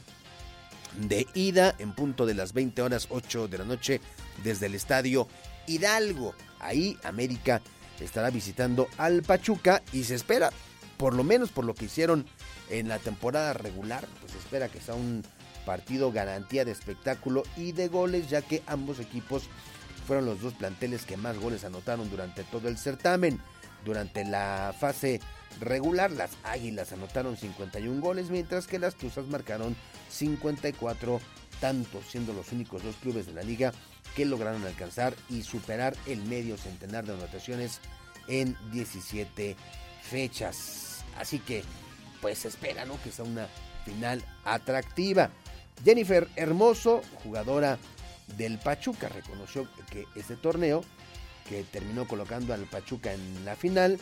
de 1.01 1.27
ida 1.33 1.75
en 1.79 1.95
punto 1.95 2.27
de 2.27 2.35
las 2.35 2.53
20 2.53 2.83
horas 2.83 3.07
8 3.09 3.49
de 3.49 3.59
la 3.59 3.65
noche 3.65 4.03
desde 4.45 4.67
el 4.67 4.75
estadio 4.75 5.27
Hidalgo. 5.67 6.35
Ahí 6.61 6.99
América 7.03 7.63
estará 7.99 8.29
visitando 8.29 8.89
al 8.99 9.23
Pachuca 9.23 9.83
y 9.91 10.05
se 10.05 10.17
espera, 10.17 10.51
por 10.99 11.15
lo 11.15 11.25
menos 11.25 11.51
por 11.51 11.65
lo 11.65 11.75
que 11.75 11.87
hicieron 11.87 12.27
en 12.69 12.89
la 12.89 12.99
temporada 12.99 13.55
regular, 13.55 14.07
pues 14.21 14.35
espera 14.35 14.69
que 14.69 14.83
sea 14.83 14.97
un 14.97 15.23
partido 15.67 16.13
garantía 16.13 16.65
de 16.65 16.73
espectáculo 16.73 17.43
y 17.57 17.73
de 17.73 17.89
goles, 17.89 18.31
ya 18.31 18.41
que 18.41 18.63
ambos 18.67 19.01
equipos 19.01 19.51
fueron 20.07 20.25
los 20.25 20.41
dos 20.41 20.55
planteles 20.55 21.05
que 21.05 21.19
más 21.19 21.37
goles 21.39 21.65
anotaron 21.65 22.09
durante 22.09 22.45
todo 22.45 22.69
el 22.69 22.79
certamen. 22.79 23.41
Durante 23.85 24.25
la 24.25 24.75
fase 24.79 25.21
regular, 25.61 26.11
las 26.11 26.31
Águilas 26.45 26.93
anotaron 26.93 27.37
51 27.37 28.01
goles, 28.01 28.31
mientras 28.31 28.67
que 28.67 28.79
las 28.79 28.95
Tuzas 28.95 29.27
marcaron 29.27 29.77
54 30.09 31.21
tantos, 31.61 32.05
siendo 32.07 32.33
los 32.33 32.53
únicos 32.53 32.83
dos 32.83 32.97
clubes 32.97 33.27
de 33.27 33.33
la 33.33 33.43
liga 33.43 33.73
que 34.15 34.25
lograron 34.25 34.65
alcanzar 34.65 35.15
y 35.29 35.43
superar 35.43 35.95
el 36.07 36.23
medio 36.23 36.57
centenar 36.57 37.05
de 37.05 37.15
anotaciones 37.15 37.81
en 38.29 38.57
17 38.73 39.57
fechas. 40.03 41.05
Así 41.19 41.39
que 41.39 41.63
pues 42.21 42.45
espera, 42.45 42.85
¿no? 42.85 43.01
Que 43.03 43.13
sea 43.13 43.25
una 43.25 43.49
final 43.85 44.23
atractiva. 44.45 45.31
Jennifer 45.85 46.29
Hermoso, 46.37 47.03
jugadora 47.23 47.79
del 48.37 48.59
Pachuca, 48.59 49.09
reconoció 49.09 49.69
que 49.91 50.07
este 50.17 50.37
torneo, 50.37 50.85
que 51.49 51.63
terminó 51.65 52.09
colocando 52.09 52.55
al 52.55 52.65
Pachuca 52.65 53.13
en 53.13 53.45
la 53.45 53.55
final, 53.57 53.99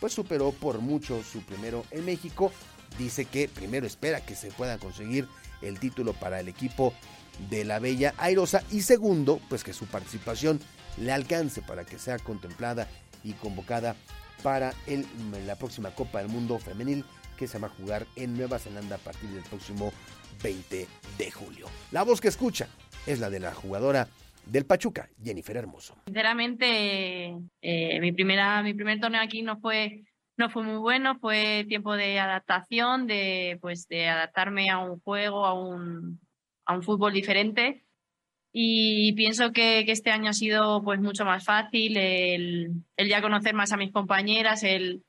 pues 0.00 0.12
superó 0.12 0.52
por 0.52 0.80
mucho 0.80 1.22
su 1.22 1.42
primero 1.42 1.84
en 1.90 2.04
México. 2.04 2.52
Dice 2.98 3.24
que 3.24 3.48
primero 3.48 3.86
espera 3.86 4.20
que 4.20 4.34
se 4.34 4.50
pueda 4.50 4.78
conseguir 4.78 5.26
el 5.62 5.78
título 5.78 6.12
para 6.12 6.40
el 6.40 6.48
equipo 6.48 6.92
de 7.48 7.64
la 7.64 7.78
Bella 7.78 8.14
Airosa 8.18 8.62
y 8.70 8.82
segundo, 8.82 9.40
pues 9.48 9.64
que 9.64 9.72
su 9.72 9.86
participación 9.86 10.60
le 10.98 11.12
alcance 11.12 11.62
para 11.62 11.84
que 11.84 11.98
sea 11.98 12.18
contemplada 12.18 12.88
y 13.24 13.32
convocada 13.34 13.96
para 14.42 14.74
el, 14.86 15.06
la 15.46 15.56
próxima 15.56 15.94
Copa 15.94 16.18
del 16.18 16.28
Mundo 16.28 16.58
Femenil 16.58 17.04
que 17.38 17.48
se 17.48 17.58
va 17.58 17.68
a 17.68 17.70
jugar 17.70 18.06
en 18.16 18.36
Nueva 18.36 18.58
Zelanda 18.58 18.96
a 18.96 18.98
partir 18.98 19.30
del 19.30 19.42
próximo 19.44 19.92
20 20.42 20.86
de 21.18 21.30
julio. 21.30 21.66
La 21.90 22.02
voz 22.02 22.20
que 22.20 22.28
escucha 22.28 22.68
es 23.06 23.20
la 23.20 23.30
de 23.30 23.40
la 23.40 23.54
jugadora 23.54 24.08
del 24.46 24.66
Pachuca, 24.66 25.08
Jennifer 25.22 25.56
Hermoso. 25.56 25.96
Sinceramente, 26.06 27.36
eh, 27.60 28.00
mi 28.00 28.12
primera, 28.12 28.62
mi 28.62 28.74
primer 28.74 29.00
torneo 29.00 29.22
aquí 29.22 29.42
no 29.42 29.60
fue, 29.60 30.02
no 30.36 30.50
fue 30.50 30.64
muy 30.64 30.78
bueno, 30.78 31.18
fue 31.20 31.64
tiempo 31.68 31.94
de 31.94 32.18
adaptación, 32.18 33.06
de 33.06 33.58
pues 33.60 33.86
de 33.88 34.08
adaptarme 34.08 34.70
a 34.70 34.78
un 34.78 35.00
juego, 35.00 35.46
a 35.46 35.54
un, 35.54 36.20
a 36.66 36.74
un 36.74 36.82
fútbol 36.82 37.12
diferente. 37.12 37.84
Y 38.52 39.14
pienso 39.14 39.52
que, 39.52 39.84
que 39.86 39.92
este 39.92 40.10
año 40.10 40.30
ha 40.30 40.34
sido 40.34 40.82
pues 40.82 41.00
mucho 41.00 41.24
más 41.24 41.44
fácil 41.44 41.96
el, 41.96 42.72
el 42.96 43.08
ya 43.08 43.22
conocer 43.22 43.54
más 43.54 43.72
a 43.72 43.78
mis 43.78 43.92
compañeras, 43.92 44.62
el, 44.62 45.02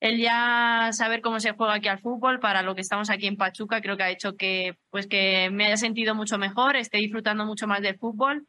el 0.00 0.18
ya 0.18 0.90
saber 0.92 1.20
cómo 1.20 1.40
se 1.40 1.52
juega 1.52 1.74
aquí 1.74 1.88
al 1.88 2.00
fútbol 2.00 2.40
para 2.40 2.62
lo 2.62 2.74
que 2.74 2.80
estamos 2.80 3.10
aquí 3.10 3.26
en 3.26 3.36
Pachuca 3.36 3.80
creo 3.80 3.96
que 3.96 4.02
ha 4.02 4.10
hecho 4.10 4.34
que 4.36 4.76
pues 4.90 5.06
que 5.06 5.50
me 5.50 5.66
haya 5.66 5.76
sentido 5.76 6.14
mucho 6.14 6.38
mejor, 6.38 6.76
esté 6.76 6.98
disfrutando 6.98 7.44
mucho 7.46 7.66
más 7.66 7.82
del 7.82 7.98
fútbol 7.98 8.46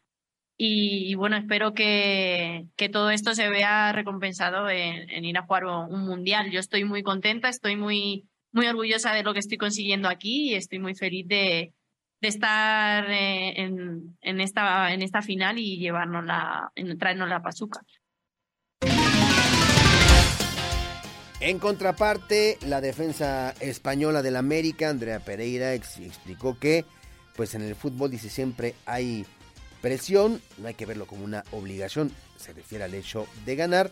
y, 0.64 1.16
bueno, 1.16 1.38
espero 1.38 1.74
que, 1.74 2.68
que, 2.76 2.88
todo 2.88 3.10
esto 3.10 3.34
se 3.34 3.50
vea 3.50 3.92
recompensado 3.94 4.70
en, 4.70 5.26
ir 5.26 5.36
a 5.36 5.42
jugar 5.42 5.66
un 5.66 6.06
mundial. 6.06 6.52
Yo 6.52 6.60
estoy 6.60 6.84
muy 6.84 7.02
contenta, 7.02 7.50
estoy 7.50 7.76
muy, 7.76 8.30
muy 8.52 8.68
orgullosa 8.68 9.12
de 9.14 9.24
lo 9.24 9.34
que 9.34 9.40
estoy 9.40 9.58
consiguiendo 9.58 10.08
aquí 10.08 10.52
y 10.52 10.54
estoy 10.54 10.78
muy 10.78 10.94
feliz 10.94 11.28
de, 11.28 11.74
de 12.22 12.28
estar 12.28 13.10
eh, 13.10 13.60
en, 13.60 14.18
en, 14.22 14.40
esta, 14.40 14.94
en 14.94 15.02
esta 15.02 15.24
final 15.24 15.58
y 15.58 15.80
llevarnos 15.80 16.24
la, 16.26 16.72
traernos 17.00 17.28
la 17.28 17.42
Pachuca. 17.42 17.82
En 21.42 21.58
contraparte, 21.58 22.60
la 22.68 22.82
defensa 22.82 23.56
española 23.60 24.22
del 24.22 24.36
América, 24.36 24.90
Andrea 24.90 25.20
Pereira, 25.20 25.74
explicó 25.74 26.60
que 26.60 26.86
pues 27.36 27.56
en 27.56 27.64
el 27.64 27.76
fútbol 27.76 28.12
dice 28.12 28.30
siempre 28.30 28.76
hay 28.86 29.26
presión, 29.82 30.40
no 30.60 30.68
hay 30.68 30.76
que 30.76 30.86
verlo 30.86 31.08
como 31.08 31.26
una 31.26 31.44
obligación, 31.52 32.12
se 32.38 32.54
refiere 32.54 32.84
al 32.84 32.94
hecho 32.94 33.26
de 33.44 33.56
ganar, 33.56 33.90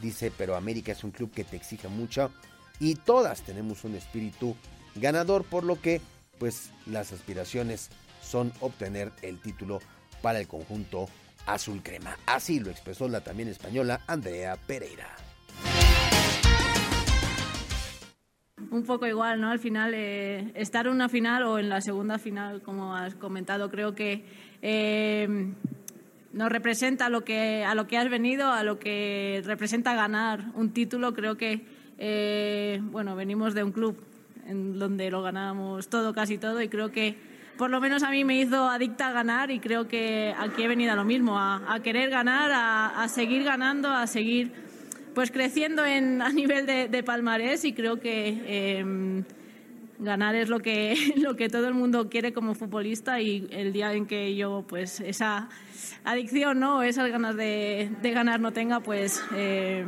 dice, 0.00 0.30
pero 0.38 0.54
América 0.54 0.92
es 0.92 1.02
un 1.02 1.10
club 1.10 1.32
que 1.32 1.42
te 1.42 1.56
exige 1.56 1.88
mucho 1.88 2.30
y 2.78 2.94
todas 2.94 3.42
tenemos 3.42 3.82
un 3.82 3.96
espíritu 3.96 4.54
ganador, 4.94 5.42
por 5.42 5.64
lo 5.64 5.80
que 5.80 6.00
pues 6.38 6.70
las 6.86 7.12
aspiraciones 7.12 7.88
son 8.22 8.52
obtener 8.60 9.10
el 9.22 9.40
título 9.40 9.80
para 10.22 10.38
el 10.38 10.46
conjunto 10.46 11.08
azul 11.46 11.82
crema. 11.82 12.16
Así 12.26 12.60
lo 12.60 12.70
expresó 12.70 13.08
la 13.08 13.24
también 13.24 13.48
española 13.48 14.02
Andrea 14.06 14.56
Pereira. 14.68 15.21
Un 18.70 18.84
poco 18.84 19.06
igual, 19.06 19.40
¿no? 19.40 19.50
Al 19.50 19.58
final, 19.58 19.92
eh, 19.94 20.52
estar 20.54 20.86
en 20.86 20.92
una 20.92 21.08
final 21.08 21.44
o 21.44 21.58
en 21.58 21.68
la 21.68 21.80
segunda 21.80 22.18
final, 22.18 22.62
como 22.62 22.94
has 22.94 23.14
comentado, 23.14 23.70
creo 23.70 23.94
que 23.94 24.24
eh, 24.62 25.52
nos 26.32 26.50
representa 26.50 27.08
lo 27.08 27.22
que, 27.22 27.64
a 27.64 27.74
lo 27.74 27.86
que 27.86 27.98
has 27.98 28.08
venido, 28.08 28.50
a 28.50 28.62
lo 28.62 28.78
que 28.78 29.42
representa 29.44 29.94
ganar 29.94 30.46
un 30.54 30.72
título. 30.72 31.12
Creo 31.14 31.36
que, 31.36 31.64
eh, 31.98 32.80
bueno, 32.82 33.16
venimos 33.16 33.54
de 33.54 33.64
un 33.64 33.72
club 33.72 33.96
en 34.46 34.78
donde 34.78 35.10
lo 35.10 35.22
ganamos 35.22 35.88
todo, 35.88 36.14
casi 36.14 36.38
todo, 36.38 36.60
y 36.62 36.68
creo 36.68 36.90
que 36.90 37.16
por 37.56 37.70
lo 37.70 37.80
menos 37.80 38.02
a 38.02 38.10
mí 38.10 38.24
me 38.24 38.40
hizo 38.40 38.68
adicta 38.68 39.08
a 39.08 39.12
ganar 39.12 39.50
y 39.50 39.60
creo 39.60 39.86
que 39.86 40.34
aquí 40.38 40.62
he 40.62 40.68
venido 40.68 40.92
a 40.92 40.96
lo 40.96 41.04
mismo, 41.04 41.38
a, 41.38 41.78
querer 41.82 42.10
ganar, 42.10 42.50
a 42.52 43.06
seguir 43.08 43.44
ganando, 43.44 43.88
a 43.90 44.06
seguir 44.06 44.71
pues 45.14 45.30
creciendo 45.30 45.84
en, 45.84 46.22
a 46.22 46.30
nivel 46.30 46.66
de, 46.66 47.02
palmarés 47.02 47.64
y 47.64 47.72
creo 47.72 48.00
que 48.00 48.78
em, 48.78 49.24
ganar 49.98 50.34
es 50.34 50.48
lo 50.48 50.60
que, 50.60 50.94
lo 51.16 51.36
que 51.36 51.48
todo 51.48 51.68
el 51.68 51.74
mundo 51.74 52.08
quiere 52.08 52.32
como 52.32 52.54
futbolista 52.54 53.20
y 53.20 53.48
el 53.50 53.72
día 53.72 53.92
en 53.92 54.06
que 54.06 54.34
yo 54.36 54.64
pues 54.68 55.00
esa 55.00 55.48
adicción 56.04 56.60
¿no? 56.60 56.82
esas 56.82 57.10
ganas 57.10 57.36
de, 57.36 57.90
ganar 58.02 58.40
no 58.40 58.52
tenga 58.52 58.80
pues 58.80 59.22
eh, 59.34 59.84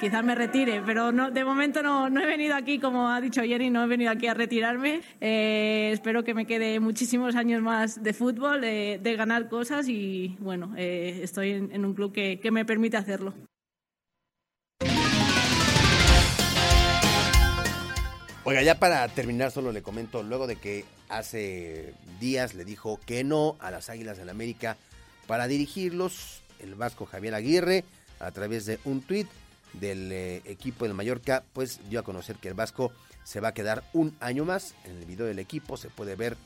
quizás 0.00 0.24
me 0.24 0.34
retire, 0.34 0.82
pero 0.84 1.12
no, 1.12 1.30
de 1.30 1.44
momento 1.44 1.80
no, 1.82 2.10
no, 2.10 2.20
he 2.20 2.26
venido 2.26 2.56
aquí, 2.56 2.80
como 2.80 3.08
ha 3.08 3.20
dicho 3.20 3.40
Jenny, 3.42 3.70
no 3.70 3.84
he 3.84 3.86
venido 3.86 4.10
aquí 4.10 4.26
a 4.26 4.34
retirarme. 4.34 5.00
Eh, 5.20 5.90
espero 5.92 6.24
que 6.24 6.34
me 6.34 6.44
quede 6.44 6.80
muchísimos 6.80 7.36
años 7.36 7.62
más 7.62 8.02
de 8.02 8.12
fútbol, 8.12 8.62
de, 8.62 9.14
ganar 9.16 9.48
cosas 9.48 9.88
y 9.88 10.36
bueno, 10.40 10.74
eh, 10.76 11.20
estoy 11.22 11.50
en, 11.50 11.84
un 11.84 11.94
club 11.94 12.12
que 12.12 12.50
me 12.50 12.64
permite 12.64 12.96
hacerlo. 12.96 13.32
Oiga, 18.44 18.60
ya 18.62 18.74
para 18.80 19.06
terminar, 19.06 19.52
solo 19.52 19.70
le 19.70 19.82
comento, 19.82 20.24
luego 20.24 20.48
de 20.48 20.56
que 20.56 20.84
hace 21.08 21.94
días 22.18 22.54
le 22.54 22.64
dijo 22.64 22.98
que 23.06 23.22
no 23.22 23.56
a 23.60 23.70
las 23.70 23.88
Águilas 23.88 24.18
del 24.18 24.28
América 24.28 24.76
para 25.28 25.46
dirigirlos, 25.46 26.42
el 26.58 26.74
vasco 26.74 27.06
Javier 27.06 27.36
Aguirre, 27.36 27.84
a 28.18 28.32
través 28.32 28.66
de 28.66 28.80
un 28.84 29.00
tuit 29.00 29.28
del 29.74 30.10
eh, 30.10 30.42
equipo 30.44 30.84
del 30.84 30.94
Mallorca, 30.94 31.44
pues 31.52 31.78
dio 31.88 32.00
a 32.00 32.02
conocer 32.02 32.34
que 32.34 32.48
el 32.48 32.54
vasco 32.54 32.92
se 33.22 33.38
va 33.38 33.48
a 33.48 33.54
quedar 33.54 33.84
un 33.92 34.16
año 34.18 34.44
más. 34.44 34.74
En 34.86 34.96
el 34.96 35.04
video 35.04 35.26
del 35.26 35.38
equipo 35.38 35.76
se 35.76 35.88
puede 35.88 36.16
ver 36.16 36.36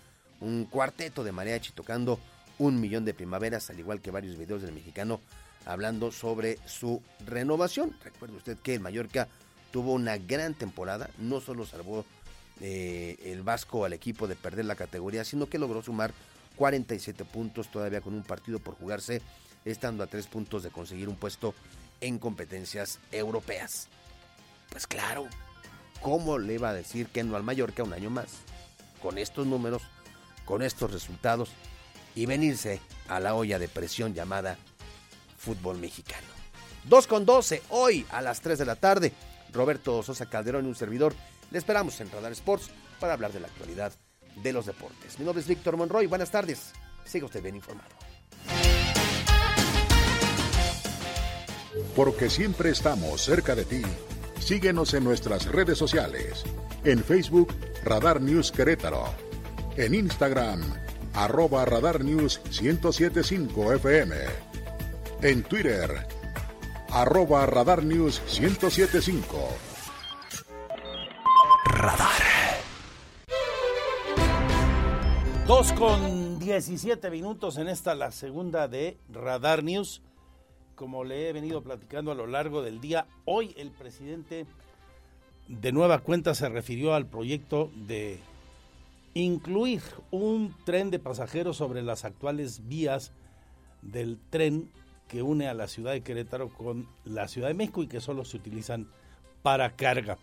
un 0.40 0.66
cuarteto 0.66 1.24
de 1.24 1.32
mariachi 1.32 1.72
tocando 1.72 2.20
un 2.58 2.78
millón 2.78 3.06
de 3.06 3.14
primaveras, 3.14 3.70
al 3.70 3.78
igual 3.78 4.02
que 4.02 4.10
varios 4.10 4.36
videos 4.36 4.60
del 4.60 4.72
mexicano 4.72 5.18
hablando 5.64 6.12
sobre 6.12 6.58
su 6.66 7.00
renovación. 7.26 7.96
Recuerde 8.04 8.36
usted 8.36 8.58
que 8.58 8.74
el 8.74 8.80
Mallorca 8.80 9.28
tuvo 9.70 9.92
una 9.92 10.16
gran 10.16 10.54
temporada, 10.54 11.10
no 11.18 11.40
solo 11.40 11.66
salvó 11.66 12.04
eh, 12.60 13.16
el 13.24 13.42
Vasco 13.42 13.84
al 13.84 13.92
equipo 13.92 14.26
de 14.26 14.36
perder 14.36 14.64
la 14.64 14.76
categoría, 14.76 15.24
sino 15.24 15.48
que 15.48 15.58
logró 15.58 15.82
sumar 15.82 16.12
47 16.56 17.24
puntos 17.24 17.70
todavía 17.70 18.00
con 18.00 18.14
un 18.14 18.22
partido 18.22 18.58
por 18.58 18.74
jugarse, 18.74 19.20
estando 19.64 20.02
a 20.02 20.06
tres 20.06 20.26
puntos 20.26 20.62
de 20.62 20.70
conseguir 20.70 21.08
un 21.08 21.16
puesto 21.16 21.54
en 22.00 22.18
competencias 22.18 22.98
europeas. 23.12 23.88
Pues 24.70 24.86
claro, 24.86 25.26
¿cómo 26.00 26.38
le 26.38 26.54
iba 26.54 26.70
a 26.70 26.74
decir 26.74 27.08
que 27.08 27.24
no 27.24 27.36
al 27.36 27.42
Mallorca 27.42 27.82
un 27.82 27.92
año 27.92 28.10
más? 28.10 28.28
Con 29.02 29.18
estos 29.18 29.46
números, 29.46 29.82
con 30.44 30.62
estos 30.62 30.90
resultados 30.90 31.50
y 32.14 32.26
venirse 32.26 32.80
a 33.08 33.20
la 33.20 33.34
olla 33.34 33.58
de 33.58 33.68
presión 33.68 34.14
llamada 34.14 34.56
fútbol 35.36 35.78
mexicano. 35.78 36.26
2 36.84 37.06
con 37.06 37.26
12 37.26 37.62
hoy 37.70 38.06
a 38.10 38.22
las 38.22 38.40
3 38.40 38.58
de 38.58 38.64
la 38.64 38.76
tarde. 38.76 39.12
Roberto 39.52 40.02
Sosa 40.02 40.26
Calderón 40.26 40.66
y 40.66 40.68
un 40.68 40.74
servidor. 40.74 41.14
Le 41.50 41.58
esperamos 41.58 42.00
en 42.00 42.10
Radar 42.10 42.32
Sports 42.32 42.70
para 43.00 43.14
hablar 43.14 43.32
de 43.32 43.40
la 43.40 43.48
actualidad 43.48 43.92
de 44.42 44.52
los 44.52 44.66
deportes. 44.66 45.18
Mi 45.18 45.24
nombre 45.24 45.40
es 45.40 45.48
Víctor 45.48 45.76
Monroy. 45.76 46.06
Buenas 46.06 46.30
tardes. 46.30 46.72
Siga 47.04 47.26
usted 47.26 47.42
bien 47.42 47.56
informado. 47.56 47.90
Porque 51.94 52.28
siempre 52.28 52.70
estamos 52.70 53.22
cerca 53.22 53.54
de 53.54 53.64
ti. 53.64 53.82
Síguenos 54.38 54.94
en 54.94 55.04
nuestras 55.04 55.46
redes 55.46 55.78
sociales. 55.78 56.44
En 56.84 57.02
Facebook, 57.02 57.54
Radar 57.84 58.20
News 58.20 58.52
Querétaro. 58.52 59.06
En 59.76 59.94
Instagram, 59.94 60.62
arroba 61.14 61.64
Radar 61.64 62.04
News 62.04 62.40
1075 62.60 63.74
FM. 63.74 64.16
En 65.22 65.42
Twitter, 65.42 66.06
arroba 66.96 67.44
Radar 67.44 67.84
News 67.84 68.22
1075. 68.40 69.36
Radar. 71.66 72.22
2 75.46 75.72
con 75.74 76.38
17 76.38 77.10
minutos 77.10 77.58
en 77.58 77.68
esta 77.68 77.94
la 77.94 78.10
segunda 78.12 78.66
de 78.66 78.96
Radar 79.10 79.62
News. 79.62 80.00
Como 80.74 81.04
le 81.04 81.28
he 81.28 81.34
venido 81.34 81.62
platicando 81.62 82.12
a 82.12 82.14
lo 82.14 82.26
largo 82.26 82.62
del 82.62 82.80
día, 82.80 83.06
hoy 83.26 83.54
el 83.58 83.72
presidente 83.72 84.46
de 85.48 85.72
nueva 85.72 85.98
cuenta 85.98 86.34
se 86.34 86.48
refirió 86.48 86.94
al 86.94 87.04
proyecto 87.04 87.70
de 87.74 88.20
incluir 89.12 89.82
un 90.10 90.54
tren 90.64 90.90
de 90.90 90.98
pasajeros 90.98 91.58
sobre 91.58 91.82
las 91.82 92.06
actuales 92.06 92.66
vías 92.66 93.12
del 93.82 94.18
tren 94.30 94.70
que 95.08 95.22
une 95.22 95.48
a 95.48 95.54
la 95.54 95.68
ciudad 95.68 95.92
de 95.92 96.02
Querétaro 96.02 96.48
con 96.48 96.88
la 97.04 97.28
Ciudad 97.28 97.48
de 97.48 97.54
México 97.54 97.82
y 97.82 97.86
que 97.86 98.00
solo 98.00 98.24
se 98.24 98.36
utilizan 98.36 98.88
para 99.42 99.76
carga. 99.76 100.18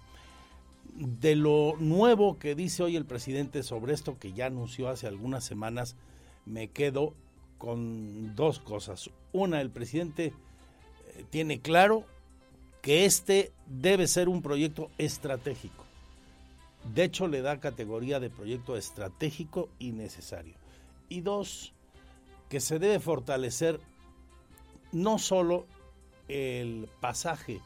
De 0.95 1.35
lo 1.35 1.75
nuevo 1.79 2.37
que 2.37 2.55
dice 2.55 2.83
hoy 2.83 2.95
el 2.95 3.05
presidente 3.05 3.63
sobre 3.63 3.93
esto 3.93 4.19
que 4.19 4.33
ya 4.33 4.47
anunció 4.47 4.89
hace 4.89 5.07
algunas 5.07 5.43
semanas, 5.43 5.95
me 6.45 6.69
quedo 6.69 7.13
con 7.57 8.35
dos 8.35 8.59
cosas. 8.59 9.09
Una, 9.31 9.61
el 9.61 9.69
presidente 9.69 10.33
eh, 11.15 11.25
tiene 11.29 11.61
claro 11.61 12.05
que 12.81 13.05
este 13.05 13.53
debe 13.65 14.07
ser 14.07 14.27
un 14.27 14.41
proyecto 14.41 14.91
estratégico. 14.97 15.85
De 16.93 17.05
hecho, 17.05 17.29
le 17.29 17.41
da 17.41 17.61
categoría 17.61 18.19
de 18.19 18.29
proyecto 18.29 18.75
estratégico 18.75 19.69
y 19.79 19.93
necesario. 19.93 20.55
Y 21.07 21.21
dos, 21.21 21.73
que 22.49 22.59
se 22.59 22.77
debe 22.77 22.99
fortalecer 22.99 23.79
no 24.93 25.19
solo 25.19 25.65
el 26.27 26.87
pasaje 27.01 27.59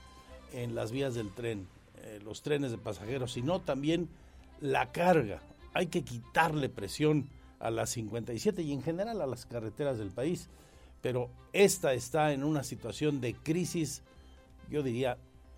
en 0.54 0.74
las 0.74 0.92
vías 0.92 1.14
del 1.14 1.32
tren, 1.32 1.68
eh, 2.02 2.20
los 2.24 2.42
trenes 2.42 2.72
de 2.72 2.78
pasajeros, 2.78 3.34
sino 3.34 3.60
también 3.60 4.10
la 4.62 4.92
carga. 4.92 5.42
Hay 5.74 5.88
que 5.88 6.04
quitarle 6.04 6.70
presión 6.70 7.30
a 7.60 7.70
las 7.70 7.92
57 7.92 8.62
y 8.62 8.72
en 8.72 8.82
general 8.82 9.22
a 9.22 9.28
las 9.28 9.46
carreteras 9.46 9.98
del 9.98 10.10
país, 10.10 10.50
pero 11.02 11.30
esta 11.54 11.94
está 11.94 12.34
en 12.34 12.44
una 12.44 12.64
situación 12.64 13.22
de 13.22 13.36
crisis, 13.36 14.02
yo 14.70 14.82
diría, 14.82 15.18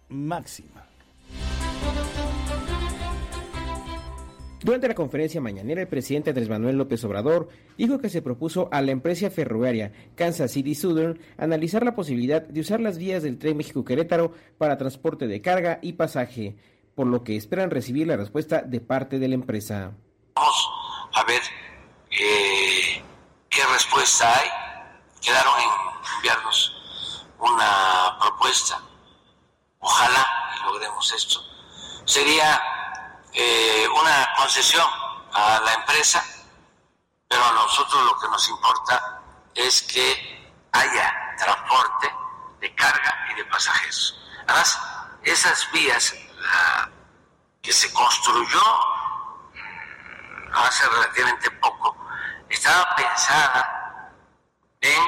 máxima. 0.10 0.86
Durante 4.62 4.90
la 4.90 4.94
conferencia 4.96 5.40
mañanera, 5.40 5.82
el 5.82 5.88
presidente 5.88 6.32
Andrés 6.32 6.50
Manuel 6.50 6.78
López 6.78 7.02
Obrador 7.06 7.48
dijo 7.78 8.00
que 8.00 8.10
se 8.10 8.22
propuso 8.22 8.68
a 8.74 8.82
la 8.82 8.92
empresa 8.92 9.30
ferroviaria 9.30 9.94
Kansas 10.16 10.52
City 10.52 10.76
Southern 10.76 11.18
analizar 11.38 11.84
la 11.84 11.96
posibilidad 11.96 12.42
de 12.42 12.60
usar 12.60 12.82
las 12.82 12.98
vías 12.98 13.24
del 13.24 13.38
tren 13.40 13.56
México-Querétaro 13.56 14.34
para 14.58 14.78
transporte 14.78 15.28
de 15.28 15.42
carga 15.42 15.80
y 15.82 15.94
pasaje, 15.94 16.58
por 16.94 17.08
lo 17.08 17.24
que 17.24 17.38
esperan 17.38 17.72
recibir 17.72 18.08
la 18.08 18.18
respuesta 18.18 18.62
de 18.62 18.82
parte 18.82 19.18
de 19.18 19.30
la 19.30 19.36
empresa. 19.36 19.94
Vamos 20.36 20.70
a 21.14 21.24
ver 21.24 21.42
eh, 22.12 23.02
qué 23.50 23.62
respuesta 23.72 24.28
hay. 24.40 24.50
Quedaron 25.22 25.54
en 25.58 26.16
enviarnos 26.18 27.26
una 27.40 28.18
propuesta. 28.20 28.82
Ojalá 29.80 30.28
logremos 30.66 31.14
esto. 31.14 31.40
Sería 32.04 32.60
eh, 33.34 33.88
una 33.90 34.34
concesión 34.38 34.88
a 35.34 35.60
la 35.64 35.74
empresa, 35.74 36.24
pero 37.28 37.46
a 37.46 37.52
nosotros 37.54 38.04
lo 38.04 38.20
que 38.20 38.28
nos 38.28 38.50
importa 38.50 39.22
es 39.54 39.84
que 39.84 40.52
haya 40.72 41.36
transporte 41.38 42.14
de 42.60 42.76
carga 42.76 43.28
y 43.32 43.36
de 43.36 43.46
pasajeros. 43.46 44.20
Además, 44.48 44.80
esas 45.24 45.72
vías 45.72 46.14
que 47.62 47.74
se 47.74 47.92
construyó 47.94 48.62
mm, 49.54 50.56
hace 50.56 50.88
relativamente 50.88 51.52
poco, 51.52 51.96
estaba 52.50 52.96
pensada 52.96 54.12
en 54.82 55.04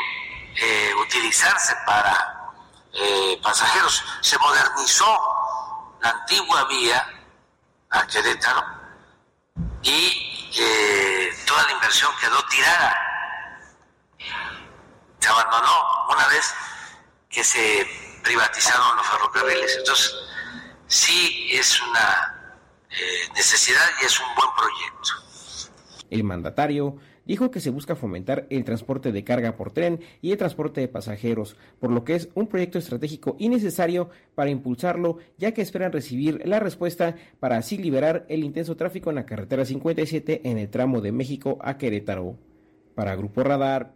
eh, 0.55 0.93
utilizarse 1.01 1.75
para 1.85 2.53
eh, 2.93 3.39
pasajeros. 3.41 4.03
Se 4.21 4.37
modernizó 4.37 5.97
la 6.01 6.09
antigua 6.09 6.65
vía 6.65 7.20
a 7.91 8.07
Querétaro 8.07 8.63
y 9.83 10.31
toda 11.45 11.63
la 11.63 11.71
inversión 11.73 12.11
quedó 12.19 12.43
tirada. 12.49 12.95
Se 15.19 15.29
abandonó 15.29 16.07
una 16.09 16.27
vez 16.27 16.53
que 17.29 17.43
se 17.43 17.87
privatizaron 18.23 18.97
los 18.97 19.07
ferrocarriles. 19.07 19.77
Entonces, 19.77 20.15
sí 20.87 21.49
es 21.51 21.81
una 21.81 22.57
eh, 22.89 23.29
necesidad 23.35 23.89
y 24.01 24.05
es 24.05 24.19
un 24.19 24.35
buen 24.35 24.49
proyecto. 24.55 25.69
El 26.09 26.23
mandatario 26.23 26.97
dijo 27.31 27.49
que 27.49 27.61
se 27.61 27.69
busca 27.69 27.95
fomentar 27.95 28.45
el 28.49 28.65
transporte 28.65 29.13
de 29.13 29.23
carga 29.23 29.55
por 29.55 29.71
tren 29.71 30.01
y 30.21 30.33
el 30.33 30.37
transporte 30.37 30.81
de 30.81 30.89
pasajeros, 30.89 31.55
por 31.79 31.89
lo 31.89 32.03
que 32.03 32.15
es 32.15 32.27
un 32.35 32.47
proyecto 32.47 32.77
estratégico 32.77 33.37
y 33.39 33.47
necesario 33.47 34.09
para 34.35 34.49
impulsarlo, 34.49 35.17
ya 35.37 35.53
que 35.53 35.61
esperan 35.61 35.93
recibir 35.93 36.45
la 36.45 36.59
respuesta 36.59 37.15
para 37.39 37.55
así 37.55 37.77
liberar 37.77 38.25
el 38.27 38.43
intenso 38.43 38.75
tráfico 38.75 39.11
en 39.11 39.15
la 39.15 39.25
carretera 39.25 39.63
57 39.63 40.41
en 40.43 40.57
el 40.57 40.69
tramo 40.69 40.99
de 40.99 41.13
México 41.13 41.57
a 41.61 41.77
Querétaro. 41.77 42.35
Para 42.95 43.15
Grupo 43.15 43.43
Radar, 43.43 43.93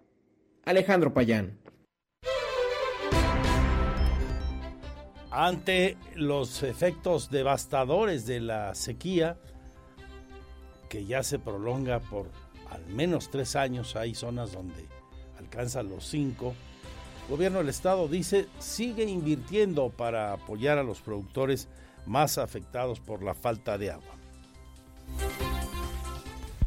Alejandro 0.63 1.13
Payán. 1.13 1.59
Ante 5.29 5.97
los 6.15 6.63
efectos 6.63 7.29
devastadores 7.29 8.25
de 8.25 8.39
la 8.39 8.73
sequía, 8.75 9.37
que 10.87 11.03
ya 11.03 11.21
se 11.21 11.37
prolonga 11.37 11.99
por 11.99 12.44
al 12.75 12.85
menos 12.93 13.29
tres 13.29 13.55
años, 13.55 13.95
hay 13.95 14.15
zonas 14.15 14.51
donde 14.51 14.85
alcanza 15.39 15.83
los 15.83 16.05
cinco. 16.05 16.53
El 17.23 17.31
gobierno 17.31 17.59
del 17.59 17.69
estado 17.69 18.07
dice 18.07 18.47
sigue 18.59 19.03
invirtiendo 19.03 19.89
para 19.89 20.33
apoyar 20.33 20.77
a 20.77 20.83
los 20.83 21.01
productores 21.01 21.67
más 22.05 22.37
afectados 22.37 22.99
por 22.99 23.23
la 23.23 23.33
falta 23.33 23.77
de 23.77 23.91
agua. 23.91 24.15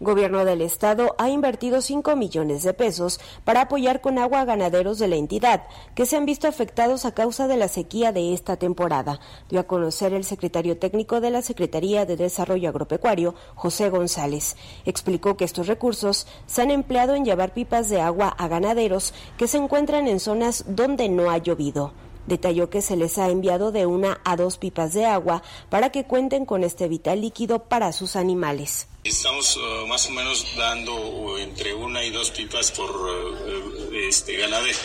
Gobierno 0.01 0.45
del 0.45 0.63
Estado 0.63 1.17
ha 1.19 1.29
invertido 1.29 1.81
5 1.81 2.15
millones 2.15 2.63
de 2.63 2.73
pesos 2.73 3.19
para 3.45 3.63
apoyar 3.63 4.01
con 4.01 4.19
agua 4.19 4.43
a 4.43 4.45
ganaderos 4.45 5.01
de 5.01 5.09
la 5.09 5.17
entidad 5.17 5.65
que 5.97 6.07
se 6.07 6.17
han 6.17 6.25
visto 6.25 6.47
afectados 6.47 7.05
a 7.05 7.13
causa 7.13 7.49
de 7.49 7.57
la 7.57 7.67
sequía 7.67 8.13
de 8.13 8.33
esta 8.33 8.57
temporada, 8.57 9.19
dio 9.49 9.59
a 9.59 9.67
conocer 9.67 10.13
el 10.13 10.23
secretario 10.23 10.79
técnico 10.79 11.21
de 11.21 11.31
la 11.31 11.43
Secretaría 11.43 12.07
de 12.07 12.17
Desarrollo 12.17 12.69
Agropecuario, 12.69 13.35
José 13.57 13.91
González. 13.91 14.57
Explicó 14.85 15.37
que 15.37 15.45
estos 15.45 15.67
recursos 15.67 16.29
se 16.47 16.63
han 16.63 16.71
empleado 16.71 17.17
en 17.17 17.25
llevar 17.25 17.53
pipas 17.53 17.89
de 17.89 18.01
agua 18.01 18.29
a 18.29 18.47
ganaderos 18.47 19.13
que 19.37 19.49
se 19.49 19.59
encuentran 19.59 20.07
en 20.07 20.21
zonas 20.21 20.65
donde 20.69 21.09
no 21.09 21.29
ha 21.31 21.39
llovido. 21.39 21.93
Detalló 22.29 22.69
que 22.69 22.83
se 22.83 22.95
les 22.95 23.17
ha 23.17 23.31
enviado 23.31 23.73
de 23.73 23.87
una 23.87 24.21
a 24.23 24.37
dos 24.37 24.59
pipas 24.59 24.93
de 24.93 25.07
agua 25.07 25.43
para 25.71 25.91
que 25.91 26.05
cuenten 26.05 26.45
con 26.45 26.63
este 26.63 26.87
vital 26.87 27.23
líquido 27.23 27.61
para 27.61 27.91
sus 27.93 28.17
animales. 28.17 28.87
Estamos 29.03 29.57
uh, 29.57 29.87
más 29.87 30.07
o 30.09 30.13
menos 30.13 30.47
dando 30.55 31.39
entre 31.39 31.73
una 31.75 32.05
y 32.05 32.11
dos 32.11 32.31
pipas 32.31 32.71
por 32.73 32.91
uh, 32.91 33.95
este, 33.95 34.37
ganadero 34.37 34.79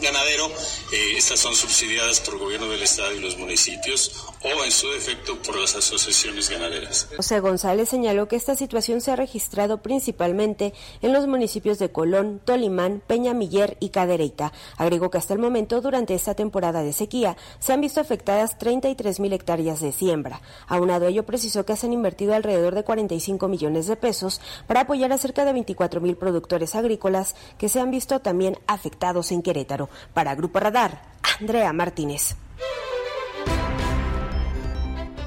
ganadero. 0.00 0.48
Eh, 0.92 1.14
estas 1.16 1.40
son 1.40 1.54
subsidiadas 1.54 2.20
por 2.20 2.34
el 2.34 2.40
gobierno 2.40 2.68
del 2.68 2.82
estado 2.82 3.12
y 3.14 3.20
los 3.20 3.36
municipios 3.36 4.26
o 4.42 4.64
en 4.64 4.70
su 4.70 4.88
defecto 4.90 5.36
por 5.42 5.56
las 5.58 5.74
asociaciones 5.74 6.48
ganaderas. 6.48 7.08
José 7.16 7.40
González 7.40 7.88
señaló 7.88 8.28
que 8.28 8.36
esta 8.36 8.54
situación 8.54 9.00
se 9.00 9.10
ha 9.10 9.16
registrado 9.16 9.82
principalmente 9.82 10.72
en 11.02 11.12
los 11.12 11.26
municipios 11.26 11.78
de 11.78 11.90
Colón, 11.90 12.40
Tolimán, 12.44 13.02
Peñamiller 13.06 13.76
y 13.80 13.90
Cadereyta. 13.90 14.52
Agregó 14.76 15.10
que 15.10 15.18
hasta 15.18 15.34
el 15.34 15.40
momento, 15.40 15.80
durante 15.80 16.14
esta 16.14 16.34
temporada 16.34 16.82
de 16.82 16.92
sequía, 16.92 17.36
se 17.58 17.72
han 17.72 17.80
visto 17.80 18.00
afectadas 18.00 18.58
33 18.58 19.20
mil 19.20 19.32
hectáreas 19.32 19.80
de 19.80 19.92
siembra. 19.92 20.40
Aunado 20.66 21.06
a 21.06 21.08
ello, 21.08 21.26
precisó 21.26 21.64
que 21.64 21.76
se 21.76 21.86
han 21.86 21.92
invertido 21.92 22.34
alrededor 22.34 22.74
de 22.74 22.84
45 22.84 23.48
millones 23.48 23.86
de 23.86 23.96
pesos 23.96 24.40
para 24.66 24.82
apoyar 24.82 25.12
a 25.12 25.18
cerca 25.18 25.44
de 25.44 25.52
24 25.52 26.00
mil 26.00 26.16
productores 26.16 26.74
agrícolas 26.74 27.34
que 27.58 27.68
se 27.68 27.80
han 27.80 27.90
visto 27.90 28.20
también 28.20 28.58
afectados 28.66 29.32
en 29.32 29.42
Querétaro. 29.42 29.87
Para 30.14 30.34
Grupo 30.34 30.60
Radar, 30.60 31.02
Andrea 31.40 31.72
Martínez. 31.72 32.36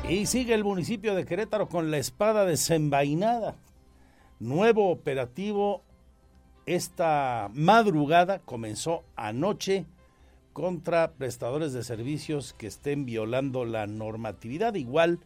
Y 0.07 0.25
sigue 0.25 0.53
el 0.53 0.63
municipio 0.63 1.15
de 1.15 1.25
Querétaro 1.25 1.69
con 1.69 1.89
la 1.89 1.97
espada 1.97 2.45
desenvainada. 2.45 3.55
Nuevo 4.39 4.89
operativo 4.89 5.83
esta 6.65 7.49
madrugada 7.53 8.39
comenzó 8.39 9.03
anoche 9.15 9.85
contra 10.53 11.13
prestadores 11.13 11.73
de 11.73 11.83
servicios 11.83 12.53
que 12.53 12.67
estén 12.67 13.05
violando 13.05 13.65
la 13.65 13.87
normatividad, 13.87 14.75
igual 14.75 15.19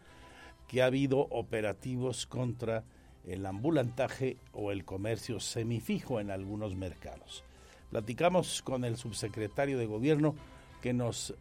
que 0.68 0.82
ha 0.82 0.86
habido 0.86 1.28
operativos 1.32 2.26
contra 2.26 2.84
el 3.26 3.46
ambulantaje 3.46 4.38
o 4.54 4.72
el 4.72 4.86
comercio 4.86 5.40
semifijo 5.40 6.20
en 6.20 6.32
algunos 6.32 6.76
mercados. 6.76 7.44
Platicamos 7.90 8.62
con 8.62 8.84
el 8.86 8.98
subsecretario 8.98 9.78
de 9.78 9.86
gobierno 9.86 10.36
que 10.82 10.94
nos 10.94 11.36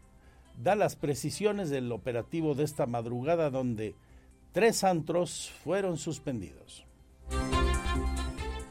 da 0.63 0.77
las 0.77 0.97
precisiones 0.97 1.71
del 1.71 1.91
operativo 1.93 2.55
de 2.55 2.65
esta 2.65 2.87
madrugada 2.87 3.51
donde 3.51 3.95
tres 4.53 4.85
antros 4.85 5.53
fueron 5.63 5.99
suspendidos. 5.99 6.87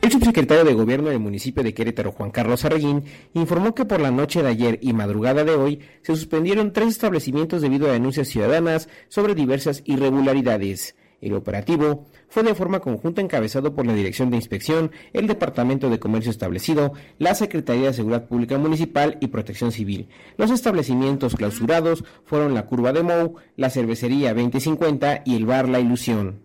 El 0.01 0.11
subsecretario 0.11 0.65
de 0.65 0.73
Gobierno 0.73 1.09
del 1.09 1.19
municipio 1.19 1.63
de 1.63 1.73
Querétaro, 1.73 2.11
Juan 2.11 2.29
Carlos 2.29 2.65
Arreguín, 2.65 3.05
informó 3.33 3.73
que 3.73 3.85
por 3.85 4.01
la 4.01 4.11
noche 4.11 4.43
de 4.43 4.49
ayer 4.49 4.79
y 4.81 4.91
madrugada 4.91 5.45
de 5.45 5.55
hoy 5.55 5.79
se 6.01 6.13
suspendieron 6.15 6.73
tres 6.73 6.89
establecimientos 6.89 7.61
debido 7.61 7.87
a 7.87 7.93
denuncias 7.93 8.27
ciudadanas 8.27 8.89
sobre 9.07 9.33
diversas 9.33 9.81
irregularidades. 9.85 10.95
El 11.23 11.35
operativo 11.35 12.05
fue 12.27 12.43
de 12.43 12.53
forma 12.53 12.81
conjunta 12.81 13.21
encabezado 13.21 13.73
por 13.73 13.87
la 13.87 13.93
Dirección 13.93 14.29
de 14.29 14.35
Inspección, 14.35 14.91
el 15.13 15.25
Departamento 15.25 15.89
de 15.89 15.97
Comercio 15.97 16.29
Establecido, 16.29 16.91
la 17.17 17.33
Secretaría 17.33 17.87
de 17.87 17.93
Seguridad 17.93 18.27
Pública 18.27 18.57
Municipal 18.57 19.17
y 19.21 19.27
Protección 19.27 19.71
Civil. 19.71 20.09
Los 20.37 20.51
establecimientos 20.51 21.35
clausurados 21.35 22.03
fueron 22.25 22.53
la 22.53 22.65
Curva 22.65 22.91
de 22.91 23.03
Mou, 23.03 23.35
la 23.55 23.69
Cervecería 23.69 24.33
2050 24.33 25.23
y 25.25 25.37
el 25.37 25.45
Bar 25.45 25.69
La 25.69 25.79
Ilusión. 25.79 26.41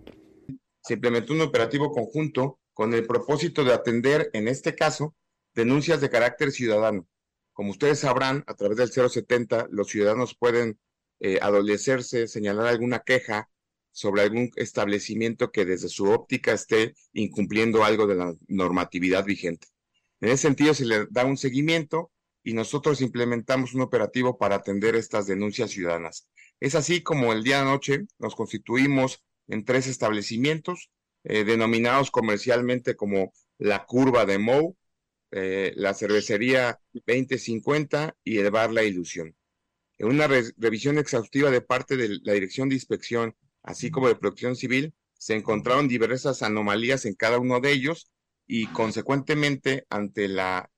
Se 0.83 0.95
implementó 0.95 1.33
un 1.33 1.41
operativo 1.41 1.91
conjunto 1.91 2.61
con 2.73 2.95
el 2.95 3.05
propósito 3.05 3.65
de 3.65 3.75
atender, 3.75 4.31
en 4.33 4.47
este 4.47 4.77
caso, 4.77 5.17
denuncias 5.55 6.01
de 6.01 6.09
carácter 6.09 6.53
ciudadano. 6.53 7.09
Como 7.53 7.73
ustedes 7.73 7.99
sabrán, 7.99 8.45
a 8.47 8.55
través 8.55 8.77
del 8.79 8.91
070, 8.91 9.67
los 9.73 9.89
ciudadanos 9.89 10.37
pueden 10.37 10.79
eh, 11.19 11.41
adolecerse, 11.43 12.29
señalar 12.29 12.69
alguna 12.69 13.01
queja 13.01 13.51
sobre 13.99 14.23
algún 14.23 14.53
establecimiento 14.55 15.51
que 15.51 15.65
desde 15.65 15.89
su 15.89 16.05
óptica 16.05 16.53
esté 16.53 16.95
incumpliendo 17.15 17.83
algo 17.83 18.07
de 18.07 18.15
la 18.15 18.33
normatividad 18.47 19.25
vigente. 19.25 19.67
En 20.21 20.29
ese 20.29 20.43
sentido, 20.43 20.73
se 20.73 20.85
le 20.87 21.07
da 21.11 21.25
un 21.25 21.37
seguimiento 21.37 22.13
y 22.45 22.53
nosotros 22.53 23.01
implementamos 23.01 23.75
un 23.75 23.81
operativo 23.81 24.39
para 24.39 24.55
atender 24.55 24.95
estas 24.95 25.27
denuncias 25.27 25.73
ciudadanas. 25.73 26.29
Es 26.61 26.77
así 26.77 27.03
como 27.03 27.33
el 27.33 27.43
día 27.43 27.57
de 27.57 27.63
anoche 27.63 28.07
nos 28.21 28.37
constituimos 28.37 29.25
en 29.49 29.65
tres 29.65 29.89
establecimientos 29.89 30.91
eh, 31.25 31.43
denominados 31.43 32.13
comercialmente 32.13 32.95
como 32.95 33.33
la 33.59 33.85
curva 33.85 34.27
de 34.27 34.39
Mou, 34.39 34.77
eh, 35.33 35.73
la 35.75 35.93
cervecería 35.93 36.79
2050 36.93 38.17
y 38.23 38.39
el 38.39 38.53
bar 38.53 38.73
La 38.73 38.85
Ilusión. 38.85 39.35
En 39.99 40.07
una 40.07 40.29
revisión 40.29 40.99
exhaustiva 40.99 41.51
de 41.51 41.63
parte 41.63 41.97
de 41.97 42.21
la 42.23 42.35
Dirección 42.35 42.69
de 42.69 42.77
Inspección, 42.77 43.35
así 43.69 43.91
como 43.91 44.09
de 44.09 44.17
Protección 44.17 44.57
Civil, 44.57 44.95
se 45.19 45.35
encontraron 45.35 45.89
diversas 45.89 46.43
anomalías 46.43 47.05
en 47.05 47.15
cada 47.15 47.39
uno 47.39 47.61
de 47.61 47.73
ellos 47.73 48.11
y 48.47 48.67
consecuentemente 48.69 49.87
ante 49.91 50.27
la, 50.27 50.71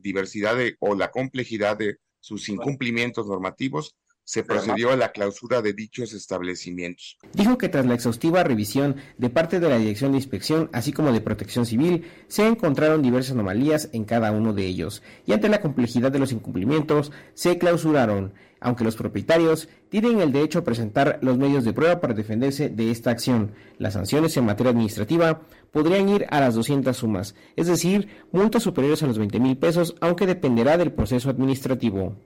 diversidad 0.00 0.56
o 0.78 0.94
la 0.94 1.10
complejidad 1.10 1.76
de 1.76 1.96
sus 2.20 2.48
incumplimientos 2.48 3.26
normativos, 3.26 3.96
se 4.22 4.44
procedió 4.44 4.92
a 4.92 4.96
la 4.96 5.10
clausura 5.10 5.62
de 5.62 5.72
dichos 5.72 6.12
establecimientos. 6.12 7.16
Dijo 7.32 7.58
que 7.58 7.68
tras 7.68 7.86
la 7.86 7.94
exhaustiva 7.94 8.44
revisión 8.44 8.96
de 9.16 9.30
parte 9.30 9.58
de 9.58 9.68
la 9.68 9.78
Dirección 9.78 10.12
de 10.12 10.18
Inspección, 10.18 10.70
así 10.72 10.92
como 10.92 11.12
de 11.12 11.22
Protección 11.22 11.66
Civil, 11.66 12.04
se 12.28 12.46
encontraron 12.46 13.02
diversas 13.02 13.32
anomalías 13.32 13.88
en 13.94 14.04
cada 14.04 14.30
uno 14.30 14.52
de 14.52 14.66
ellos, 14.66 15.02
y 15.26 15.32
ante 15.32 15.48
la 15.48 15.62
complejidad 15.62 16.12
de 16.12 16.18
los 16.18 16.30
incumplimientos, 16.30 17.10
se 17.32 17.58
clausuraron, 17.58 18.34
aunque 18.60 18.84
los 18.84 18.96
propietarios 18.96 19.68
tienen 19.88 20.20
el 20.20 20.32
derecho 20.32 20.60
a 20.60 20.64
presentar 20.64 21.18
los 21.22 21.38
medios 21.38 21.64
de 21.64 21.72
prueba 21.72 22.00
para 22.00 22.14
defenderse 22.14 22.68
de 22.68 22.90
esta 22.90 23.10
acción. 23.10 23.52
Las 23.78 23.94
sanciones 23.94 24.36
en 24.36 24.46
materia 24.46 24.70
administrativa 24.70 25.42
podrían 25.70 26.08
ir 26.08 26.26
a 26.30 26.40
las 26.40 26.54
200 26.54 26.96
sumas, 26.96 27.34
es 27.56 27.66
decir, 27.66 28.08
multas 28.32 28.62
superiores 28.62 29.02
a 29.02 29.06
los 29.06 29.18
20 29.18 29.40
mil 29.40 29.56
pesos, 29.56 29.94
aunque 30.00 30.26
dependerá 30.26 30.76
del 30.76 30.92
proceso 30.92 31.30
administrativo. 31.30 32.16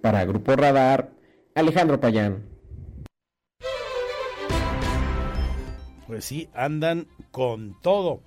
Para 0.00 0.24
Grupo 0.24 0.56
Radar, 0.56 1.12
Alejandro 1.54 2.00
Payán. 2.00 2.44
Pues 6.06 6.24
sí, 6.24 6.48
andan 6.52 7.06
con 7.30 7.80
todo. 7.80 8.22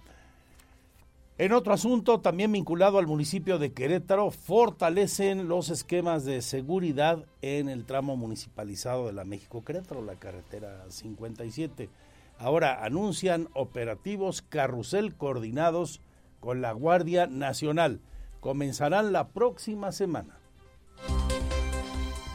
En 1.38 1.52
otro 1.52 1.74
asunto, 1.74 2.22
también 2.22 2.54
vinculado 2.54 2.98
al 2.98 3.08
municipio 3.08 3.60
de 3.60 3.74
Querétaro, 3.74 4.32
fortalecen 4.32 5.50
los 5.50 5.70
esquemas 5.70 6.24
de 6.24 6.42
seguridad 6.42 7.26
en 7.42 7.68
el 7.68 7.84
tramo 7.84 8.16
municipalizado 8.16 9.08
de 9.08 9.12
la 9.12 9.26
México 9.26 9.62
Querétaro, 9.62 10.02
la 10.02 10.16
carretera 10.16 10.86
57. 10.88 11.90
Ahora 12.38 12.86
anuncian 12.86 13.50
operativos 13.54 14.44
carrusel 14.44 15.14
coordinados 15.16 16.00
con 16.40 16.62
la 16.62 16.72
Guardia 16.72 17.28
Nacional. 17.28 18.00
Comenzarán 18.40 19.12
la 19.12 19.28
próxima 19.28 19.92
semana. 19.92 20.38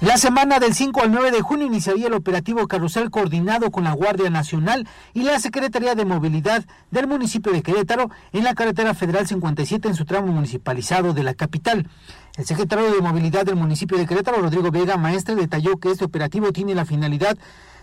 La 0.01 0.17
semana 0.17 0.61
del 0.61 0.73
5 0.73 1.03
al 1.03 1.13
9 1.13 1.31
de 1.31 1.43
junio 1.43 1.67
iniciaría 1.67 2.07
el 2.07 2.15
operativo 2.15 2.67
Carrusel 2.67 3.11
coordinado 3.11 3.71
con 3.71 3.85
la 3.85 3.93
Guardia 3.93 4.31
Nacional 4.31 4.89
y 5.13 5.25
la 5.25 5.39
Secretaría 5.39 5.95
de 5.95 6.07
Movilidad 6.07 6.65
del 6.91 7.07
municipio 7.07 7.53
de 7.53 7.63
Querétaro 7.63 8.11
en 8.33 8.45
la 8.45 8.55
carretera 8.55 8.95
federal 8.95 9.27
57 9.27 9.89
en 9.89 9.95
su 9.95 10.07
tramo 10.07 10.33
municipalizado 10.33 11.13
de 11.13 11.23
la 11.23 11.35
capital. 11.35 11.87
El 12.39 12.47
secretario 12.47 12.91
de 12.91 13.03
Movilidad 13.03 13.45
del 13.45 13.57
municipio 13.57 13.99
de 13.99 14.07
Querétaro, 14.07 14.41
Rodrigo 14.41 14.71
Vega 14.71 14.97
Maestre, 14.97 15.35
detalló 15.35 15.77
que 15.77 15.91
este 15.91 16.07
operativo 16.07 16.51
tiene 16.51 16.75
la 16.75 16.87
finalidad 16.87 17.37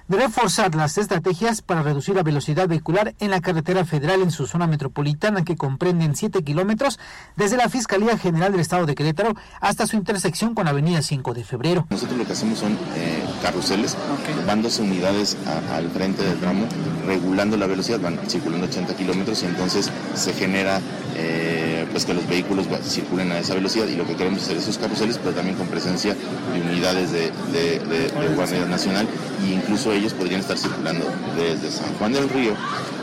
de 0.07 0.17
reforzar 0.17 0.73
las 0.75 0.97
estrategias 0.97 1.61
para 1.61 1.83
reducir 1.83 2.15
la 2.15 2.23
velocidad 2.23 2.67
vehicular 2.67 3.13
en 3.19 3.31
la 3.31 3.41
carretera 3.41 3.85
federal 3.85 4.21
en 4.21 4.31
su 4.31 4.47
zona 4.47 4.67
metropolitana 4.67 5.43
que 5.43 5.57
comprenden 5.57 6.15
7 6.15 6.43
kilómetros 6.43 6.99
desde 7.35 7.57
la 7.57 7.69
Fiscalía 7.69 8.17
General 8.17 8.51
del 8.51 8.61
Estado 8.61 8.85
de 8.85 8.95
Querétaro 8.95 9.35
hasta 9.59 9.85
su 9.85 9.97
intersección 9.97 10.55
con 10.55 10.65
la 10.65 10.71
Avenida 10.71 11.01
5 11.01 11.33
de 11.33 11.43
Febrero. 11.43 11.85
Nosotros 11.89 12.17
lo 12.17 12.25
que 12.25 12.33
hacemos 12.33 12.59
son 12.59 12.73
eh, 12.95 13.23
carruseles, 13.41 13.97
van 14.45 14.61
dos 14.61 14.79
unidades 14.79 15.37
al 15.73 15.89
frente 15.89 16.23
del 16.23 16.39
tramo 16.39 16.65
regulando 17.05 17.57
la 17.57 17.67
velocidad, 17.67 17.99
van 17.99 18.19
circulando 18.29 18.67
80 18.67 18.95
kilómetros 18.95 19.43
y 19.43 19.45
entonces 19.45 19.91
se 20.13 20.33
genera 20.33 20.79
eh, 21.15 21.85
pues 21.91 22.05
que 22.05 22.13
los 22.13 22.27
vehículos 22.27 22.67
circulen 22.83 23.31
a 23.31 23.39
esa 23.39 23.55
velocidad 23.55 23.87
y 23.87 23.95
lo 23.95 24.05
que 24.05 24.15
queremos 24.15 24.43
hacer 24.43 24.57
esos 24.57 24.77
carruseles 24.77 25.17
pero 25.17 25.33
también 25.33 25.57
con 25.57 25.67
presencia 25.67 26.13
de 26.13 26.61
unidades 26.61 27.11
de, 27.11 27.31
de, 27.51 27.79
de 27.79 28.35
Guardia 28.35 28.65
Nacional 28.65 29.07
e 29.43 29.53
incluso 29.53 29.91
ellos 29.97 30.13
podrían 30.13 30.41
estar 30.41 30.57
circulando 30.57 31.05
desde 31.35 31.71
San 31.71 31.93
Juan 31.95 32.13
del 32.13 32.29
Río, 32.29 32.53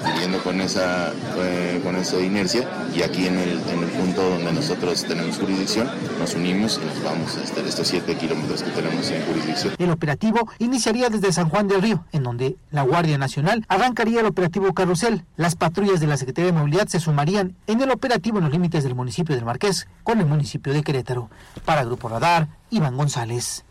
siguiendo 0.04 0.42
con 0.42 0.60
esa, 0.60 1.12
eh, 1.38 1.80
con 1.82 1.96
esa 1.96 2.20
inercia, 2.20 2.68
y 2.94 3.02
aquí 3.02 3.26
en 3.26 3.38
el, 3.38 3.60
en 3.68 3.82
el 3.82 3.90
punto 3.90 4.22
donde 4.30 4.52
nosotros 4.52 5.04
tenemos 5.04 5.36
jurisdicción, 5.38 5.88
nos 6.18 6.34
unimos 6.34 6.80
y 6.82 6.86
nos 6.86 7.02
vamos 7.02 7.36
hasta 7.36 7.60
estos 7.60 7.88
7 7.88 8.14
kilómetros 8.16 8.62
que 8.62 8.70
tenemos 8.70 9.10
en 9.10 9.24
jurisdicción. 9.26 9.74
El 9.78 9.90
operativo 9.90 10.48
iniciaría 10.58 11.08
desde 11.08 11.32
San 11.32 11.48
Juan 11.48 11.68
del 11.68 11.82
Río, 11.82 12.04
en 12.12 12.22
donde 12.22 12.56
la 12.70 12.82
Guardia 12.82 13.18
Nacional 13.18 13.64
arrancaría 13.68 14.20
el 14.20 14.26
operativo 14.26 14.72
Carrusel. 14.72 15.24
Las 15.36 15.56
patrullas 15.56 16.00
de 16.00 16.06
la 16.06 16.16
Secretaría 16.16 16.52
de 16.52 16.58
Movilidad 16.58 16.86
se 16.86 17.00
sumarían 17.00 17.56
en 17.66 17.80
el 17.80 17.90
operativo 17.90 18.38
en 18.38 18.44
los 18.44 18.52
límites 18.52 18.84
del 18.84 18.94
municipio 18.94 19.34
del 19.34 19.44
Marqués 19.44 19.88
con 20.02 20.20
el 20.20 20.26
municipio 20.26 20.72
de 20.72 20.82
Querétaro. 20.82 21.30
Para 21.64 21.84
Grupo 21.84 22.08
Radar, 22.08 22.48
Iván 22.70 22.96
González. 22.96 23.64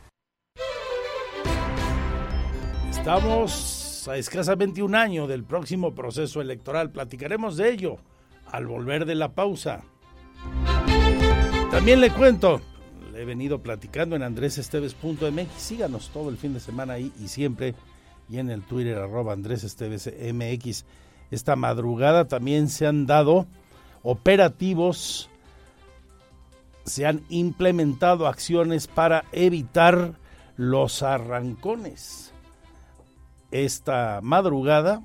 Estamos 3.04 4.08
a 4.08 4.16
escasamente 4.16 4.82
un 4.82 4.96
año 4.96 5.28
del 5.28 5.44
próximo 5.44 5.94
proceso 5.94 6.40
electoral. 6.40 6.90
Platicaremos 6.90 7.58
de 7.58 7.70
ello 7.70 7.98
al 8.50 8.66
volver 8.66 9.06
de 9.06 9.14
la 9.14 9.34
pausa. 9.34 9.82
También 11.70 12.00
le 12.00 12.12
cuento, 12.12 12.62
le 13.12 13.24
he 13.24 13.26
venido 13.26 13.62
platicando 13.62 14.16
en 14.16 14.24
andresesteves.mx. 14.24 15.52
Síganos 15.58 16.12
todo 16.12 16.30
el 16.30 16.38
fin 16.38 16.54
de 16.54 16.62
semana 16.62 16.94
ahí 16.94 17.12
y 17.22 17.28
siempre. 17.28 17.76
Y 18.30 18.40
en 18.40 18.50
el 18.50 18.62
Twitter 18.62 18.98
arroba 18.98 19.34
andresestevesmx. 19.34 20.86
Esta 21.30 21.58
madrugada 21.58 22.30
también 22.30 22.70
se 22.70 22.88
han 22.88 23.06
dado 23.06 23.48
operativos, 24.02 25.30
se 26.86 27.06
han 27.06 27.26
implementado 27.28 28.28
acciones 28.28 28.88
para 28.88 29.26
evitar 29.34 30.14
los 30.56 31.04
arrancones 31.04 32.33
esta 33.54 34.20
madrugada, 34.24 35.04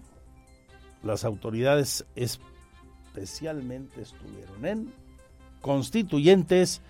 las 1.03 1.25
autoridades 1.25 2.07
especialmente 2.17 4.01
estuvieron 4.01 4.65
en 4.65 4.93
constituyentes 5.61 6.81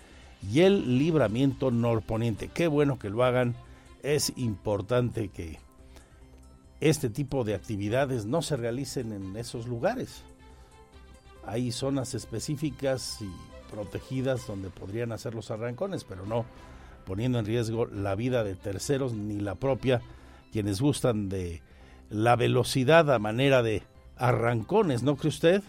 y 0.49 0.61
el 0.61 0.99
libramiento 0.99 1.73
norponiente. 1.73 2.47
Qué 2.47 2.69
bueno 2.69 3.01
que 3.01 3.11
lo 3.11 3.25
hagan. 3.25 3.57
Es 4.05 4.33
importante 4.37 5.31
que 5.31 5.59
este 6.81 7.11
tipo 7.11 7.43
de 7.43 7.57
actividades 7.57 8.25
no 8.25 8.41
se 8.41 8.57
realicen 8.57 9.13
en 9.13 9.37
esos 9.37 9.67
lugares. 9.67 10.23
Hay 11.45 11.73
zonas 11.73 12.15
específicas 12.15 13.21
y 13.21 13.75
protegidas 13.75 14.47
donde 14.47 14.71
podrían 14.71 15.11
hacer 15.11 15.35
los 15.35 15.51
arrancones, 15.51 16.05
pero 16.05 16.25
no 16.25 16.45
poniendo 17.05 17.41
en 17.41 17.47
riesgo 17.47 17.87
la 17.87 18.15
vida 18.15 18.45
de 18.45 18.55
terceros 18.55 19.13
ni 19.13 19.41
la 19.41 19.57
propia 19.57 20.03
quienes 20.53 20.81
gustan 20.81 21.29
de 21.29 21.63
la 22.11 22.37
velocidad 22.37 23.13
a 23.13 23.19
manera 23.19 23.63
de 23.63 23.83
arrancones, 24.17 25.03
¿no 25.03 25.17
cree 25.17 25.29
usted? 25.29 25.63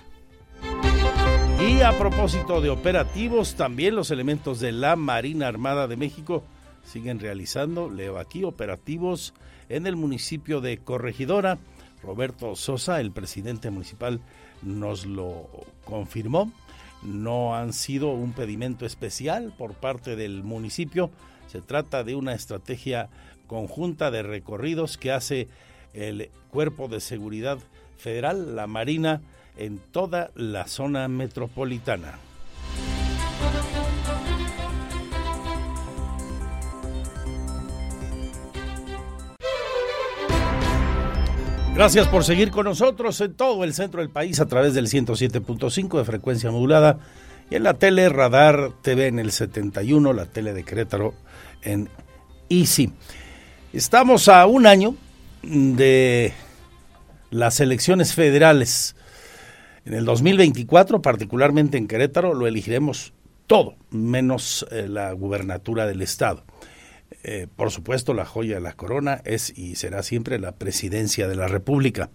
Y 1.59 1.81
a 1.81 1.97
propósito 1.97 2.61
de 2.61 2.69
operativos, 2.69 3.55
también 3.55 3.95
los 3.95 4.11
elementos 4.11 4.59
de 4.59 4.71
la 4.71 4.95
Marina 4.95 5.47
Armada 5.47 5.87
de 5.87 5.97
México 5.97 6.43
siguen 6.83 7.19
realizando, 7.19 7.89
leo 7.89 8.17
aquí, 8.17 8.43
operativos 8.43 9.33
en 9.67 9.85
el 9.85 9.95
municipio 9.95 10.61
de 10.61 10.77
Corregidora. 10.77 11.57
Roberto 12.01 12.55
Sosa, 12.55 13.01
el 13.01 13.11
presidente 13.11 13.71
municipal, 13.71 14.21
nos 14.61 15.05
lo 15.05 15.49
confirmó. 15.83 16.51
No 17.03 17.55
han 17.55 17.73
sido 17.73 18.09
un 18.09 18.31
pedimento 18.31 18.85
especial 18.85 19.53
por 19.57 19.73
parte 19.73 20.15
del 20.15 20.43
municipio. 20.43 21.11
Se 21.47 21.61
trata 21.61 22.03
de 22.03 22.15
una 22.15 22.33
estrategia 22.33 23.09
conjunta 23.49 24.11
de 24.11 24.23
recorridos 24.23 24.97
que 24.97 25.11
hace 25.11 25.49
el 25.93 26.29
Cuerpo 26.51 26.87
de 26.87 27.01
Seguridad 27.01 27.57
Federal, 27.97 28.55
la 28.55 28.67
Marina, 28.67 29.21
en 29.57 29.79
toda 29.79 30.29
la 30.35 30.67
zona 30.67 31.09
metropolitana. 31.09 32.19
Gracias 41.75 42.07
por 42.07 42.23
seguir 42.23 42.51
con 42.51 42.65
nosotros 42.65 43.19
en 43.21 43.33
todo 43.33 43.63
el 43.63 43.73
centro 43.73 44.01
del 44.01 44.09
país 44.09 44.39
a 44.39 44.47
través 44.47 44.73
del 44.73 44.87
107.5 44.87 45.97
de 45.97 46.05
frecuencia 46.05 46.51
modulada 46.51 46.99
y 47.49 47.55
en 47.55 47.63
la 47.63 47.73
tele 47.75 48.09
Radar 48.09 48.73
TV 48.81 49.07
en 49.07 49.17
el 49.17 49.31
71, 49.31 50.13
la 50.13 50.25
tele 50.25 50.53
de 50.53 50.63
Querétaro 50.63 51.15
en 51.63 51.89
Easy. 52.49 52.93
Estamos 53.71 54.29
a 54.29 54.47
un 54.47 54.65
año 54.65 54.95
de 55.43 56.33
las 57.29 57.59
elecciones 57.59 58.15
federales. 58.15 58.95
En 59.85 59.93
el 59.93 60.05
2024, 60.05 61.03
particularmente 61.03 61.77
en 61.77 61.87
Querétaro, 61.87 62.33
lo 62.33 62.47
elegiremos 62.47 63.13
todo, 63.45 63.75
menos 63.91 64.65
eh, 64.71 64.87
la 64.89 65.11
gubernatura 65.11 65.85
del 65.85 66.01
Estado. 66.01 66.45
Eh, 67.23 67.45
por 67.55 67.69
supuesto, 67.69 68.15
la 68.15 68.25
joya 68.25 68.55
de 68.55 68.61
la 68.61 68.73
corona 68.73 69.21
es 69.23 69.55
y 69.55 69.75
será 69.75 70.01
siempre 70.01 70.39
la 70.39 70.53
presidencia 70.53 71.27
de 71.27 71.35
la 71.35 71.47
República. 71.47 72.09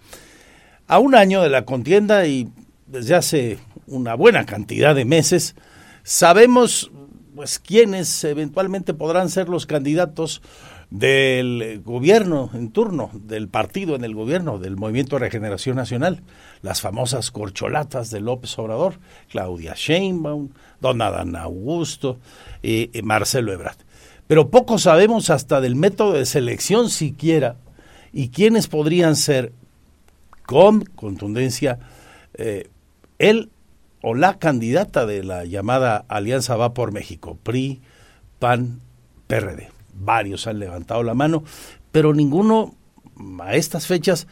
A 0.89 0.99
un 0.99 1.15
año 1.15 1.41
de 1.41 1.51
la 1.51 1.65
contienda 1.65 2.27
y 2.27 2.49
desde 2.89 3.15
hace 3.15 3.59
una 3.87 4.15
buena 4.17 4.45
cantidad 4.45 4.93
de 4.93 5.05
meses, 5.05 5.55
sabemos 6.03 6.91
pues 7.37 7.61
quiénes 7.61 8.25
eventualmente 8.25 8.93
podrán 8.93 9.31
ser 9.31 9.49
los 9.49 9.67
candidatos 9.67 10.43
del 10.91 11.83
gobierno 11.85 12.51
en 12.55 12.71
turno, 12.71 13.11
del 13.15 13.49
partido 13.49 13.97
en 13.97 14.05
el 14.05 14.15
gobierno, 14.15 14.59
del 14.59 14.77
Movimiento 14.77 15.17
de 15.17 15.21
Regeneración 15.21 15.77
Nacional, 15.77 16.23
las 16.63 16.81
famosas 16.81 17.31
corcholatas 17.31 18.11
de 18.11 18.21
López 18.21 18.59
Obrador, 18.59 18.99
Claudia 19.31 19.75
Sheinbaum, 19.77 20.51
Don 20.81 21.03
Adán 21.03 21.37
Augusto 21.37 22.19
y 22.63 22.91
Marcelo 23.03 23.53
Ebrard. 23.53 23.79
Pero 24.27 24.51
poco 24.51 24.79
sabemos 24.79 25.31
hasta 25.31 25.61
del 25.61 25.77
método 25.77 26.13
de 26.13 26.27
selección 26.27 26.89
siquiera 26.89 27.57
y 28.13 28.29
quiénes 28.29 28.69
podrían 28.69 29.17
ser 29.17 29.53
con 30.47 30.85
contundencia 30.85 31.79
eh, 32.35 32.69
él 33.19 33.51
o 34.03 34.15
la 34.15 34.39
candidata 34.39 35.07
de 35.07 35.25
la 35.25 35.45
llamada 35.45 36.05
Alianza 36.09 36.57
Va 36.57 36.75
por 36.75 36.93
México, 36.93 37.39
PRI, 37.43 37.81
PAN, 38.39 38.81
PRD. 39.27 39.74
Varios 39.95 40.47
han 40.47 40.59
levantado 40.59 41.03
la 41.03 41.15
mano, 41.15 41.45
pero 41.93 42.15
ninguno 42.15 42.75
a 43.41 43.55
estas 43.55 43.87
fechas 43.87 44.27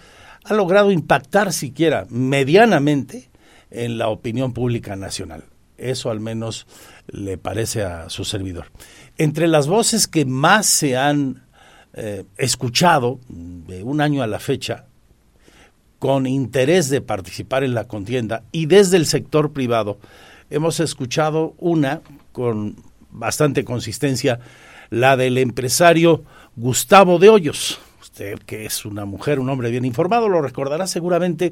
ha 0.44 0.54
logrado 0.54 0.90
impactar 0.90 1.52
siquiera 1.52 2.06
medianamente 2.10 3.30
en 3.70 3.98
la 3.98 4.08
opinión 4.08 4.52
pública 4.52 4.96
nacional. 4.96 5.44
Eso 5.78 6.10
al 6.10 6.20
menos 6.20 6.66
le 7.08 7.38
parece 7.38 7.82
a 7.82 8.08
su 8.10 8.24
servidor. 8.24 8.66
Entre 9.18 9.48
las 9.48 9.66
voces 9.66 10.06
que 10.06 10.24
más 10.24 10.66
se 10.66 10.96
han 10.96 11.44
eh, 11.94 12.24
escuchado 12.36 13.20
de 13.28 13.82
un 13.82 14.00
año 14.00 14.22
a 14.22 14.26
la 14.26 14.38
fecha, 14.38 14.86
con 15.98 16.26
interés 16.26 16.88
de 16.88 17.00
participar 17.00 17.62
en 17.62 17.74
la 17.74 17.84
contienda 17.84 18.42
y 18.50 18.66
desde 18.66 18.96
el 18.96 19.06
sector 19.06 19.52
privado, 19.52 20.00
hemos 20.50 20.80
escuchado 20.80 21.54
una 21.58 22.00
con 22.32 22.74
bastante 23.10 23.64
consistencia, 23.64 24.40
la 24.92 25.16
del 25.16 25.38
empresario 25.38 26.22
Gustavo 26.54 27.18
de 27.18 27.30
Hoyos. 27.30 27.80
Usted 28.02 28.38
que 28.40 28.66
es 28.66 28.84
una 28.84 29.06
mujer, 29.06 29.40
un 29.40 29.48
hombre 29.48 29.70
bien 29.70 29.86
informado, 29.86 30.28
lo 30.28 30.42
recordará 30.42 30.86
seguramente 30.86 31.50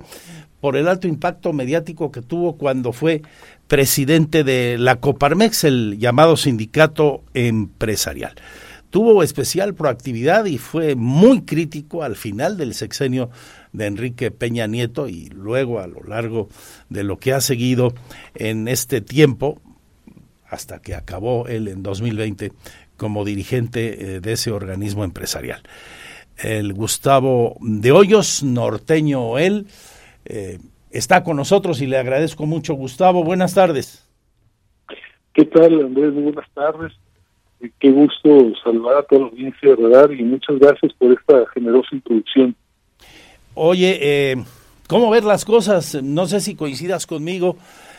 por 0.61 0.77
el 0.77 0.87
alto 0.87 1.09
impacto 1.09 1.55
mediático 1.55 2.13
que 2.13 2.21
tuvo 2.21 2.59
cuando 2.59 2.93
fue 2.93 3.23
presidente 3.67 4.45
de 4.45 4.77
la 4.77 4.97
Coparmex, 4.97 5.65
el 5.65 5.99
llamado 5.99 6.37
sindicato 6.37 7.23
empresarial. 7.33 8.35
Tuvo 8.91 9.23
especial 9.23 9.73
proactividad 9.73 10.45
y 10.45 10.59
fue 10.59 10.95
muy 10.95 11.41
crítico 11.43 12.03
al 12.03 12.17
final 12.17 12.59
del 12.59 12.75
sexenio 12.75 13.31
de 13.73 13.87
Enrique 13.87 14.31
Peña 14.31 14.67
Nieto 14.67 15.09
y 15.09 15.31
luego 15.31 15.81
a 15.81 15.87
lo 15.87 16.03
largo 16.03 16.51
de 16.91 17.05
lo 17.05 17.19
que 17.19 17.33
ha 17.33 17.41
seguido 17.41 17.95
en 18.35 18.69
este 18.69 19.01
tiempo, 19.01 19.63
hasta 20.51 20.83
que 20.83 20.95
acabó 20.95 21.47
él 21.47 21.69
en 21.69 21.83
2020 21.83 22.53
como 23.01 23.25
dirigente 23.25 24.17
eh, 24.17 24.21
de 24.21 24.33
ese 24.33 24.53
organismo 24.53 25.05
empresarial. 25.05 25.63
El 26.37 26.75
Gustavo 26.75 27.57
de 27.61 27.93
Hoyos, 27.93 28.43
norteño 28.43 29.39
él, 29.39 29.67
eh, 30.27 30.59
está 30.91 31.25
con 31.25 31.39
nosotros 31.39 31.81
y 31.81 31.87
le 31.87 31.97
agradezco 31.97 32.45
mucho. 32.45 32.75
Gustavo, 32.75 33.25
buenas 33.25 33.55
tardes. 33.55 34.07
¿Qué 35.33 35.47
tal, 35.47 35.81
Andrés? 35.81 36.13
Muy 36.13 36.25
buenas 36.25 36.51
tardes. 36.53 36.93
Eh, 37.61 37.71
qué 37.81 37.91
gusto 37.91 38.53
saludar 38.63 38.99
a 38.99 39.03
toda 39.05 39.23
la 39.23 39.29
audiencia 39.29 39.71
de 39.71 39.77
Radar 39.77 40.13
y 40.13 40.23
muchas 40.23 40.59
gracias 40.59 40.93
por 40.99 41.11
esta 41.11 41.47
generosa 41.55 41.89
introducción. 41.93 42.55
Oye, 43.55 43.99
eh, 44.03 44.37
¿cómo 44.89 45.09
ver 45.09 45.25
las 45.25 45.47
cosas? 45.47 46.03
No 46.03 46.27
sé 46.27 46.41
si 46.41 46.55
coincidas 46.55 47.07
conmigo. 47.07 47.57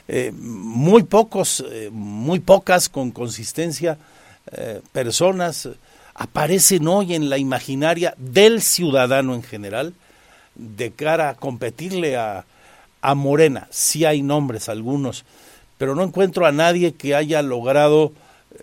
Eh, 0.08 0.32
muy 0.32 1.04
pocos, 1.04 1.66
muy 1.92 2.40
pocas 2.40 2.88
con 2.88 3.10
consistencia 3.10 3.98
personas 4.92 5.70
aparecen 6.14 6.88
hoy 6.88 7.14
en 7.14 7.30
la 7.30 7.38
imaginaria 7.38 8.14
del 8.18 8.62
ciudadano 8.62 9.34
en 9.34 9.44
general 9.44 9.94
de 10.56 10.92
cara 10.92 11.30
a 11.30 11.36
competirle 11.36 12.18
a, 12.18 12.46
a 13.02 13.16
Morena. 13.16 13.68
Sí 13.72 14.06
hay 14.06 14.22
nombres 14.22 14.70
algunos, 14.70 15.26
pero 15.78 15.96
no 15.96 16.04
encuentro 16.04 16.46
a 16.46 16.52
nadie 16.52 16.94
que 16.94 17.16
haya 17.16 17.42
logrado 17.42 18.14
eh, 18.52 18.62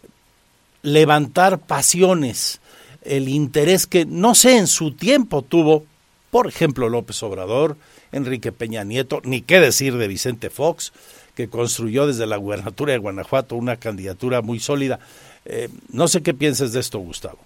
levantar 0.82 1.58
pasiones, 1.58 2.60
el 3.02 3.28
interés 3.28 3.86
que 3.86 4.04
no 4.04 4.34
sé 4.34 4.58
en 4.58 4.66
su 4.66 4.92
tiempo 4.92 5.42
tuvo, 5.42 5.84
por 6.30 6.46
ejemplo, 6.46 6.88
López 6.88 7.22
Obrador, 7.22 7.76
Enrique 8.12 8.52
Peña 8.52 8.84
Nieto, 8.84 9.20
ni 9.24 9.40
qué 9.40 9.60
decir 9.60 9.96
de 9.96 10.08
Vicente 10.08 10.50
Fox, 10.50 10.92
que 11.34 11.48
construyó 11.48 12.06
desde 12.06 12.26
la 12.26 12.36
gubernatura 12.36 12.92
de 12.92 12.98
Guanajuato 12.98 13.56
una 13.56 13.76
candidatura 13.76 14.42
muy 14.42 14.60
sólida. 14.60 14.98
Eh, 15.44 15.68
no 15.92 16.08
sé 16.08 16.22
qué 16.22 16.34
piensas 16.34 16.72
de 16.72 16.80
esto, 16.80 16.98
Gustavo. 16.98 17.38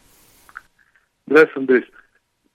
Gracias, 1.26 1.56
Andrés. 1.56 1.84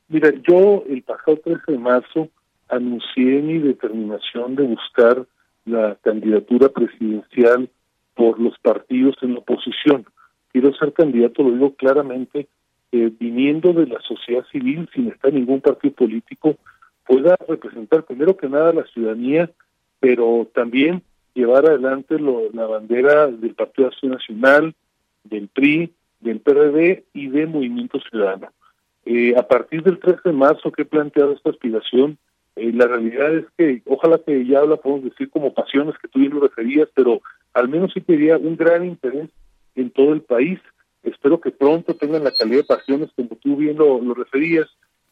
Mira, 0.09 0.31
yo 0.47 0.83
el 0.89 1.01
pasado 1.03 1.37
13 1.43 1.71
de 1.71 1.77
marzo 1.77 2.29
anuncié 2.69 3.41
mi 3.41 3.59
determinación 3.59 4.55
de 4.55 4.63
buscar 4.63 5.25
la 5.65 5.95
candidatura 6.01 6.69
presidencial 6.69 7.69
por 8.15 8.39
los 8.39 8.57
partidos 8.59 9.15
en 9.21 9.33
la 9.33 9.39
oposición. 9.39 10.05
Quiero 10.51 10.73
ser 10.73 10.93
candidato, 10.93 11.43
lo 11.43 11.51
digo 11.51 11.75
claramente, 11.75 12.47
viniendo 12.91 13.73
de 13.73 13.87
la 13.87 13.99
sociedad 14.01 14.45
civil, 14.51 14.89
sin 14.93 15.09
estar 15.09 15.31
ningún 15.33 15.61
partido 15.61 15.93
político, 15.93 16.55
pueda 17.05 17.37
representar 17.47 18.03
primero 18.03 18.35
que 18.37 18.49
nada 18.49 18.69
a 18.69 18.73
la 18.73 18.85
ciudadanía, 18.85 19.49
pero 19.99 20.47
también 20.53 21.03
llevar 21.33 21.65
adelante 21.65 22.17
la 22.19 22.65
bandera 22.65 23.27
del 23.27 23.53
Partido 23.53 23.91
Nacional, 24.03 24.73
del 25.29 25.47
PRI, 25.47 25.93
del 26.19 26.39
PRD 26.39 27.05
y 27.13 27.27
de 27.27 27.45
Movimiento 27.45 27.99
Ciudadano. 28.09 28.51
Eh, 29.05 29.35
a 29.37 29.47
partir 29.47 29.83
del 29.83 29.99
13 29.99 30.19
de 30.25 30.33
marzo 30.33 30.71
que 30.71 30.81
he 30.81 30.85
planteado 30.85 31.33
esta 31.33 31.49
aspiración, 31.49 32.17
eh, 32.57 32.71
la 32.73 32.87
realidad 32.87 33.35
es 33.35 33.45
que 33.57 33.81
ojalá 33.85 34.19
que 34.25 34.45
ya 34.45 34.65
la 34.65 34.77
podemos 34.77 35.05
decir 35.05 35.29
como 35.29 35.53
pasiones 35.53 35.95
que 36.01 36.07
tú 36.07 36.19
bien 36.19 36.33
lo 36.33 36.41
referías, 36.41 36.89
pero 36.95 37.21
al 37.53 37.69
menos 37.69 37.91
sí 37.93 38.01
quería 38.01 38.37
un 38.37 38.57
gran 38.57 38.83
interés 38.83 39.29
en 39.75 39.91
todo 39.91 40.13
el 40.13 40.21
país. 40.21 40.59
Espero 41.03 41.39
que 41.39 41.51
pronto 41.51 41.95
tengan 41.95 42.23
la 42.23 42.31
calidad 42.31 42.57
de 42.57 42.75
pasiones 42.75 43.09
como 43.15 43.29
tú 43.35 43.55
bien 43.55 43.77
lo, 43.77 44.13
referías 44.13 44.67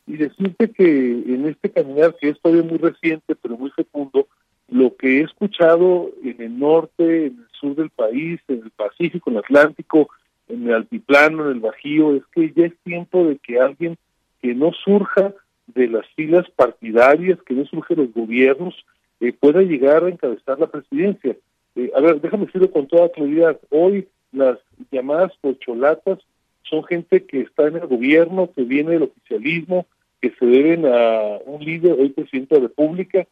y 0.08 0.18
decirte 0.18 0.72
que 0.72 0.84
en 0.84 1.48
este 1.48 1.72
caminar 1.72 2.16
que 2.20 2.30
es 2.30 2.42
todavía 2.42 2.64
muy 2.64 2.80
reciente 2.80 3.36
pero 3.36 3.58
muy 3.58 3.72
fecundo, 3.72 4.28
lo 4.70 4.96
que 4.96 5.20
he 5.20 5.24
escuchado 5.24 6.12
en 6.24 6.42
el 6.42 6.60
norte, 6.60 7.28
en 7.28 7.38
el 7.40 7.48
sur 7.52 7.76
del 7.76 7.90
país, 7.90 8.40
en 8.48 8.64
el 8.64 8.72
Pacífico, 8.72 9.30
en 9.30 9.38
el 9.38 9.44
Atlántico, 9.44 10.10
en 10.48 10.68
el 10.68 10.76
altiplano, 10.76 11.46
en 11.46 11.58
el 11.58 11.60
Bajío, 11.60 12.16
es 12.16 12.24
que 12.34 12.52
ya 12.56 12.66
es 12.68 12.74
tiempo 12.84 13.26
de 13.26 13.38
que 13.38 13.60
alguien 13.60 13.98
que 14.42 14.54
no 14.54 14.72
surja 14.74 15.34
de 15.68 15.88
las 15.88 16.06
filas 16.16 16.50
partidarias 16.52 17.42
que 17.44 17.54
no 17.54 17.66
surgen 17.66 17.98
los 17.98 18.14
gobiernos 18.14 18.76
eh, 19.20 19.34
pueda 19.34 19.62
llegar 19.62 20.04
a 20.04 20.10
encabezar 20.10 20.60
la 20.60 20.68
presidencia. 20.68 21.36
Eh, 21.76 21.92
a 21.96 22.02
ver, 22.02 22.22
déjame 22.22 22.46
decirlo 22.46 22.72
con 22.72 22.88
toda 22.88 23.10
claridad. 23.10 23.60
Hoy 23.70 24.08
las 24.32 24.60
llamadas 24.92 25.32
pocholatas 25.42 26.20
son 26.64 26.84
gente 26.84 27.26
que 27.26 27.42
está 27.42 27.68
en 27.68 27.78
el 27.78 27.88
gobierno, 27.88 28.52
que 28.56 28.64
viene 28.64 28.92
del 28.92 29.04
oficialismo, 29.04 29.86
que 30.22 30.32
se 30.32 30.46
deben 30.46 30.86
a 30.86 31.40
un 31.46 31.64
líder, 31.64 31.94
hoy 31.94 32.10
presidente 32.10 32.56
de 32.56 32.62
la 32.62 32.68
República, 32.68 33.28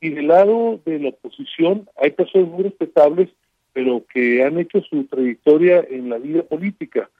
y 0.00 0.10
del 0.10 0.28
lado 0.28 0.80
de 0.84 0.98
la 0.98 1.08
oposición 1.10 1.88
hay 2.00 2.10
personas 2.10 2.48
muy 2.48 2.64
respetables, 2.64 3.28
pero 3.72 4.04
que 4.12 4.44
han 4.44 4.58
hecho 4.58 4.80
su 4.82 5.04
trayectoria 5.04 5.84
en 5.88 6.08
la 6.08 6.18
vida 6.18 6.42
política. 6.42 7.10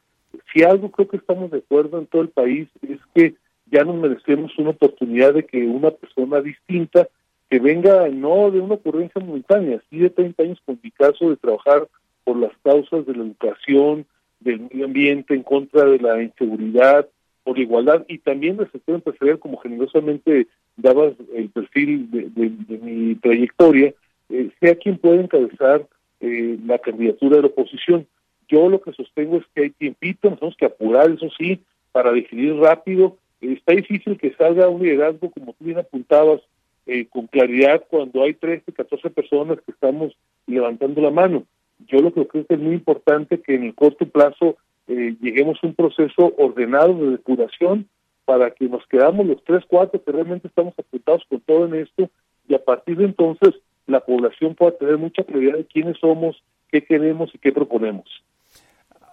Si 0.53 0.63
algo 0.63 0.91
creo 0.91 1.09
que 1.09 1.17
estamos 1.17 1.51
de 1.51 1.59
acuerdo 1.59 1.99
en 1.99 2.07
todo 2.07 2.23
el 2.23 2.29
país 2.29 2.69
es 2.83 2.99
que 3.15 3.35
ya 3.71 3.85
nos 3.85 3.97
merecemos 3.97 4.57
una 4.59 4.71
oportunidad 4.71 5.35
de 5.35 5.45
que 5.45 5.67
una 5.67 5.91
persona 5.91 6.41
distinta 6.41 7.09
que 7.51 7.59
venga 7.59 8.09
no 8.09 8.51
de 8.51 8.61
una 8.61 8.75
ocurrencia 8.75 9.21
momentánea, 9.21 9.83
sí 9.91 9.99
de 9.99 10.11
30 10.11 10.43
años 10.43 10.63
con 10.65 10.79
mi 10.83 10.91
caso 10.91 11.31
de 11.31 11.37
trabajar 11.37 11.89
por 12.25 12.37
las 12.37 12.53
causas 12.63 13.07
de 13.07 13.15
la 13.15 13.25
educación, 13.25 14.07
del 14.41 14.61
medio 14.61 14.85
ambiente, 14.85 15.35
en 15.35 15.43
contra 15.43 15.85
de 15.85 15.99
la 15.99 16.23
inseguridad, 16.23 17.09
por 17.43 17.57
la 17.57 17.63
igualdad 17.63 18.05
y 18.07 18.19
también 18.19 18.59
del 18.59 18.71
sector 18.71 18.97
empresarial, 18.97 19.39
como 19.39 19.59
generosamente 19.59 20.47
dabas 20.79 21.15
el 21.35 21.51
perfil 21.51 22.11
de, 22.11 22.79
mi 22.81 23.15
trayectoria, 23.17 23.93
eh, 24.31 24.51
sea 24.61 24.75
quien 24.77 24.99
pueda 24.99 25.21
encabezar 25.21 25.87
eh, 26.21 26.59
la 26.65 26.79
candidatura 26.79 27.37
de 27.37 27.43
la 27.43 27.49
oposición. 27.49 28.07
Yo 28.49 28.69
lo 28.69 28.81
que 28.81 28.93
sostengo 28.93 29.37
es 29.37 29.45
que 29.55 29.63
hay 29.63 29.71
tiempito, 29.71 30.31
nos 30.31 30.39
tenemos 30.39 30.57
que 30.57 30.65
apurar, 30.65 31.11
eso 31.11 31.29
sí, 31.37 31.61
para 31.93 32.13
definir 32.13 32.57
rápido 32.57 33.17
está 33.41 33.73
difícil 33.75 34.19
que 34.19 34.35
salga 34.35 34.69
un 34.69 34.83
liderazgo, 34.83 35.31
como 35.31 35.53
tú 35.53 35.65
bien 35.65 35.79
apuntabas, 35.79 36.41
eh, 36.87 37.07
con 37.07 37.27
claridad 37.27 37.85
cuando 37.89 38.23
hay 38.23 38.35
13, 38.35 38.73
14 38.73 39.11
personas 39.11 39.59
que 39.61 39.73
estamos 39.73 40.17
levantando 40.47 41.01
la 41.03 41.11
mano. 41.11 41.45
Yo 41.87 42.01
lo 42.01 42.13
que 42.13 42.27
creo 42.27 42.47
que 42.47 42.55
es 42.55 42.61
muy 42.61 42.75
importante 42.75 43.41
que 43.41 43.55
en 43.55 43.65
el 43.65 43.75
corto 43.75 44.09
plazo 44.09 44.57
eh, 44.89 45.15
lleguemos 45.21 45.59
a 45.63 45.67
un 45.67 45.75
proceso 45.75 46.33
ordenado 46.39 46.95
de 46.95 47.11
depuración 47.13 47.89
para 48.29 48.51
que 48.51 48.69
nos 48.69 48.87
quedamos 48.89 49.27
los 49.27 49.43
tres, 49.43 49.65
cuatro 49.67 50.05
que 50.05 50.13
realmente 50.13 50.49
estamos 50.49 50.75
apuntados 50.79 51.23
con 51.31 51.41
todo 51.41 51.65
en 51.65 51.77
esto 51.77 52.11
y 52.47 52.55
a 52.55 52.63
partir 52.63 52.99
de 52.99 53.07
entonces 53.07 53.55
la 53.87 54.01
población 54.01 54.55
pueda 54.55 54.77
tener 54.77 54.99
mucha 54.99 55.25
claridad 55.25 55.57
de 55.57 55.65
quiénes 55.65 55.97
somos, 55.99 56.37
qué 56.71 56.85
queremos 56.85 57.35
y 57.35 57.39
qué 57.39 57.53
proponemos. 57.53 58.05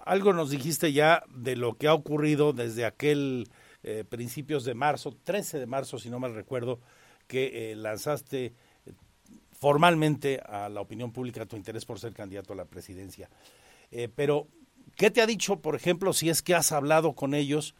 Algo 0.04 0.34
nos 0.34 0.50
dijiste 0.50 0.92
ya 0.92 1.24
de 1.34 1.56
lo 1.56 1.76
que 1.76 1.88
ha 1.88 1.94
ocurrido 1.94 2.52
desde 2.52 2.84
aquel 2.84 3.48
eh, 3.84 4.04
principios 4.04 4.66
de 4.66 4.74
marzo, 4.74 5.16
13 5.24 5.60
de 5.60 5.66
marzo 5.66 5.98
si 5.98 6.10
no 6.10 6.20
mal 6.20 6.36
recuerdo, 6.36 6.82
que 7.30 7.72
eh, 7.72 7.76
lanzaste 7.78 8.52
formalmente 9.58 10.42
a 10.46 10.68
la 10.68 10.82
opinión 10.82 11.14
pública 11.14 11.46
tu 11.46 11.56
interés 11.56 11.86
por 11.86 12.00
ser 12.00 12.14
candidato 12.14 12.52
a 12.52 12.58
la 12.58 12.66
presidencia. 12.66 13.30
Eh, 13.92 14.10
pero, 14.14 14.50
¿qué 14.98 15.10
te 15.10 15.22
ha 15.22 15.26
dicho, 15.26 15.62
por 15.62 15.74
ejemplo, 15.74 16.12
si 16.12 16.28
es 16.28 16.42
que 16.42 16.54
has 16.54 16.74
hablado 16.74 17.14
con 17.14 17.34
ellos, 17.34 17.76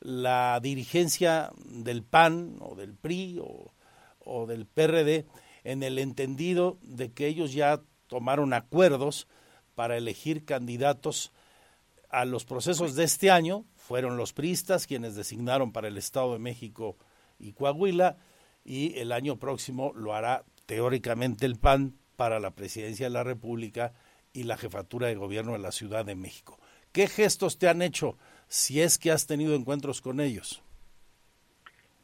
la 0.00 0.58
dirigencia 0.60 1.50
del 1.64 2.02
PAN 2.02 2.56
o 2.60 2.74
del 2.74 2.94
PRI 2.94 3.38
o, 3.40 3.72
o 4.18 4.46
del 4.46 4.66
PRD 4.66 5.26
en 5.64 5.82
el 5.82 5.98
entendido 5.98 6.78
de 6.82 7.12
que 7.12 7.26
ellos 7.26 7.52
ya 7.52 7.82
tomaron 8.06 8.52
acuerdos 8.52 9.28
para 9.74 9.96
elegir 9.96 10.44
candidatos 10.44 11.32
a 12.08 12.24
los 12.24 12.44
procesos 12.44 12.94
de 12.96 13.04
este 13.04 13.30
año? 13.30 13.64
Fueron 13.76 14.16
los 14.16 14.32
priistas 14.32 14.86
quienes 14.86 15.14
designaron 15.14 15.72
para 15.72 15.88
el 15.88 15.96
Estado 15.96 16.32
de 16.32 16.38
México 16.38 16.96
y 17.38 17.52
Coahuila 17.52 18.18
y 18.64 18.98
el 18.98 19.12
año 19.12 19.38
próximo 19.38 19.92
lo 19.94 20.14
hará 20.14 20.44
teóricamente 20.66 21.46
el 21.46 21.56
PAN 21.56 21.96
para 22.16 22.40
la 22.40 22.50
presidencia 22.50 23.06
de 23.06 23.10
la 23.10 23.24
República 23.24 23.94
y 24.32 24.44
la 24.44 24.56
jefatura 24.56 25.08
de 25.08 25.14
gobierno 25.14 25.52
de 25.52 25.58
la 25.58 25.72
Ciudad 25.72 26.04
de 26.04 26.14
México. 26.14 26.58
¿Qué 26.92 27.08
gestos 27.08 27.58
te 27.58 27.68
han 27.68 27.82
hecho 27.82 28.18
si 28.50 28.80
es 28.80 28.98
que 28.98 29.12
has 29.12 29.28
tenido 29.28 29.54
encuentros 29.54 30.00
con 30.00 30.20
ellos? 30.20 30.60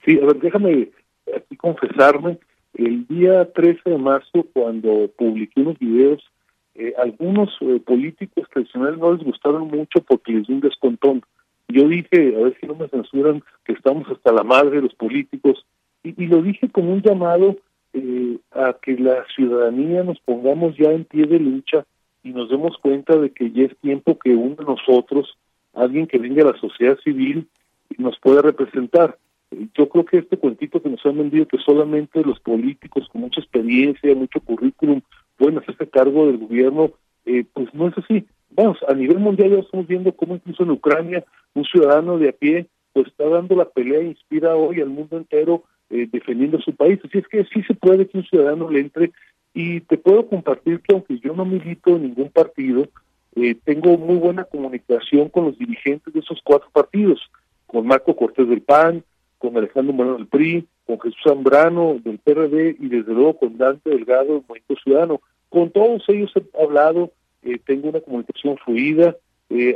Sí, 0.05 0.17
a 0.23 0.27
ver, 0.27 0.39
déjame 0.39 0.91
aquí 1.35 1.57
confesarme. 1.57 2.39
El 2.75 3.07
día 3.09 3.53
13 3.53 3.91
de 3.91 3.99
marzo, 3.99 4.47
cuando 4.53 5.11
publiqué 5.19 5.61
unos 5.61 5.79
videos, 5.79 6.23
eh, 6.77 6.95
algunos 6.99 7.51
eh, 7.63 7.81
políticos 7.85 8.49
tradicionales 8.53 8.99
no 8.99 9.13
les 9.13 9.25
gustaron 9.25 9.67
mucho 9.67 10.01
porque 10.07 10.33
les 10.33 10.47
di 10.47 10.53
un 10.55 10.61
descontón. 10.61 11.23
Yo 11.69 11.89
dije, 11.89 12.37
a 12.37 12.45
ver 12.45 12.57
si 12.61 12.67
no 12.67 12.77
me 12.77 12.89
censuran, 12.89 13.43
que 13.65 13.73
estamos 13.73 14.09
hasta 14.09 14.33
la 14.33 14.45
madre 14.45 14.77
de 14.77 14.83
los 14.83 14.95
políticos, 14.95 15.67
y, 16.05 16.27
lo 16.27 16.43
dije 16.43 16.69
como 16.71 16.93
un 16.93 17.03
llamado 17.03 17.57
eh, 17.93 18.39
a 18.53 18.77
que 18.81 18.97
la 18.97 19.25
ciudadanía 19.35 20.05
nos 20.05 20.21
pongamos 20.21 20.77
ya 20.77 20.93
en 20.93 21.05
pie 21.07 21.27
de 21.27 21.41
lucha 21.41 21.85
y 22.23 22.31
nos 22.31 22.49
demos 22.51 22.79
cuenta 22.79 23.17
de 23.17 23.31
que 23.31 23.51
ya 23.51 23.65
es 23.65 23.77
tiempo 23.79 24.17
que 24.17 24.31
uno 24.31 24.55
de 24.55 24.65
nosotros, 24.65 25.37
alguien 25.77 26.07
que 26.07 26.19
venga 26.19 26.43
a 26.43 26.53
la 26.53 26.59
sociedad 26.59 26.99
civil, 27.05 27.47
nos 27.99 28.19
pueda 28.19 28.43
representar. 28.43 29.19
Yo 29.77 29.89
creo 29.89 30.05
que 30.05 30.19
este 30.19 30.37
cuentito 30.37 30.83
que 30.83 30.89
nos 30.89 31.05
han 31.07 31.19
vendido 31.19 31.47
que 31.47 31.59
solamente 31.59 32.23
los 32.23 32.41
políticos 32.41 33.09
con 33.13 33.23
mucha 33.23 33.41
experiencia, 33.41 34.15
mucho 34.15 34.41
currículum, 34.41 35.01
pueden 35.37 35.59
hacerse 35.59 35.89
cargo 35.89 36.27
del 36.27 36.39
gobierno, 36.39 36.93
eh, 37.27 37.45
pues 37.53 37.73
no 37.75 37.89
es 37.89 37.99
así. 37.99 38.27
Vamos, 38.51 38.79
a 38.89 38.95
nivel 38.95 39.19
mundial 39.19 39.51
ya 39.51 39.59
estamos 39.59 39.87
viendo 39.87 40.13
cómo 40.13 40.35
incluso 40.35 40.63
en 40.63 40.71
Ucrania 40.71 41.25
un 41.55 41.65
ciudadano 41.65 42.19
de 42.19 42.31
a 42.31 42.33
pie 42.33 42.67
pues 42.93 43.09
está 43.09 43.29
dando 43.29 43.55
la 43.55 43.69
pelea 43.69 44.01
e 44.01 44.07
inspira 44.07 44.57
hoy 44.57 44.81
al 44.81 44.89
mundo 44.89 45.19
entero 45.19 45.65
eh, 45.91 46.09
defendiendo 46.11 46.59
su 46.61 46.75
país. 46.75 46.99
Así 47.05 47.19
es 47.19 47.29
que 47.29 47.45
sí 47.45 47.63
se 47.65 47.75
puede 47.75 48.09
que 48.09 48.19
un 48.19 48.25
ciudadano 48.25 48.71
le 48.71 48.81
entre 48.81 49.13
y 49.53 49.81
te 49.81 49.99
puedo 49.99 50.27
compartir 50.27 50.81
que 50.81 50.95
aunque 50.95 51.19
yo 51.19 51.35
no 51.35 51.45
milito 51.45 51.97
en 51.97 52.03
ningún 52.03 52.31
partido, 52.31 52.89
eh, 53.37 53.57
tengo 53.65 53.97
muy 53.97 54.17
buena 54.17 54.45
comunicación 54.45 55.29
con 55.29 55.45
los 55.45 55.59
dirigentes 55.59 56.13
de 56.13 56.21
esos 56.21 56.41
cuatro 56.43 56.69
partidos, 56.73 57.21
con 57.67 57.87
Marco 57.87 58.17
Cortés 58.17 58.49
del 58.49 58.63
PAN, 58.63 59.05
con 59.39 59.57
Alejandro 59.57 59.93
Moreno 59.93 60.17
del 60.17 60.27
PRI, 60.27 60.67
con 60.87 61.01
Jesús 61.01 61.21
Zambrano 61.23 61.99
del 62.03 62.19
PRD 62.19 62.77
y 62.81 62.89
desde 62.89 63.13
luego 63.13 63.39
con 63.39 63.59
Dante 63.59 63.91
Delgado 63.91 64.35
del 64.35 64.43
Movimiento 64.49 64.77
Ciudadano. 64.83 65.21
Con 65.49 65.71
todos 65.71 66.03
ellos 66.09 66.33
he 66.35 66.63
hablado, 66.63 67.13
eh, 67.43 67.59
tengo 67.65 67.91
una 67.91 68.01
comunicación 68.01 68.57
fluida, 68.59 69.17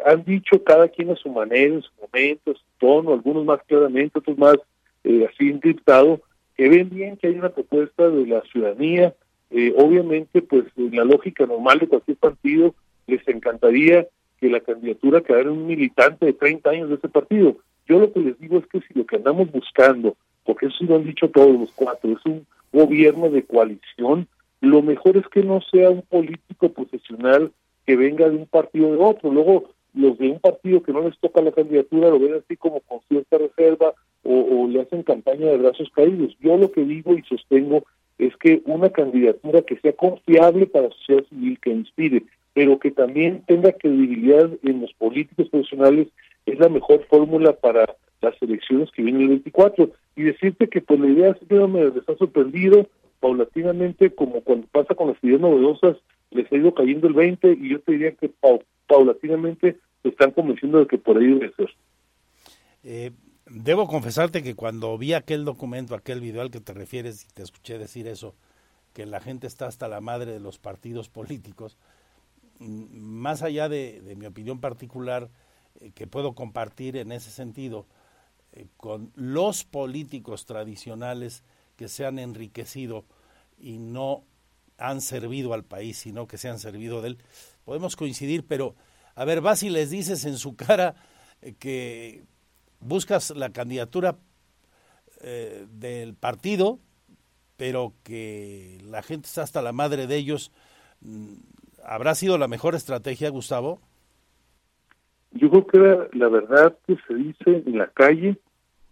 han 0.05 0.25
dicho 0.25 0.65
cada 0.65 0.89
quien 0.89 1.11
a 1.11 1.17
su 1.17 1.29
manera, 1.29 1.75
en 1.75 1.83
su 1.83 1.91
momento, 2.01 2.51
en 2.51 2.57
su 2.57 2.63
tono, 2.79 3.13
algunos 3.13 3.45
más 3.45 3.61
claramente, 3.67 4.19
otros 4.19 4.37
más 4.37 4.57
eh, 5.05 5.29
así 5.31 5.49
encriptado, 5.49 6.21
que 6.57 6.69
ven 6.69 6.91
bien 6.91 7.17
que 7.17 7.29
hay 7.29 7.35
una 7.39 7.51
propuesta 7.51 8.09
de 8.09 8.27
la 8.27 8.43
ciudadanía. 8.43 9.15
Eh, 9.51 9.75
obviamente, 9.77 10.43
pues 10.43 10.65
la 10.77 11.05
lógica 11.05 11.47
normal 11.47 11.79
de 11.79 11.89
cualquier 11.89 12.17
partido, 12.17 12.75
les 13.11 13.27
encantaría 13.29 14.07
que 14.41 14.49
la 14.49 14.61
candidatura 14.61 15.21
quedara 15.21 15.51
un 15.51 15.67
militante 15.67 16.27
de 16.27 16.33
30 16.33 16.71
años 16.71 16.89
de 16.89 16.95
ese 16.95 17.09
partido. 17.09 17.57
Yo 17.87 17.99
lo 17.99 18.13
que 18.13 18.21
les 18.21 18.39
digo 18.39 18.59
es 18.59 18.67
que 18.67 18.81
si 18.81 18.95
lo 18.95 19.05
que 19.05 19.17
andamos 19.17 19.51
buscando, 19.53 20.17
porque 20.45 20.67
eso 20.67 20.85
lo 20.85 20.97
han 20.97 21.05
dicho 21.05 21.29
todos 21.29 21.59
los 21.59 21.71
cuatro, 21.73 22.13
es 22.13 22.25
un 22.25 22.47
gobierno 22.73 23.29
de 23.29 23.43
coalición, 23.43 24.27
lo 24.61 24.83
mejor 24.83 25.17
es 25.17 25.27
que 25.29 25.43
no 25.43 25.61
sea 25.61 25.91
un 25.91 26.03
político 26.03 26.69
profesional 26.71 27.53
que 27.87 27.97
venga 27.97 28.29
de 28.29 28.37
un 28.37 28.47
partido 28.47 28.93
de 28.93 28.99
otro. 28.99 29.33
Luego, 29.33 29.71
los 29.95 30.19
de 30.19 30.29
un 30.29 30.39
partido 30.39 30.83
que 30.83 30.93
no 30.93 31.03
les 31.03 31.19
toca 31.19 31.41
la 31.41 31.53
candidatura 31.53 32.11
lo 32.11 32.19
ven 32.19 32.35
así 32.35 32.57
como 32.57 32.81
con 32.81 33.01
cierta 33.09 33.39
reserva 33.39 33.95
o, 34.23 34.69
le 34.69 34.83
hacen 34.83 35.03
campaña 35.03 35.47
de 35.47 35.57
brazos 35.57 35.91
caídos. 35.95 36.37
Yo 36.41 36.57
lo 36.57 36.71
que 36.71 36.85
digo 36.85 37.15
y 37.15 37.23
sostengo 37.23 37.85
es 38.19 38.37
que 38.37 38.63
una 38.67 38.91
candidatura 38.91 39.63
que 39.63 39.79
sea 39.79 39.95
confiable 39.95 40.67
para 40.67 40.89
la 40.89 40.95
sociedad 40.95 41.25
civil, 41.31 41.59
que 41.61 41.71
inspire, 41.71 42.23
pero 42.55 42.79
que 42.79 42.91
también 42.91 43.43
tenga 43.47 43.73
credibilidad 43.73 44.51
en 44.63 44.81
los 44.81 44.93
políticos 44.95 45.49
profesionales, 45.49 46.09
es 46.47 46.59
la 46.59 46.69
mejor 46.69 47.05
fórmula 47.07 47.53
para 47.53 47.97
las 48.21 48.35
elecciones 48.43 48.91
que 48.91 49.03
vienen 49.03 49.23
el 49.23 49.29
24. 49.29 49.91
Y 50.17 50.23
decirte 50.23 50.69
que 50.69 50.81
pues 50.81 50.99
la 51.01 51.09
idea 51.09 51.31
es 51.31 51.49
que 51.49 51.55
me 51.55 51.87
está 51.87 52.17
sorprendido, 52.17 52.87
paulatinamente, 53.21 54.11
como 54.11 54.41
cuando 54.43 54.67
pasa 54.73 54.95
con 54.95 55.09
las 55.09 55.25
ideas 55.25 55.41
novedosas, 55.41 55.97
les 56.31 56.51
ha 56.51 56.57
ido 56.57 56.75
cayendo 56.75 57.07
el 57.07 57.15
20 57.15 57.53
y 57.53 57.71
yo 57.71 57.81
te 57.81 57.93
diría 57.93 58.13
que 58.13 58.31
paulatinamente 58.87 59.77
se 60.03 60.09
están 60.09 60.31
convenciendo 60.33 60.79
de 60.79 60.87
que 60.87 60.99
por 60.99 61.19
ahí 61.19 61.27
debe 61.27 61.53
ser. 61.55 61.71
Eh, 62.83 63.11
Debo 63.53 63.89
confesarte 63.89 64.45
que 64.45 64.55
cuando 64.55 64.97
vi 64.97 65.13
aquel 65.13 65.45
documento, 65.45 65.97
aquel 65.97 66.21
video 66.21 66.41
al 66.41 66.53
que 66.53 66.61
te 66.61 66.73
refieres 66.73 67.25
y 67.25 67.35
te 67.35 67.43
escuché 67.43 67.79
decir 67.79 68.07
eso, 68.07 68.37
que 68.93 69.07
la 69.07 69.21
gente 69.21 69.49
está 69.49 69.67
hasta 69.67 69.89
la 69.89 70.01
madre 70.01 70.31
de 70.31 70.39
los 70.39 70.59
partidos 70.59 71.09
políticos, 71.09 71.77
más 72.61 73.43
allá 73.43 73.69
de, 73.69 74.15
mi 74.17 74.27
opinión 74.27 74.61
particular, 74.61 75.31
eh, 75.81 75.91
que 75.95 76.07
puedo 76.07 76.35
compartir 76.35 76.97
en 76.97 77.11
ese 77.11 77.31
sentido, 77.31 77.87
eh, 78.53 78.67
con 78.77 79.13
los 79.15 79.65
políticos 79.65 80.45
tradicionales 80.45 81.43
que 81.77 81.89
se 81.89 82.05
han 82.05 82.19
enriquecido 82.19 83.05
y 83.59 83.79
no 83.79 84.25
han 84.77 85.01
servido 85.01 85.55
al 85.55 85.65
país, 85.65 85.99
sino 85.99 86.27
que 86.27 86.39
se 86.39 86.49
han 86.49 86.59
servido 86.59 87.01
de 87.01 87.09
él, 87.09 87.19
podemos 87.65 87.97
coincidir, 87.97 88.47
pero 88.47 88.75
a 89.15 89.25
ver, 89.25 89.41
vas 89.41 89.63
y 89.63 89.71
les 89.71 89.91
dices 89.91 90.25
en 90.25 90.37
su 90.37 90.55
cara 90.57 90.95
eh, 91.41 91.55
que 91.59 92.25
buscas 92.81 93.31
la 93.31 93.51
candidatura 93.51 94.19
del 95.23 96.15
partido, 96.15 96.79
pero 97.59 97.93
que 98.05 98.79
la 98.83 99.03
gente 99.03 99.27
está 99.27 99.43
hasta 99.43 99.61
la 99.61 99.73
madre 99.73 100.07
de 100.07 100.17
ellos, 100.17 100.51
mm, 101.03 101.35
¿habrá 101.91 102.15
sido 102.15 102.39
la 102.39 102.49
mejor 102.49 102.75
estrategia, 102.75 103.29
Gustavo? 103.31 103.81
Yo 105.33 105.51
creo 105.51 105.67
que 105.67 106.17
la 106.17 106.29
verdad 106.29 106.77
que 106.87 106.97
se 107.07 107.15
dice 107.15 107.63
en 107.67 107.79
la 107.79 107.89
calle, 107.89 108.37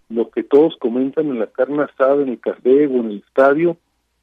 lo 0.09 0.31
que 0.31 0.43
todos 0.43 0.77
comentan 0.79 1.27
en 1.29 1.39
la 1.39 1.47
carne 1.47 1.83
asada, 1.83 2.23
en 2.23 2.29
el 2.29 2.41
café 2.41 2.87
o 2.87 3.01
en 3.01 3.11
el 3.11 3.25
estadio, 3.27 3.77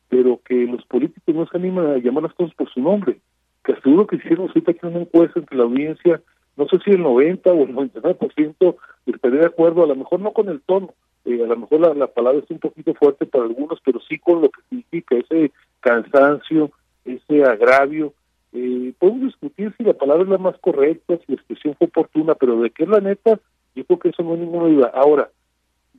pero 0.09 0.39
que 0.43 0.65
los 0.65 0.86
políticos 0.86 1.36
no 1.36 1.47
se 1.47 1.57
animan 1.57 1.88
a 1.88 1.97
llamar 1.97 2.23
las 2.23 2.34
cosas 2.34 2.55
por 2.55 2.71
su 2.71 2.80
nombre. 2.82 3.19
Que 3.63 3.76
seguro 3.82 4.07
que 4.07 4.17
hicieron 4.17 4.47
ahorita 4.47 4.71
aquí 4.71 4.86
una 4.86 4.99
encuesta 4.99 5.39
entre 5.39 5.57
la 5.57 5.63
audiencia 5.63 6.21
no 6.57 6.67
sé 6.67 6.80
si 6.84 6.91
el 6.91 7.01
90 7.01 7.51
o 7.51 7.63
el 7.63 7.76
99% 7.76 8.76
estaría 9.05 9.39
de 9.39 9.45
acuerdo, 9.45 9.84
a 9.84 9.88
lo 9.88 9.95
mejor 9.95 10.21
no 10.21 10.32
con 10.32 10.49
el 10.49 10.61
tono, 10.61 10.93
eh, 11.26 11.43
a 11.43 11.47
lo 11.47 11.57
mejor 11.57 11.82
la, 11.82 11.93
la, 11.93 12.07
palabra 12.07 12.39
es 12.43 12.49
un 12.49 12.59
poquito 12.59 12.93
fuerte 12.93 13.26
para 13.26 13.43
algunos, 13.43 13.80
pero 13.84 13.99
sí 14.07 14.17
con 14.19 14.41
lo 14.41 14.49
que 14.49 14.61
significa 14.69 15.15
ese 15.17 15.51
cansancio, 15.82 16.71
ese 17.03 17.43
agravio. 17.43 18.13
Eh, 18.58 18.93
podemos 18.97 19.24
discutir 19.24 19.74
si 19.78 19.84
la 19.84 19.93
palabra 19.93 20.24
es 20.24 20.30
la 20.30 20.38
más 20.38 20.58
correcta, 20.60 21.18
si 21.18 21.24
la 21.28 21.36
expresión 21.36 21.76
fue 21.78 21.88
oportuna, 21.88 22.36
pero 22.36 22.62
de 22.62 22.70
qué 22.70 22.84
es 22.84 22.89
la 22.89 23.01
neta, 23.01 23.38
yo 23.76 23.84
creo 23.84 23.99
que 23.99 24.10
eso 24.10 24.24
no 24.24 24.32
hay 24.32 24.39
ninguna 24.39 24.70
duda. 24.70 24.91
Ahora, 24.95 25.30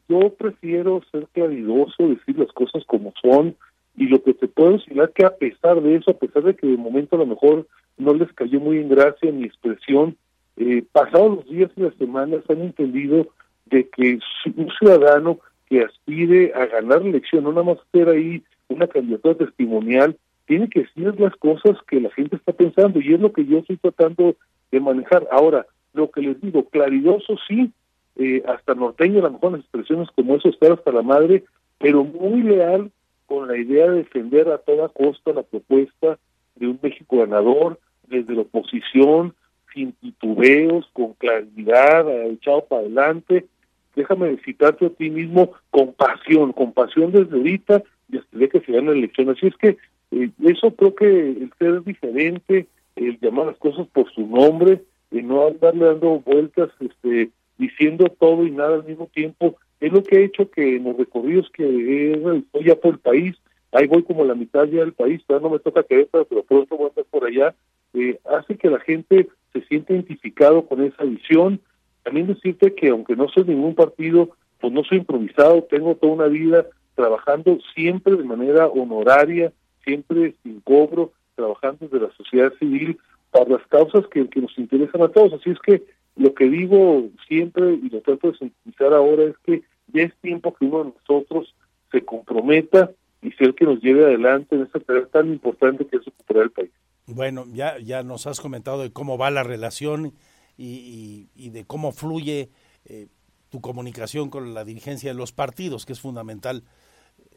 yo 0.08 0.30
prefiero 0.30 1.02
ser 1.12 1.26
claridoso, 1.32 2.08
decir 2.08 2.38
las 2.38 2.50
cosas 2.52 2.82
como 2.86 3.12
son, 3.20 3.54
y 3.94 4.06
lo 4.06 4.22
que 4.22 4.32
te 4.32 4.48
puedo 4.48 4.72
decir 4.72 4.98
es 4.98 5.10
que 5.10 5.26
a 5.26 5.36
pesar 5.36 5.82
de 5.82 5.96
eso, 5.96 6.12
a 6.12 6.18
pesar 6.18 6.44
de 6.44 6.56
que 6.56 6.66
de 6.66 6.78
momento 6.78 7.16
a 7.16 7.18
lo 7.18 7.26
mejor 7.26 7.66
no 7.98 8.14
les 8.14 8.32
cayó 8.32 8.58
muy 8.58 8.78
en 8.78 8.88
gracia 8.88 9.30
mi 9.32 9.44
expresión, 9.44 10.16
eh, 10.56 10.82
pasados 10.92 11.36
los 11.36 11.50
días 11.50 11.70
y 11.76 11.82
las 11.82 11.94
semanas 11.96 12.40
han 12.48 12.62
entendido 12.62 13.28
de 13.66 13.88
que 13.90 14.18
un 14.56 14.70
ciudadano 14.78 15.40
que 15.68 15.82
aspire 15.82 16.52
a 16.54 16.66
ganar 16.66 17.02
la 17.02 17.08
elección, 17.08 17.44
no 17.44 17.50
nada 17.50 17.64
más 17.64 17.78
hacer 17.78 18.08
ahí 18.08 18.42
una 18.68 18.86
candidatura 18.86 19.34
testimonial, 19.34 20.16
tiene 20.46 20.68
que 20.68 20.80
decir 20.80 21.18
las 21.20 21.34
cosas 21.36 21.76
que 21.88 22.00
la 22.00 22.10
gente 22.10 22.36
está 22.36 22.52
pensando 22.52 23.00
y 23.00 23.12
es 23.12 23.20
lo 23.20 23.32
que 23.32 23.44
yo 23.44 23.58
estoy 23.58 23.76
tratando 23.76 24.36
de 24.70 24.80
manejar. 24.80 25.26
Ahora, 25.30 25.66
lo 25.92 26.10
que 26.10 26.22
les 26.22 26.40
digo, 26.40 26.68
claridoso 26.68 27.36
sí, 27.48 27.72
eh, 28.16 28.42
hasta 28.46 28.74
norteño, 28.74 29.18
a 29.20 29.22
lo 29.22 29.32
mejor 29.32 29.52
las 29.52 29.60
expresiones 29.60 30.08
como 30.14 30.36
eso, 30.36 30.48
estar 30.48 30.72
hasta 30.72 30.92
la 30.92 31.02
madre, 31.02 31.44
pero 31.78 32.04
muy 32.04 32.42
leal 32.42 32.90
con 33.26 33.48
la 33.48 33.56
idea 33.56 33.90
de 33.90 33.98
defender 33.98 34.48
a 34.48 34.58
toda 34.58 34.88
costa 34.88 35.32
la 35.32 35.42
propuesta 35.42 36.18
de 36.54 36.68
un 36.68 36.78
México 36.80 37.18
ganador, 37.18 37.78
desde 38.08 38.34
la 38.34 38.42
oposición, 38.42 39.34
sin 39.74 39.92
titubeos, 39.92 40.88
con 40.92 41.12
claridad, 41.14 42.08
echado 42.30 42.64
para 42.64 42.82
adelante. 42.82 43.46
Déjame 43.94 44.36
citarte 44.44 44.86
a 44.86 44.90
ti 44.90 45.10
mismo 45.10 45.52
con 45.70 45.92
pasión, 45.92 46.52
con 46.52 46.72
pasión 46.72 47.12
desde 47.12 47.36
ahorita 47.36 47.82
y 48.10 48.18
hasta 48.18 48.48
que 48.48 48.60
se 48.60 48.72
gane 48.72 48.92
la 48.92 48.98
elección. 48.98 49.28
Así 49.30 49.46
es 49.46 49.56
que 49.56 49.76
eh, 50.16 50.30
eso 50.44 50.70
creo 50.74 50.94
que 50.94 51.06
el 51.06 51.52
ser 51.58 51.82
diferente, 51.84 52.66
el 52.96 53.18
llamar 53.20 53.46
las 53.46 53.58
cosas 53.58 53.86
por 53.88 54.10
su 54.12 54.26
nombre, 54.26 54.82
y 55.10 55.22
no 55.22 55.46
andarle 55.46 55.86
dando 55.86 56.20
vueltas, 56.20 56.70
este, 56.80 57.30
diciendo 57.58 58.06
todo 58.18 58.46
y 58.46 58.50
nada 58.50 58.76
al 58.76 58.84
mismo 58.84 59.06
tiempo, 59.06 59.56
es 59.80 59.92
lo 59.92 60.02
que 60.02 60.16
ha 60.16 60.20
hecho 60.20 60.50
que 60.50 60.76
en 60.76 60.84
los 60.84 60.96
recorridos 60.96 61.50
que 61.50 61.64
he 61.64 62.16
realizado 62.16 62.64
ya 62.64 62.76
por 62.76 62.94
el 62.94 63.00
país, 63.00 63.36
ahí 63.72 63.86
voy 63.86 64.02
como 64.02 64.24
la 64.24 64.34
mitad 64.34 64.64
ya 64.64 64.80
del 64.80 64.92
país, 64.92 65.22
todavía 65.26 65.48
no 65.48 65.54
me 65.54 65.60
toca 65.60 65.82
Querétaro, 65.82 66.24
pero 66.24 66.42
pronto 66.42 66.76
voy 66.76 66.86
a 66.86 66.88
estar 66.88 67.04
por 67.04 67.24
allá, 67.24 67.54
eh, 67.94 68.18
hace 68.24 68.56
que 68.56 68.70
la 68.70 68.80
gente 68.80 69.28
se 69.52 69.62
sienta 69.66 69.92
identificado 69.92 70.66
con 70.66 70.82
esa 70.82 71.04
visión. 71.04 71.60
También 72.02 72.26
decirte 72.26 72.74
que 72.74 72.88
aunque 72.88 73.16
no 73.16 73.28
soy 73.28 73.44
ningún 73.44 73.74
partido, 73.74 74.30
pues 74.60 74.72
no 74.72 74.84
soy 74.84 74.98
improvisado, 74.98 75.62
tengo 75.64 75.94
toda 75.96 76.12
una 76.12 76.26
vida 76.26 76.66
trabajando 76.94 77.58
siempre 77.74 78.16
de 78.16 78.24
manera 78.24 78.66
honoraria, 78.68 79.52
siempre 79.86 80.34
sin 80.42 80.60
cobro, 80.60 81.12
trabajando 81.34 81.86
desde 81.86 82.06
la 82.06 82.12
sociedad 82.14 82.52
civil 82.58 82.98
para 83.30 83.50
las 83.50 83.66
causas 83.68 84.04
que, 84.08 84.28
nos 84.40 84.58
interesan 84.58 85.02
a 85.02 85.08
todos. 85.08 85.34
Así 85.34 85.50
es 85.50 85.58
que 85.60 85.82
lo 86.16 86.34
que 86.34 86.48
digo 86.48 87.04
siempre 87.28 87.74
y 87.74 87.88
lo 87.88 88.00
trato 88.00 88.32
de 88.32 88.38
sintetizar 88.38 88.92
ahora 88.92 89.24
es 89.24 89.36
que 89.44 89.62
ya 89.92 90.02
es 90.02 90.14
tiempo 90.20 90.54
que 90.54 90.64
uno 90.64 90.84
de 90.84 90.92
nosotros 90.98 91.54
se 91.92 92.04
comprometa 92.04 92.90
y 93.22 93.30
sea 93.32 93.46
el 93.46 93.54
que 93.54 93.64
nos 93.64 93.80
lleve 93.80 94.04
adelante 94.04 94.56
en 94.56 94.62
esta 94.62 94.80
tarea 94.80 95.06
tan 95.06 95.28
importante 95.28 95.86
que 95.86 95.96
es 95.96 96.04
recuperar 96.04 96.44
el 96.44 96.50
país. 96.50 96.70
Bueno, 97.06 97.44
ya, 97.52 97.78
ya 97.78 98.02
nos 98.02 98.26
has 98.26 98.40
comentado 98.40 98.82
de 98.82 98.92
cómo 98.92 99.16
va 99.16 99.30
la 99.30 99.44
relación 99.44 100.12
y, 100.58 101.28
y, 101.34 101.50
de 101.50 101.64
cómo 101.64 101.92
fluye 101.92 102.48
eh, 102.86 103.08
tu 103.50 103.60
comunicación 103.60 104.30
con 104.30 104.54
la 104.54 104.64
dirigencia 104.64 105.10
de 105.10 105.18
los 105.18 105.32
partidos, 105.32 105.84
que 105.84 105.92
es 105.92 106.00
fundamental 106.00 106.64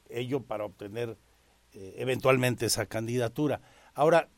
ello 0.09 0.41
para 0.41 0.65
obtener 0.65 1.17
eh, 1.73 1.95
eventualmente 1.97 2.65
esa 2.65 2.85
candidatura. 2.85 3.61
Ahora, 3.93 4.29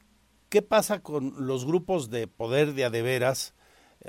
¿qué 0.49 0.61
pasa 0.61 1.01
con 1.01 1.47
los 1.47 1.65
grupos 1.65 2.09
de 2.09 2.27
poder 2.27 2.73
de 2.73 2.85
adeveras? 2.85 3.53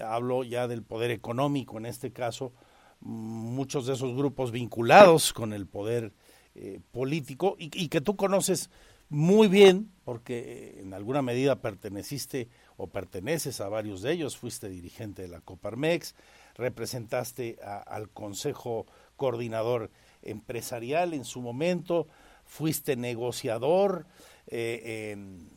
hablo 0.01 0.45
ya 0.45 0.69
del 0.69 0.83
poder 0.83 1.11
económico 1.11 1.79
en 1.79 1.87
este 1.87 2.13
caso, 2.13 2.53
muchos 3.01 3.87
de 3.87 3.95
esos 3.95 4.17
grupos 4.17 4.53
vinculados 4.53 5.33
con 5.33 5.53
el 5.53 5.67
poder 5.67 6.13
eh, 6.55 6.81
político 6.93 7.57
y, 7.59 7.89
que 7.89 8.01
tú 8.01 8.17
conoces 8.17 8.71
muy 9.09 9.49
bien 9.49 9.91
porque 10.05 10.79
en 10.81 10.95
alguna 10.95 11.21
medida 11.21 11.61
perteneciste 11.61 12.49
o 12.77 12.89
perteneces 12.89 13.61
a 13.61 13.69
varios 13.69 14.03
de 14.03 14.13
ellos, 14.13 14.37
fuiste 14.37 14.69
dirigente 14.69 15.23
de 15.23 15.29
la 15.29 15.41
Coparmex, 15.41 16.15
representaste 16.55 17.59
al 17.87 18.09
Consejo 18.11 18.87
Coordinador 19.17 19.91
Empresarial 20.23 21.15
en 21.15 21.25
su 21.25 21.41
momento, 21.41 22.07
fuiste 22.45 22.97
negociador 22.97 24.07
eh, 24.47 25.13
en, 25.13 25.49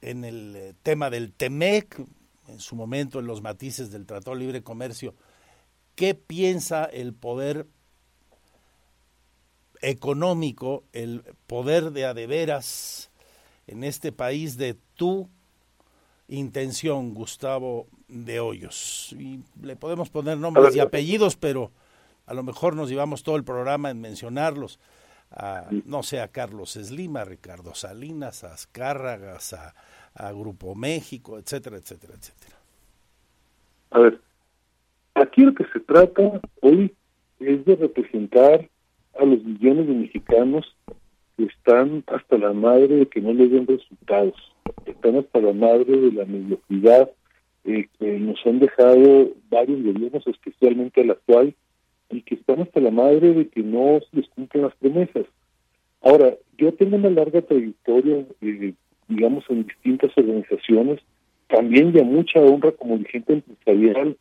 en, 0.00 0.24
el 0.24 0.56
eh, 0.56 0.74
tema 0.82 1.10
del 1.10 1.32
TEMEC, 1.32 1.98
en 2.48 2.60
su 2.60 2.76
momento 2.76 3.18
en 3.18 3.26
los 3.26 3.42
matices 3.42 3.90
del 3.90 4.06
Tratado 4.06 4.36
de 4.36 4.42
Libre 4.42 4.62
Comercio, 4.62 5.14
¿qué 5.94 6.14
piensa 6.14 6.84
el 6.84 7.12
poder 7.12 7.66
económico, 9.82 10.84
el 10.92 11.22
poder 11.46 11.90
de 11.92 12.06
adeveras 12.06 13.10
en 13.66 13.84
este 13.84 14.12
país 14.12 14.56
de 14.56 14.76
tu 14.94 15.28
intención, 16.28 17.14
Gustavo 17.14 17.88
de 18.08 18.40
Hoyos? 18.40 19.14
Y 19.18 19.40
le 19.60 19.76
podemos 19.76 20.10
poner 20.10 20.38
nombres 20.38 20.74
y 20.76 20.80
apellidos, 20.80 21.36
pero 21.36 21.72
a 22.26 22.34
lo 22.34 22.42
mejor 22.42 22.74
nos 22.74 22.88
llevamos 22.88 23.22
todo 23.22 23.36
el 23.36 23.44
programa 23.44 23.90
en 23.90 24.00
mencionarlos. 24.00 24.78
A, 25.30 25.68
no 25.84 26.02
sé, 26.02 26.20
a 26.20 26.28
Carlos 26.28 26.72
Slim, 26.72 27.16
a 27.16 27.24
Ricardo 27.24 27.74
Salinas, 27.74 28.44
a 28.44 28.54
Azcárragas, 28.54 29.54
a, 29.54 30.32
Grupo 30.32 30.74
México, 30.74 31.38
etcétera, 31.38 31.76
etcétera, 31.76 32.14
etcétera. 32.14 32.56
A 33.90 33.98
ver, 33.98 34.20
aquí 35.14 35.42
lo 35.42 35.54
que 35.54 35.64
se 35.72 35.80
trata 35.80 36.40
hoy 36.62 36.94
es 37.38 37.64
de 37.66 37.76
representar 37.76 38.66
a 39.18 39.24
los 39.24 39.44
millones 39.44 39.86
de 39.88 39.94
mexicanos 39.94 40.74
que 41.36 41.44
están 41.44 42.02
hasta 42.06 42.38
la 42.38 42.54
madre 42.54 42.96
de 42.96 43.06
que 43.06 43.20
no 43.20 43.34
les 43.34 43.50
den 43.50 43.66
resultados, 43.66 44.34
están 44.86 45.16
hasta 45.16 45.38
la 45.38 45.52
madre 45.52 45.98
de 45.98 46.12
la 46.12 46.24
mediocridad 46.24 47.10
eh, 47.64 47.88
que 47.98 48.18
nos 48.18 48.38
han 48.46 48.58
dejado 48.58 49.32
varios 49.50 49.82
gobiernos, 49.82 50.26
especialmente 50.26 51.00
el 51.00 51.10
actual, 51.10 51.54
y 52.10 52.22
que 52.22 52.36
están 52.36 52.60
hasta 52.60 52.80
la 52.80 52.90
madre 52.90 53.34
de 53.34 53.48
que 53.48 53.62
no 53.62 54.00
se 54.10 54.16
les 54.16 54.28
cumplen 54.30 54.64
las 54.64 54.74
promesas. 54.76 55.26
Ahora, 56.02 56.34
yo 56.58 56.72
tengo 56.74 56.96
una 56.96 57.10
larga 57.10 57.42
trayectoria 57.42 58.24
eh, 58.40 58.74
digamos, 59.08 59.44
en 59.48 59.64
distintas 59.64 60.16
organizaciones, 60.16 61.00
también 61.48 61.92
ya 61.92 62.02
mucha 62.02 62.40
honra 62.40 62.72
como 62.72 62.98
dirigente 62.98 63.34
empresarial. 63.34 64.16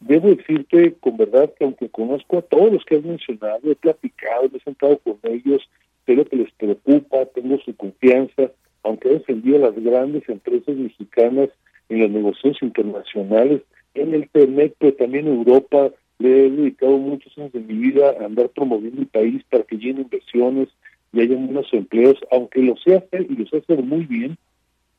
Debo 0.00 0.28
decirte 0.30 0.94
con 1.00 1.16
verdad 1.18 1.52
que 1.58 1.64
aunque 1.64 1.88
conozco 1.90 2.38
a 2.38 2.42
todos 2.42 2.72
los 2.72 2.84
que 2.84 2.96
has 2.96 3.04
mencionado, 3.04 3.70
he 3.70 3.74
platicado, 3.74 4.50
he 4.54 4.60
sentado 4.60 4.98
con 4.98 5.18
ellos, 5.24 5.68
sé 6.06 6.14
lo 6.14 6.24
que 6.24 6.36
les 6.36 6.50
preocupa, 6.52 7.26
tengo 7.26 7.58
su 7.58 7.76
confianza, 7.76 8.50
aunque 8.82 9.08
he 9.08 9.12
defendido 9.14 9.56
a 9.56 9.70
las 9.70 9.74
grandes 9.74 10.26
empresas 10.28 10.74
mexicanas 10.74 11.50
en 11.90 12.00
las 12.00 12.10
negociaciones 12.10 12.62
internacionales, 12.62 13.62
en 13.92 14.14
el 14.14 14.28
TEMEC, 14.30 14.74
pero 14.78 14.94
también 14.94 15.26
Europa, 15.26 15.90
le 16.20 16.46
he 16.46 16.50
dedicado 16.50 16.98
muchos 16.98 17.36
años 17.38 17.52
de 17.52 17.60
mi 17.60 17.74
vida 17.74 18.14
a 18.20 18.26
andar 18.26 18.50
promoviendo 18.50 19.00
el 19.00 19.08
país 19.08 19.42
para 19.50 19.64
que 19.64 19.78
llene 19.78 20.02
inversiones, 20.02 20.68
y 21.12 21.20
hay 21.20 21.30
unos 21.32 21.72
empleos, 21.72 22.16
aunque 22.30 22.60
lo 22.60 22.76
sé 22.76 22.94
hacer 22.96 23.26
y 23.28 23.34
lo 23.34 23.46
sé 23.46 23.56
hacer 23.56 23.82
muy 23.82 24.04
bien, 24.04 24.36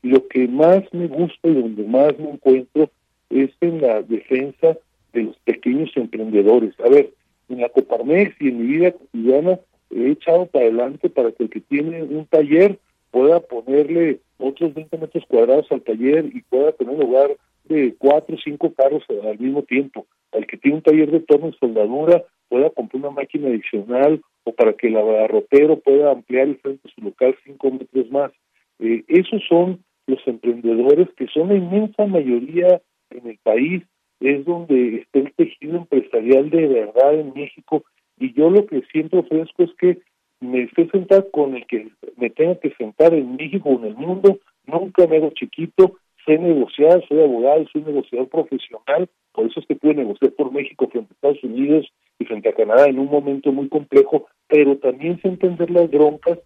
lo 0.02 0.28
que 0.28 0.48
más 0.48 0.84
me 0.91 1.08
gusta 1.08 1.48
y 1.48 1.54
donde 1.54 1.84
más 1.84 2.18
me 2.20 2.32
encuentro 2.32 2.90
es 3.30 3.52
en 3.62 3.82
la 3.82 4.02
defensa 4.02 4.76
de 5.14 5.24
los 5.24 5.38
pequeños 5.40 5.91
emprendedores. 5.95 6.74
A 6.84 6.90
ver, 6.90 7.14
en 7.50 7.62
la 7.62 7.70
Coparmex 7.70 8.36
y 8.41 8.50
en 8.50 8.58
mi 8.58 8.78
vida 8.78 8.91
cotidiana 8.91 9.60
he 9.91 10.10
echado 10.10 10.48
para 10.48 10.66
adelante 10.66 11.10
para 11.10 11.32
que 11.32 11.44
el 11.44 11.50
que 11.50 11.62
tiene 11.62 12.02
un 12.04 12.26
taller 12.26 12.80
pueda 13.12 13.40
ponerle 13.41 14.20
otros 14.40 14.74
20 14.74 14.98
metros 14.98 15.24
cuadrados 15.28 15.72
al 15.72 15.82
taller 15.82 16.26
y 16.34 16.41
pueda 16.41 16.72
tener 16.72 16.98
lugar 16.98 17.30
de 17.66 17.96
cuatro 17.98 18.36
o 18.36 18.40
cinco 18.44 18.74
carros 18.74 19.04
al 19.10 19.40
mismo 19.40 19.64
tiempo. 19.64 20.06
Al 20.32 20.46
que 20.48 20.58
tiene 20.58 20.78
un 20.78 20.84
taller 20.84 21.12
de 21.12 21.20
torno 21.22 21.50
y 21.50 21.54
soldadura 21.54 22.24
pueda 22.50 22.70
comprar 22.70 23.02
una 23.02 23.12
máquina 23.12 23.48
adicional 23.48 24.22
o 24.44 24.54
para 24.54 24.74
que 24.74 24.88
el 24.88 24.98
abarrotero 24.98 25.80
pueda 25.80 26.12
ampliar 26.12 26.48
el 26.48 26.58
frente 26.58 26.82
de 26.88 26.94
su 26.94 27.02
local 27.02 27.36
cinco 27.46 27.72
metros 27.72 28.10
más. 28.12 28.32
Eh, 28.80 29.04
esos 29.08 29.42
son 29.48 29.84
los 30.08 30.20
emprendedores 30.26 31.08
que 31.16 31.28
son 31.28 31.50
la 31.50 31.56
inmensa 31.56 32.06
mayoría 32.06 32.82
en 33.12 33.28
el 33.28 33.38
país, 33.44 33.84
es 34.20 34.46
donde 34.46 34.98
está 34.98 35.20
el 35.20 35.34
tejido 35.34 35.78
empresarial 35.78 36.50
de 36.50 36.68
verdad 36.68 37.14
en 37.16 37.34
México 37.34 37.84
y 38.20 38.34
yo 38.34 38.50
lo 38.50 38.66
que 38.68 38.82
siento 38.92 39.20
ofrezco 39.20 39.64
es 39.64 39.74
que 39.80 39.98
me 40.40 40.64
esté 40.64 40.90
sentar 40.90 41.28
con 41.32 41.56
el 41.56 41.66
que 41.68 41.90
me 42.18 42.30
tenga 42.30 42.56
que 42.56 42.72
sentar 42.76 43.14
en 43.14 43.36
México 43.36 43.70
o 43.70 43.80
en 43.80 43.86
el 43.86 43.96
mundo, 43.96 44.40
nunca 44.66 45.08
me 45.08 45.18
hago 45.18 45.32
chiquito, 45.32 45.98
sé 46.26 46.38
negociar, 46.38 47.03
soy 47.07 47.22
abogado, 47.22 47.65
soy 47.72 47.84
negociador 47.84 48.30
profesional, 48.30 49.10
por 49.34 49.45
eso 49.48 49.60
es 49.60 49.65
que 49.65 49.76
pude 49.76 49.95
negociar 49.95 50.31
por 50.31 50.52
México 50.52 50.88
frente 50.91 51.11
a 51.11 51.15
Estados 51.15 51.43
Unidos 51.43 51.91
y 52.19 52.26
frente 52.26 52.49
a 52.49 52.53
Canadá 52.53 52.88
en 52.88 52.99
un 52.99 53.07
momento 53.07 53.52
muy 53.52 53.69
complejo, 53.69 54.27
pero 54.48 54.77
también 54.77 55.19
sé 55.22 55.30
entender 55.30 55.72
las 55.72 55.89
broncas 55.89 56.39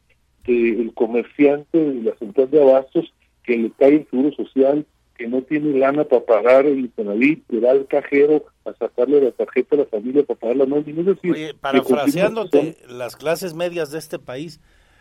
del 0.46 0.94
comerciante 0.94 1.78
de 1.78 2.04
la 2.04 2.16
central 2.18 2.52
de 2.52 2.62
abastos 2.62 3.14
que 3.44 3.58
le 3.58 3.72
cae 3.72 3.96
el 3.96 4.10
seguro 4.10 4.32
social, 4.36 4.86
que 5.18 5.28
no 5.28 5.42
tiene 5.42 5.80
lana 5.80 6.04
para 6.04 6.26
pagar 6.26 6.66
el 6.66 6.80
Infonavit, 6.80 7.46
que 7.48 7.60
va 7.60 7.72
al 7.72 7.88
cajero 7.88 8.46
a 8.66 8.74
sacarle 8.74 9.22
la 9.22 9.32
tarjeta 9.32 9.76
a 9.76 9.80
la 9.80 9.86
familia 9.86 10.24
para 10.24 10.40
pagar 10.40 10.58
la 10.58 10.66
nómina. 10.66 11.02
Es 11.02 11.08
decir, 11.08 11.32
Oye, 11.32 11.54
parafraseándote, 11.54 12.78
las 12.88 13.16
clases 13.16 13.54
medias 13.54 13.92
de 13.92 14.00
este 14.00 14.20
país 14.20 14.60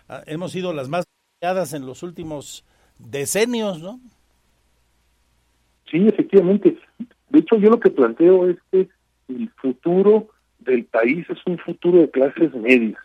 ah, 0.09 0.22
hemos 0.26 0.52
sido 0.52 0.72
las 0.72 0.88
más 0.88 1.05
en 1.72 1.84
los 1.84 2.02
últimos 2.02 2.64
decenios, 2.98 3.78
¿no? 3.78 4.01
Sí, 5.90 6.06
efectivamente. 6.09 6.77
De 7.31 7.39
hecho, 7.39 7.56
yo 7.56 7.70
lo 7.70 7.81
que 7.81 7.90
planteo 7.90 8.48
es 8.48 8.56
que 8.70 8.89
el 9.28 9.51
futuro 9.56 10.28
del 10.59 10.85
país 10.85 11.27
es 11.28 11.39
un 11.47 11.59
futuro 11.59 11.98
de 11.98 12.11
clases 12.11 12.55
medias. 12.55 12.98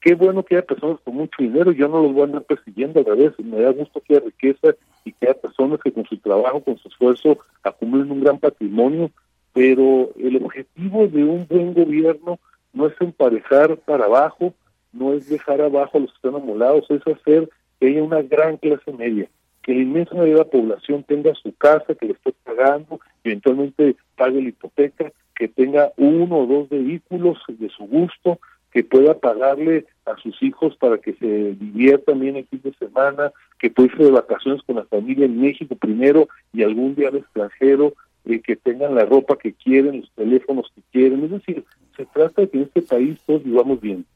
Qué 0.00 0.14
bueno 0.14 0.44
que 0.44 0.56
haya 0.56 0.66
personas 0.66 1.00
con 1.02 1.16
mucho 1.16 1.36
dinero, 1.42 1.72
yo 1.72 1.88
no 1.88 2.02
los 2.02 2.12
voy 2.12 2.22
a 2.22 2.24
andar 2.26 2.42
persiguiendo, 2.44 3.00
al 3.00 3.06
revés, 3.06 3.32
me 3.38 3.60
da 3.60 3.72
gusto 3.72 4.00
que 4.00 4.14
haya 4.14 4.26
riqueza 4.26 4.74
y 5.04 5.12
que 5.12 5.26
haya 5.26 5.40
personas 5.40 5.80
que 5.82 5.92
con 5.92 6.04
su 6.06 6.16
trabajo, 6.18 6.62
con 6.62 6.78
su 6.78 6.88
esfuerzo, 6.88 7.38
acumulen 7.64 8.12
un 8.12 8.22
gran 8.22 8.38
patrimonio, 8.38 9.10
pero 9.52 10.10
el 10.16 10.36
objetivo 10.36 11.08
de 11.08 11.24
un 11.24 11.46
buen 11.48 11.74
gobierno 11.74 12.38
no 12.72 12.86
es 12.86 12.94
emparejar 13.00 13.76
para 13.78 14.04
abajo, 14.04 14.54
no 14.92 15.14
es 15.14 15.28
dejar 15.28 15.60
abajo 15.60 15.98
a 15.98 16.00
los 16.02 16.10
que 16.10 16.16
están 16.16 16.36
amolados, 16.36 16.88
es 16.90 17.04
hacer 17.06 17.48
que 17.80 17.88
haya 17.88 18.02
una 18.02 18.22
gran 18.22 18.56
clase 18.56 18.92
media, 18.92 19.28
que 19.68 19.74
la 19.74 19.82
inmensa 19.82 20.14
mayoría 20.14 20.36
de 20.36 20.44
la 20.44 20.50
población 20.50 21.04
tenga 21.04 21.34
su 21.34 21.54
casa, 21.54 21.94
que 21.94 22.06
le 22.06 22.12
esté 22.12 22.32
pagando, 22.42 23.00
eventualmente 23.22 23.96
pague 24.16 24.40
la 24.40 24.48
hipoteca, 24.48 25.12
que 25.36 25.46
tenga 25.46 25.92
uno 25.98 26.38
o 26.38 26.46
dos 26.46 26.70
vehículos 26.70 27.36
de 27.48 27.68
su 27.68 27.84
gusto, 27.84 28.40
que 28.72 28.82
pueda 28.82 29.18
pagarle 29.18 29.84
a 30.06 30.16
sus 30.22 30.42
hijos 30.42 30.74
para 30.76 30.96
que 30.96 31.12
se 31.12 31.52
diviertan 31.52 32.18
bien 32.18 32.36
el 32.36 32.46
fin 32.46 32.62
de 32.64 32.72
semana, 32.76 33.30
que 33.58 33.68
pueda 33.68 33.90
irse 33.90 34.04
de 34.04 34.10
vacaciones 34.10 34.62
con 34.62 34.76
la 34.76 34.86
familia 34.86 35.26
en 35.26 35.38
México 35.38 35.76
primero 35.76 36.30
y 36.54 36.62
algún 36.62 36.94
día 36.94 37.08
al 37.08 37.16
extranjero, 37.16 37.92
eh, 38.24 38.40
que 38.40 38.56
tengan 38.56 38.94
la 38.94 39.04
ropa 39.04 39.36
que 39.36 39.52
quieren, 39.52 40.00
los 40.00 40.10
teléfonos 40.12 40.72
que 40.74 40.80
quieren. 40.92 41.24
Es 41.24 41.30
decir, 41.30 41.62
se 41.94 42.06
trata 42.06 42.40
de 42.40 42.48
que 42.48 42.56
en 42.56 42.62
este 42.62 42.80
país 42.80 43.20
todos 43.26 43.44
vivamos 43.44 43.78
bien. 43.82 44.06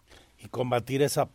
Y 0.43 0.49
combatir 0.49 1.03
esa 1.03 1.29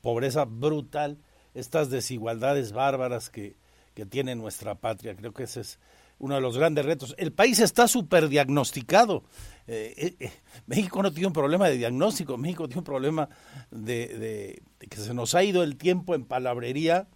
pobreza 0.00 0.46
brutal, 0.46 1.18
estas 1.54 1.90
desigualdades 1.90 2.72
bárbaras 2.72 3.30
que, 3.30 3.56
que 3.94 4.06
tiene 4.06 4.34
nuestra 4.34 4.74
patria. 4.74 5.14
Creo 5.14 5.32
que 5.32 5.44
ese 5.44 5.60
es 5.60 5.78
uno 6.22 6.36
de 6.36 6.40
los 6.40 6.56
grandes 6.56 6.84
retos. 6.84 7.14
El 7.18 7.32
país 7.32 7.58
está 7.58 7.88
súper 7.88 8.28
diagnosticado. 8.28 9.24
Eh, 9.66 9.92
eh, 9.96 10.16
eh, 10.20 10.32
México 10.66 11.02
no 11.02 11.12
tiene 11.12 11.26
un 11.26 11.32
problema 11.32 11.68
de 11.68 11.76
diagnóstico, 11.76 12.38
México 12.38 12.68
tiene 12.68 12.78
un 12.78 12.84
problema 12.84 13.28
de, 13.70 14.62
que 14.78 14.96
se 14.96 15.14
nos 15.14 15.34
ha 15.34 15.42
ido 15.42 15.64
el 15.64 15.76
tiempo 15.76 16.14
en 16.14 16.24
palabrería 16.24 17.08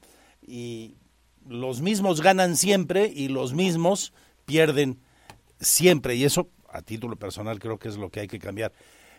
y 0.43 0.97
los 1.49 1.81
mismos 1.81 2.21
ganan 2.21 2.57
siempre 2.57 3.07
y 3.07 3.29
los 3.29 3.55
mismos 3.55 4.13
pierden 4.45 5.01
siempre. 5.61 6.17
Y 6.17 6.25
eso, 6.25 6.51
a 6.69 6.83
título 6.83 7.15
personal, 7.15 7.61
creo 7.61 7.79
que 7.79 7.89
es 7.89 7.97
lo 7.97 8.11
que 8.11 8.21
hay 8.21 8.29
que 8.29 8.41
cambiar. 8.41 8.73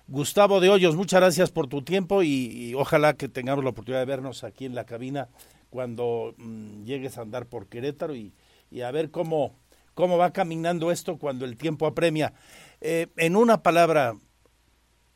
Gustavo 0.08 0.60
de 0.60 0.70
Hoyos, 0.70 0.96
muchas 0.96 1.20
gracias 1.20 1.52
por 1.52 1.68
tu 1.68 1.82
tiempo 1.82 2.24
y, 2.24 2.74
ojalá 2.76 3.14
que 3.14 3.28
tengamos 3.28 3.64
la 3.64 3.72
oportunidad 3.72 4.02
de 4.02 4.06
vernos 4.06 4.44
aquí 4.44 4.66
en 4.66 4.76
la 4.76 4.86
cabina 4.86 5.28
cuando 5.70 6.34
mm, 6.38 6.84
llegues 6.86 7.18
a 7.18 7.22
andar 7.22 7.46
por 7.46 7.68
Querétaro 7.68 8.16
y, 8.16 8.34
y 8.72 8.82
a 8.82 8.92
ver 8.92 9.12
cómo 9.12 9.54
cómo 9.98 10.20
va 10.20 10.32
caminando 10.32 10.92
esto 10.92 11.18
cuando 11.18 11.44
el 11.44 11.58
tiempo 11.58 11.88
apremia. 11.88 12.34
Eh, 12.82 13.08
en 13.18 13.36
una 13.36 13.64
palabra, 13.64 14.14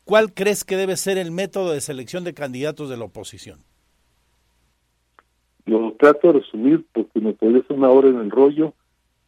¿cuál 0.04 0.34
crees 0.34 0.64
que 0.64 0.76
debe 0.76 0.96
ser 0.96 1.18
el 1.18 1.30
método 1.30 1.70
de 1.72 1.80
selección 1.80 2.24
de 2.24 2.34
candidatos 2.34 2.90
de 2.90 2.96
la 2.96 3.04
oposición? 3.04 3.60
Lo 5.66 5.92
trato 5.92 6.32
de 6.32 6.40
resumir 6.40 6.84
porque 6.92 7.20
me 7.20 7.32
podría 7.32 7.62
una 7.68 7.90
hora 7.90 8.08
en 8.08 8.18
el 8.18 8.30
rollo. 8.32 8.74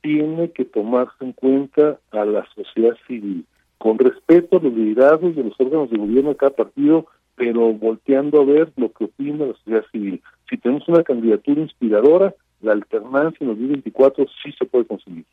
Tiene 0.02 0.50
que 0.50 0.64
tomarse 0.64 1.14
en 1.20 1.32
cuenta 1.32 2.00
a 2.10 2.24
la 2.24 2.44
sociedad 2.56 2.96
civil, 3.06 3.46
con 3.84 3.98
respeto 3.98 4.56
a 4.56 4.60
los 4.60 4.72
liderazgos 4.72 5.36
de 5.36 5.44
los 5.44 5.60
órganos 5.60 5.90
de 5.90 5.98
gobierno 5.98 6.30
de 6.30 6.36
cada 6.36 6.56
partido, 6.56 7.06
pero 7.34 7.70
volteando 7.74 8.40
a 8.40 8.44
ver 8.46 8.72
lo 8.76 8.90
que 8.90 9.04
opina 9.04 9.44
la 9.44 9.52
sociedad 9.52 9.84
civil. 9.92 10.22
Si 10.48 10.56
tenemos 10.56 10.88
una 10.88 11.02
candidatura 11.02 11.60
inspiradora, 11.60 12.34
la 12.62 12.72
alternancia 12.72 13.36
en 13.42 13.48
2024 13.48 14.24
sí 14.42 14.52
se 14.58 14.64
puede 14.64 14.86
conseguir. 14.86 15.26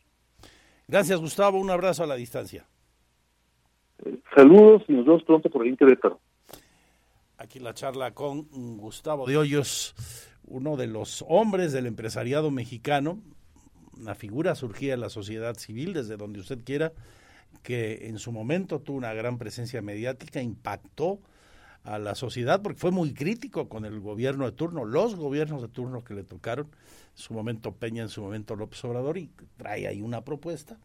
Gracias, 0.86 1.18
Gustavo. 1.22 1.60
Un 1.60 1.69
abrazo 1.69 2.03
a 2.03 2.07
la 2.07 2.15
distancia. 2.15 2.65
Saludos 4.36 4.84
y 4.90 4.94
nos 4.95 5.06
vemos 5.06 5.23
pronto 5.23 5.49
por 5.49 5.65
el 5.65 5.78
Querétaro. 5.78 6.19
Aquí 7.38 7.60
la 7.60 7.73
charla 7.73 8.11
con 8.14 8.49
Gustavo 8.76 9.28
de 9.28 9.38
Hoyos, 9.38 9.95
uno 10.44 10.76
de 10.76 10.88
los 10.88 11.23
hombres 11.30 11.72
del 11.72 11.86
empresariado 11.86 12.52
mexicano, 12.52 13.18
una 13.98 14.14
figura 14.14 14.56
surgida 14.56 14.94
en 14.94 14.99
la 14.99 15.10
sociedad 15.10 15.56
civil, 15.56 15.94
desde 15.94 16.18
donde 16.18 16.41
usted 16.41 16.60
quiera, 16.65 16.91
que 17.64 18.07
en 18.07 18.18
su 18.18 18.32
momento 18.32 18.80
tuvo 18.80 18.98
una 18.98 19.14
gran 19.14 19.38
presencia 19.38 19.82
mediática, 19.82 20.41
impactó 20.41 21.19
a 21.84 21.98
la 21.98 22.15
sociedad 22.15 22.61
porque 22.61 22.80
fue 22.80 22.91
muy 22.91 23.14
crítico 23.14 23.68
con 23.68 23.86
el 23.86 23.99
gobierno 23.99 24.45
de 24.45 24.52
turno, 24.52 24.86
los 24.86 25.15
gobiernos 25.15 25.61
de 25.61 25.68
turno 25.68 26.03
que 26.03 26.14
le 26.14 26.23
tocaron, 26.23 26.68
en 26.68 27.18
su 27.18 27.34
momento 27.34 27.73
Peña, 27.73 28.03
en 28.03 28.10
su 28.10 28.22
momento 28.22 28.56
López 28.56 28.84
Obrador, 28.86 29.18
y 29.18 29.30
trae 29.57 29.88
ahí 29.88 30.02
una 30.02 30.22
propuesta, 30.22 30.78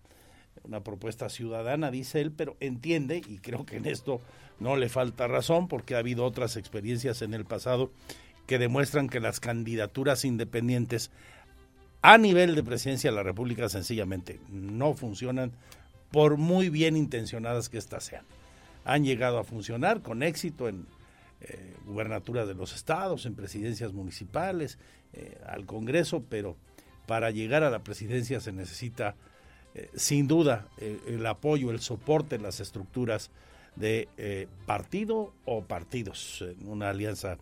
una 0.64 0.82
propuesta 0.82 1.28
ciudadana, 1.28 1.90
dice 1.90 2.20
él, 2.20 2.32
pero 2.32 2.56
entiende, 2.60 3.18
y 3.26 3.38
creo 3.38 3.66
que 3.66 3.76
en 3.76 3.86
esto 3.86 4.20
no 4.58 4.76
le 4.76 4.88
falta 4.88 5.26
razón, 5.28 5.68
porque 5.68 5.94
ha 5.94 5.98
habido 5.98 6.24
otras 6.24 6.56
experiencias 6.56 7.22
en 7.22 7.34
el 7.34 7.44
pasado 7.44 7.90
que 8.46 8.58
demuestran 8.58 9.08
que 9.08 9.20
las 9.20 9.40
candidaturas 9.40 10.24
independientes 10.24 11.10
a 12.00 12.18
nivel 12.18 12.54
de 12.54 12.62
presidencia 12.62 13.10
de 13.10 13.16
la 13.16 13.22
República 13.22 13.68
sencillamente 13.68 14.40
no 14.48 14.94
funcionan 14.94 15.52
por 16.16 16.38
muy 16.38 16.70
bien 16.70 16.96
intencionadas 16.96 17.68
que 17.68 17.76
éstas 17.76 18.04
sean 18.04 18.24
han 18.86 19.04
llegado 19.04 19.38
a 19.38 19.44
funcionar 19.44 20.00
con 20.00 20.22
éxito 20.22 20.66
en 20.66 20.86
eh, 21.42 21.74
gubernaturas 21.84 22.48
de 22.48 22.54
los 22.54 22.74
estados, 22.74 23.26
en 23.26 23.34
presidencias 23.34 23.92
municipales, 23.92 24.78
eh, 25.12 25.36
al 25.46 25.66
Congreso, 25.66 26.24
pero 26.26 26.56
para 27.06 27.30
llegar 27.32 27.64
a 27.64 27.68
la 27.68 27.80
presidencia 27.80 28.40
se 28.40 28.50
necesita 28.50 29.14
eh, 29.74 29.90
sin 29.94 30.26
duda 30.26 30.68
el 30.78 31.26
apoyo, 31.26 31.70
el 31.70 31.80
soporte, 31.80 32.38
las 32.38 32.60
estructuras 32.60 33.30
de 33.74 34.48
partido 34.64 35.34
o 35.44 35.64
partidos, 35.64 36.42
en 36.48 36.66
una 36.66 36.88
alianza 36.88 37.36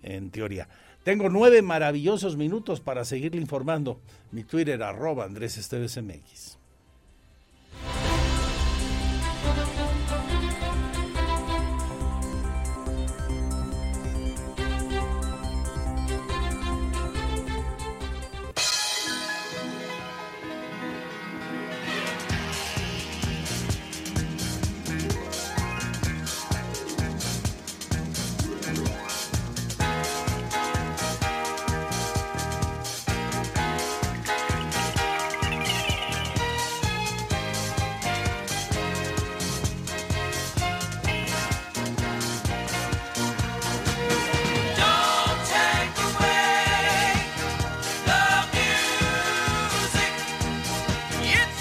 en 0.00 0.30
teoría. 0.30 0.70
Tengo 1.04 1.28
nueve 1.28 1.60
maravillosos 1.60 2.38
minutos 2.38 2.80
para 2.80 3.04
seguirle 3.04 3.42
informando. 3.42 4.00
Mi 4.32 4.42
Twitter 4.42 4.82
arroba 4.82 5.26
Andrés 5.26 5.58
Esteves 5.58 6.02
MX. 6.02 6.56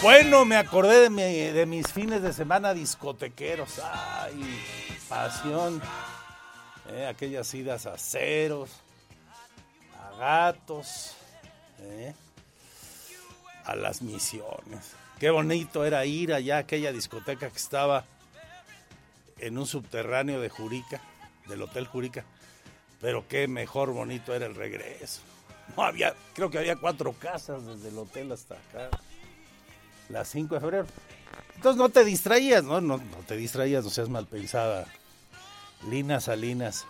Bueno, 0.06 0.46
me 0.46 0.56
acordé 0.56 1.10
de, 1.10 1.66
mis 1.66 1.92
fines 1.92 2.22
de 2.22 2.32
semana 2.32 2.76
discotequeros. 2.76 3.80
Ay, 3.80 4.62
pasión. 5.10 5.82
Eh, 6.92 7.08
aquellas 7.08 7.52
idas 7.56 7.88
a 7.88 7.98
ceros, 7.98 8.70
a 10.00 10.16
gatos, 10.16 11.16
eh, 11.80 12.14
a 13.64 13.76
las 13.76 14.04
misiones. 14.04 14.94
Qué 15.20 15.32
bonito 15.32 15.84
era 15.84 16.06
ir 16.06 16.36
allá 16.36 16.58
a 16.58 16.60
aquella 16.60 16.92
discoteca 16.92 17.50
que 17.50 17.58
estaba 17.58 18.06
en 19.40 19.58
un 19.58 19.66
subterráneo 19.66 20.40
de 20.40 20.50
Jurica, 20.50 21.02
del 21.48 21.64
Hotel 21.64 21.88
Jurica. 21.88 22.26
Pero 23.02 23.28
qué 23.28 23.48
mejor 23.48 23.92
bonito 23.92 24.36
era 24.36 24.46
el 24.46 24.54
regreso. 24.54 25.22
No 25.76 25.82
había, 25.82 26.14
creo 26.36 26.52
que 26.52 26.60
había 26.60 26.76
cuatro 26.76 27.14
casas 27.14 27.66
desde 27.66 27.90
el 27.90 27.98
hotel 27.98 28.32
hasta 28.34 28.54
acá 28.54 28.92
la 30.10 30.26
5 30.26 30.56
de 30.56 30.62
febrero. 30.62 30.86
Entonces 31.56 31.78
no 31.78 31.90
te 31.90 32.04
distraías, 32.04 32.64
¿no? 32.64 32.82
No, 32.82 33.00
te 33.28 33.36
distraías, 33.38 33.84
no 33.84 33.90
seas 33.90 34.10
mal 34.10 34.28
pensada. 34.28 34.86
Linas 35.90 36.26
Salinas. 36.26 36.86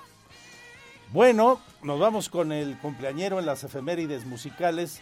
Bueno, 1.11 1.61
nos 1.81 1.99
vamos 1.99 2.29
con 2.29 2.51
el 2.51 2.77
cumpleañero 2.79 3.39
en 3.39 3.45
las 3.45 3.63
efemérides 3.63 4.25
musicales. 4.25 5.01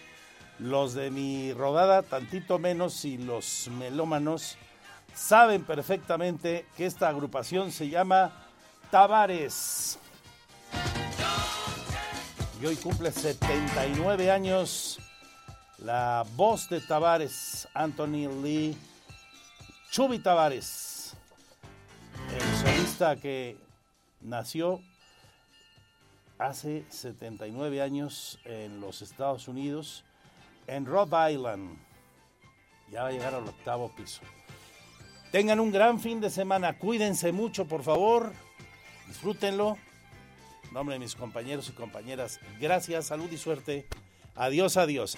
Los 0.59 0.93
de 0.93 1.09
mi 1.09 1.53
rodada, 1.53 2.03
tantito 2.03 2.59
menos, 2.59 3.05
y 3.05 3.17
los 3.17 3.69
melómanos 3.69 4.57
saben 5.15 5.63
perfectamente 5.63 6.65
que 6.77 6.85
esta 6.85 7.07
agrupación 7.07 7.71
se 7.71 7.89
llama 7.89 8.31
Tavares. 8.91 9.97
Y 12.61 12.65
hoy 12.65 12.75
cumple 12.75 13.11
79 13.11 14.31
años 14.31 14.99
la 15.83 16.25
voz 16.35 16.69
de 16.69 16.79
Tavares, 16.79 17.67
Anthony 17.73 18.29
Lee, 18.41 18.75
Chubi 19.91 20.19
Tavares. 20.19 21.15
futbolista 22.29 23.15
que 23.17 23.57
nació 24.21 24.81
hace 26.39 26.85
79 26.89 27.81
años 27.81 28.39
en 28.45 28.79
los 28.79 29.01
Estados 29.01 29.47
Unidos, 29.47 30.05
en 30.67 30.85
Rhode 30.85 31.33
Island. 31.33 31.77
Ya 32.89 33.03
va 33.03 33.09
a 33.09 33.11
llegar 33.11 33.35
al 33.35 33.47
octavo 33.47 33.93
piso. 33.93 34.21
Tengan 35.31 35.59
un 35.59 35.71
gran 35.71 35.99
fin 35.99 36.21
de 36.21 36.29
semana. 36.29 36.77
Cuídense 36.77 37.31
mucho, 37.31 37.67
por 37.67 37.83
favor. 37.83 38.31
Disfrútenlo. 39.07 39.77
En 40.63 40.73
nombre 40.73 40.93
de 40.93 40.99
mis 40.99 41.15
compañeros 41.15 41.67
y 41.69 41.73
compañeras, 41.73 42.39
gracias, 42.59 43.07
salud 43.07 43.29
y 43.31 43.37
suerte. 43.37 43.87
Adiós, 44.35 44.77
adiós. 44.77 45.17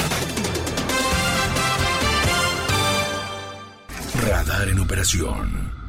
En 4.71 4.79
operación. 4.79 5.80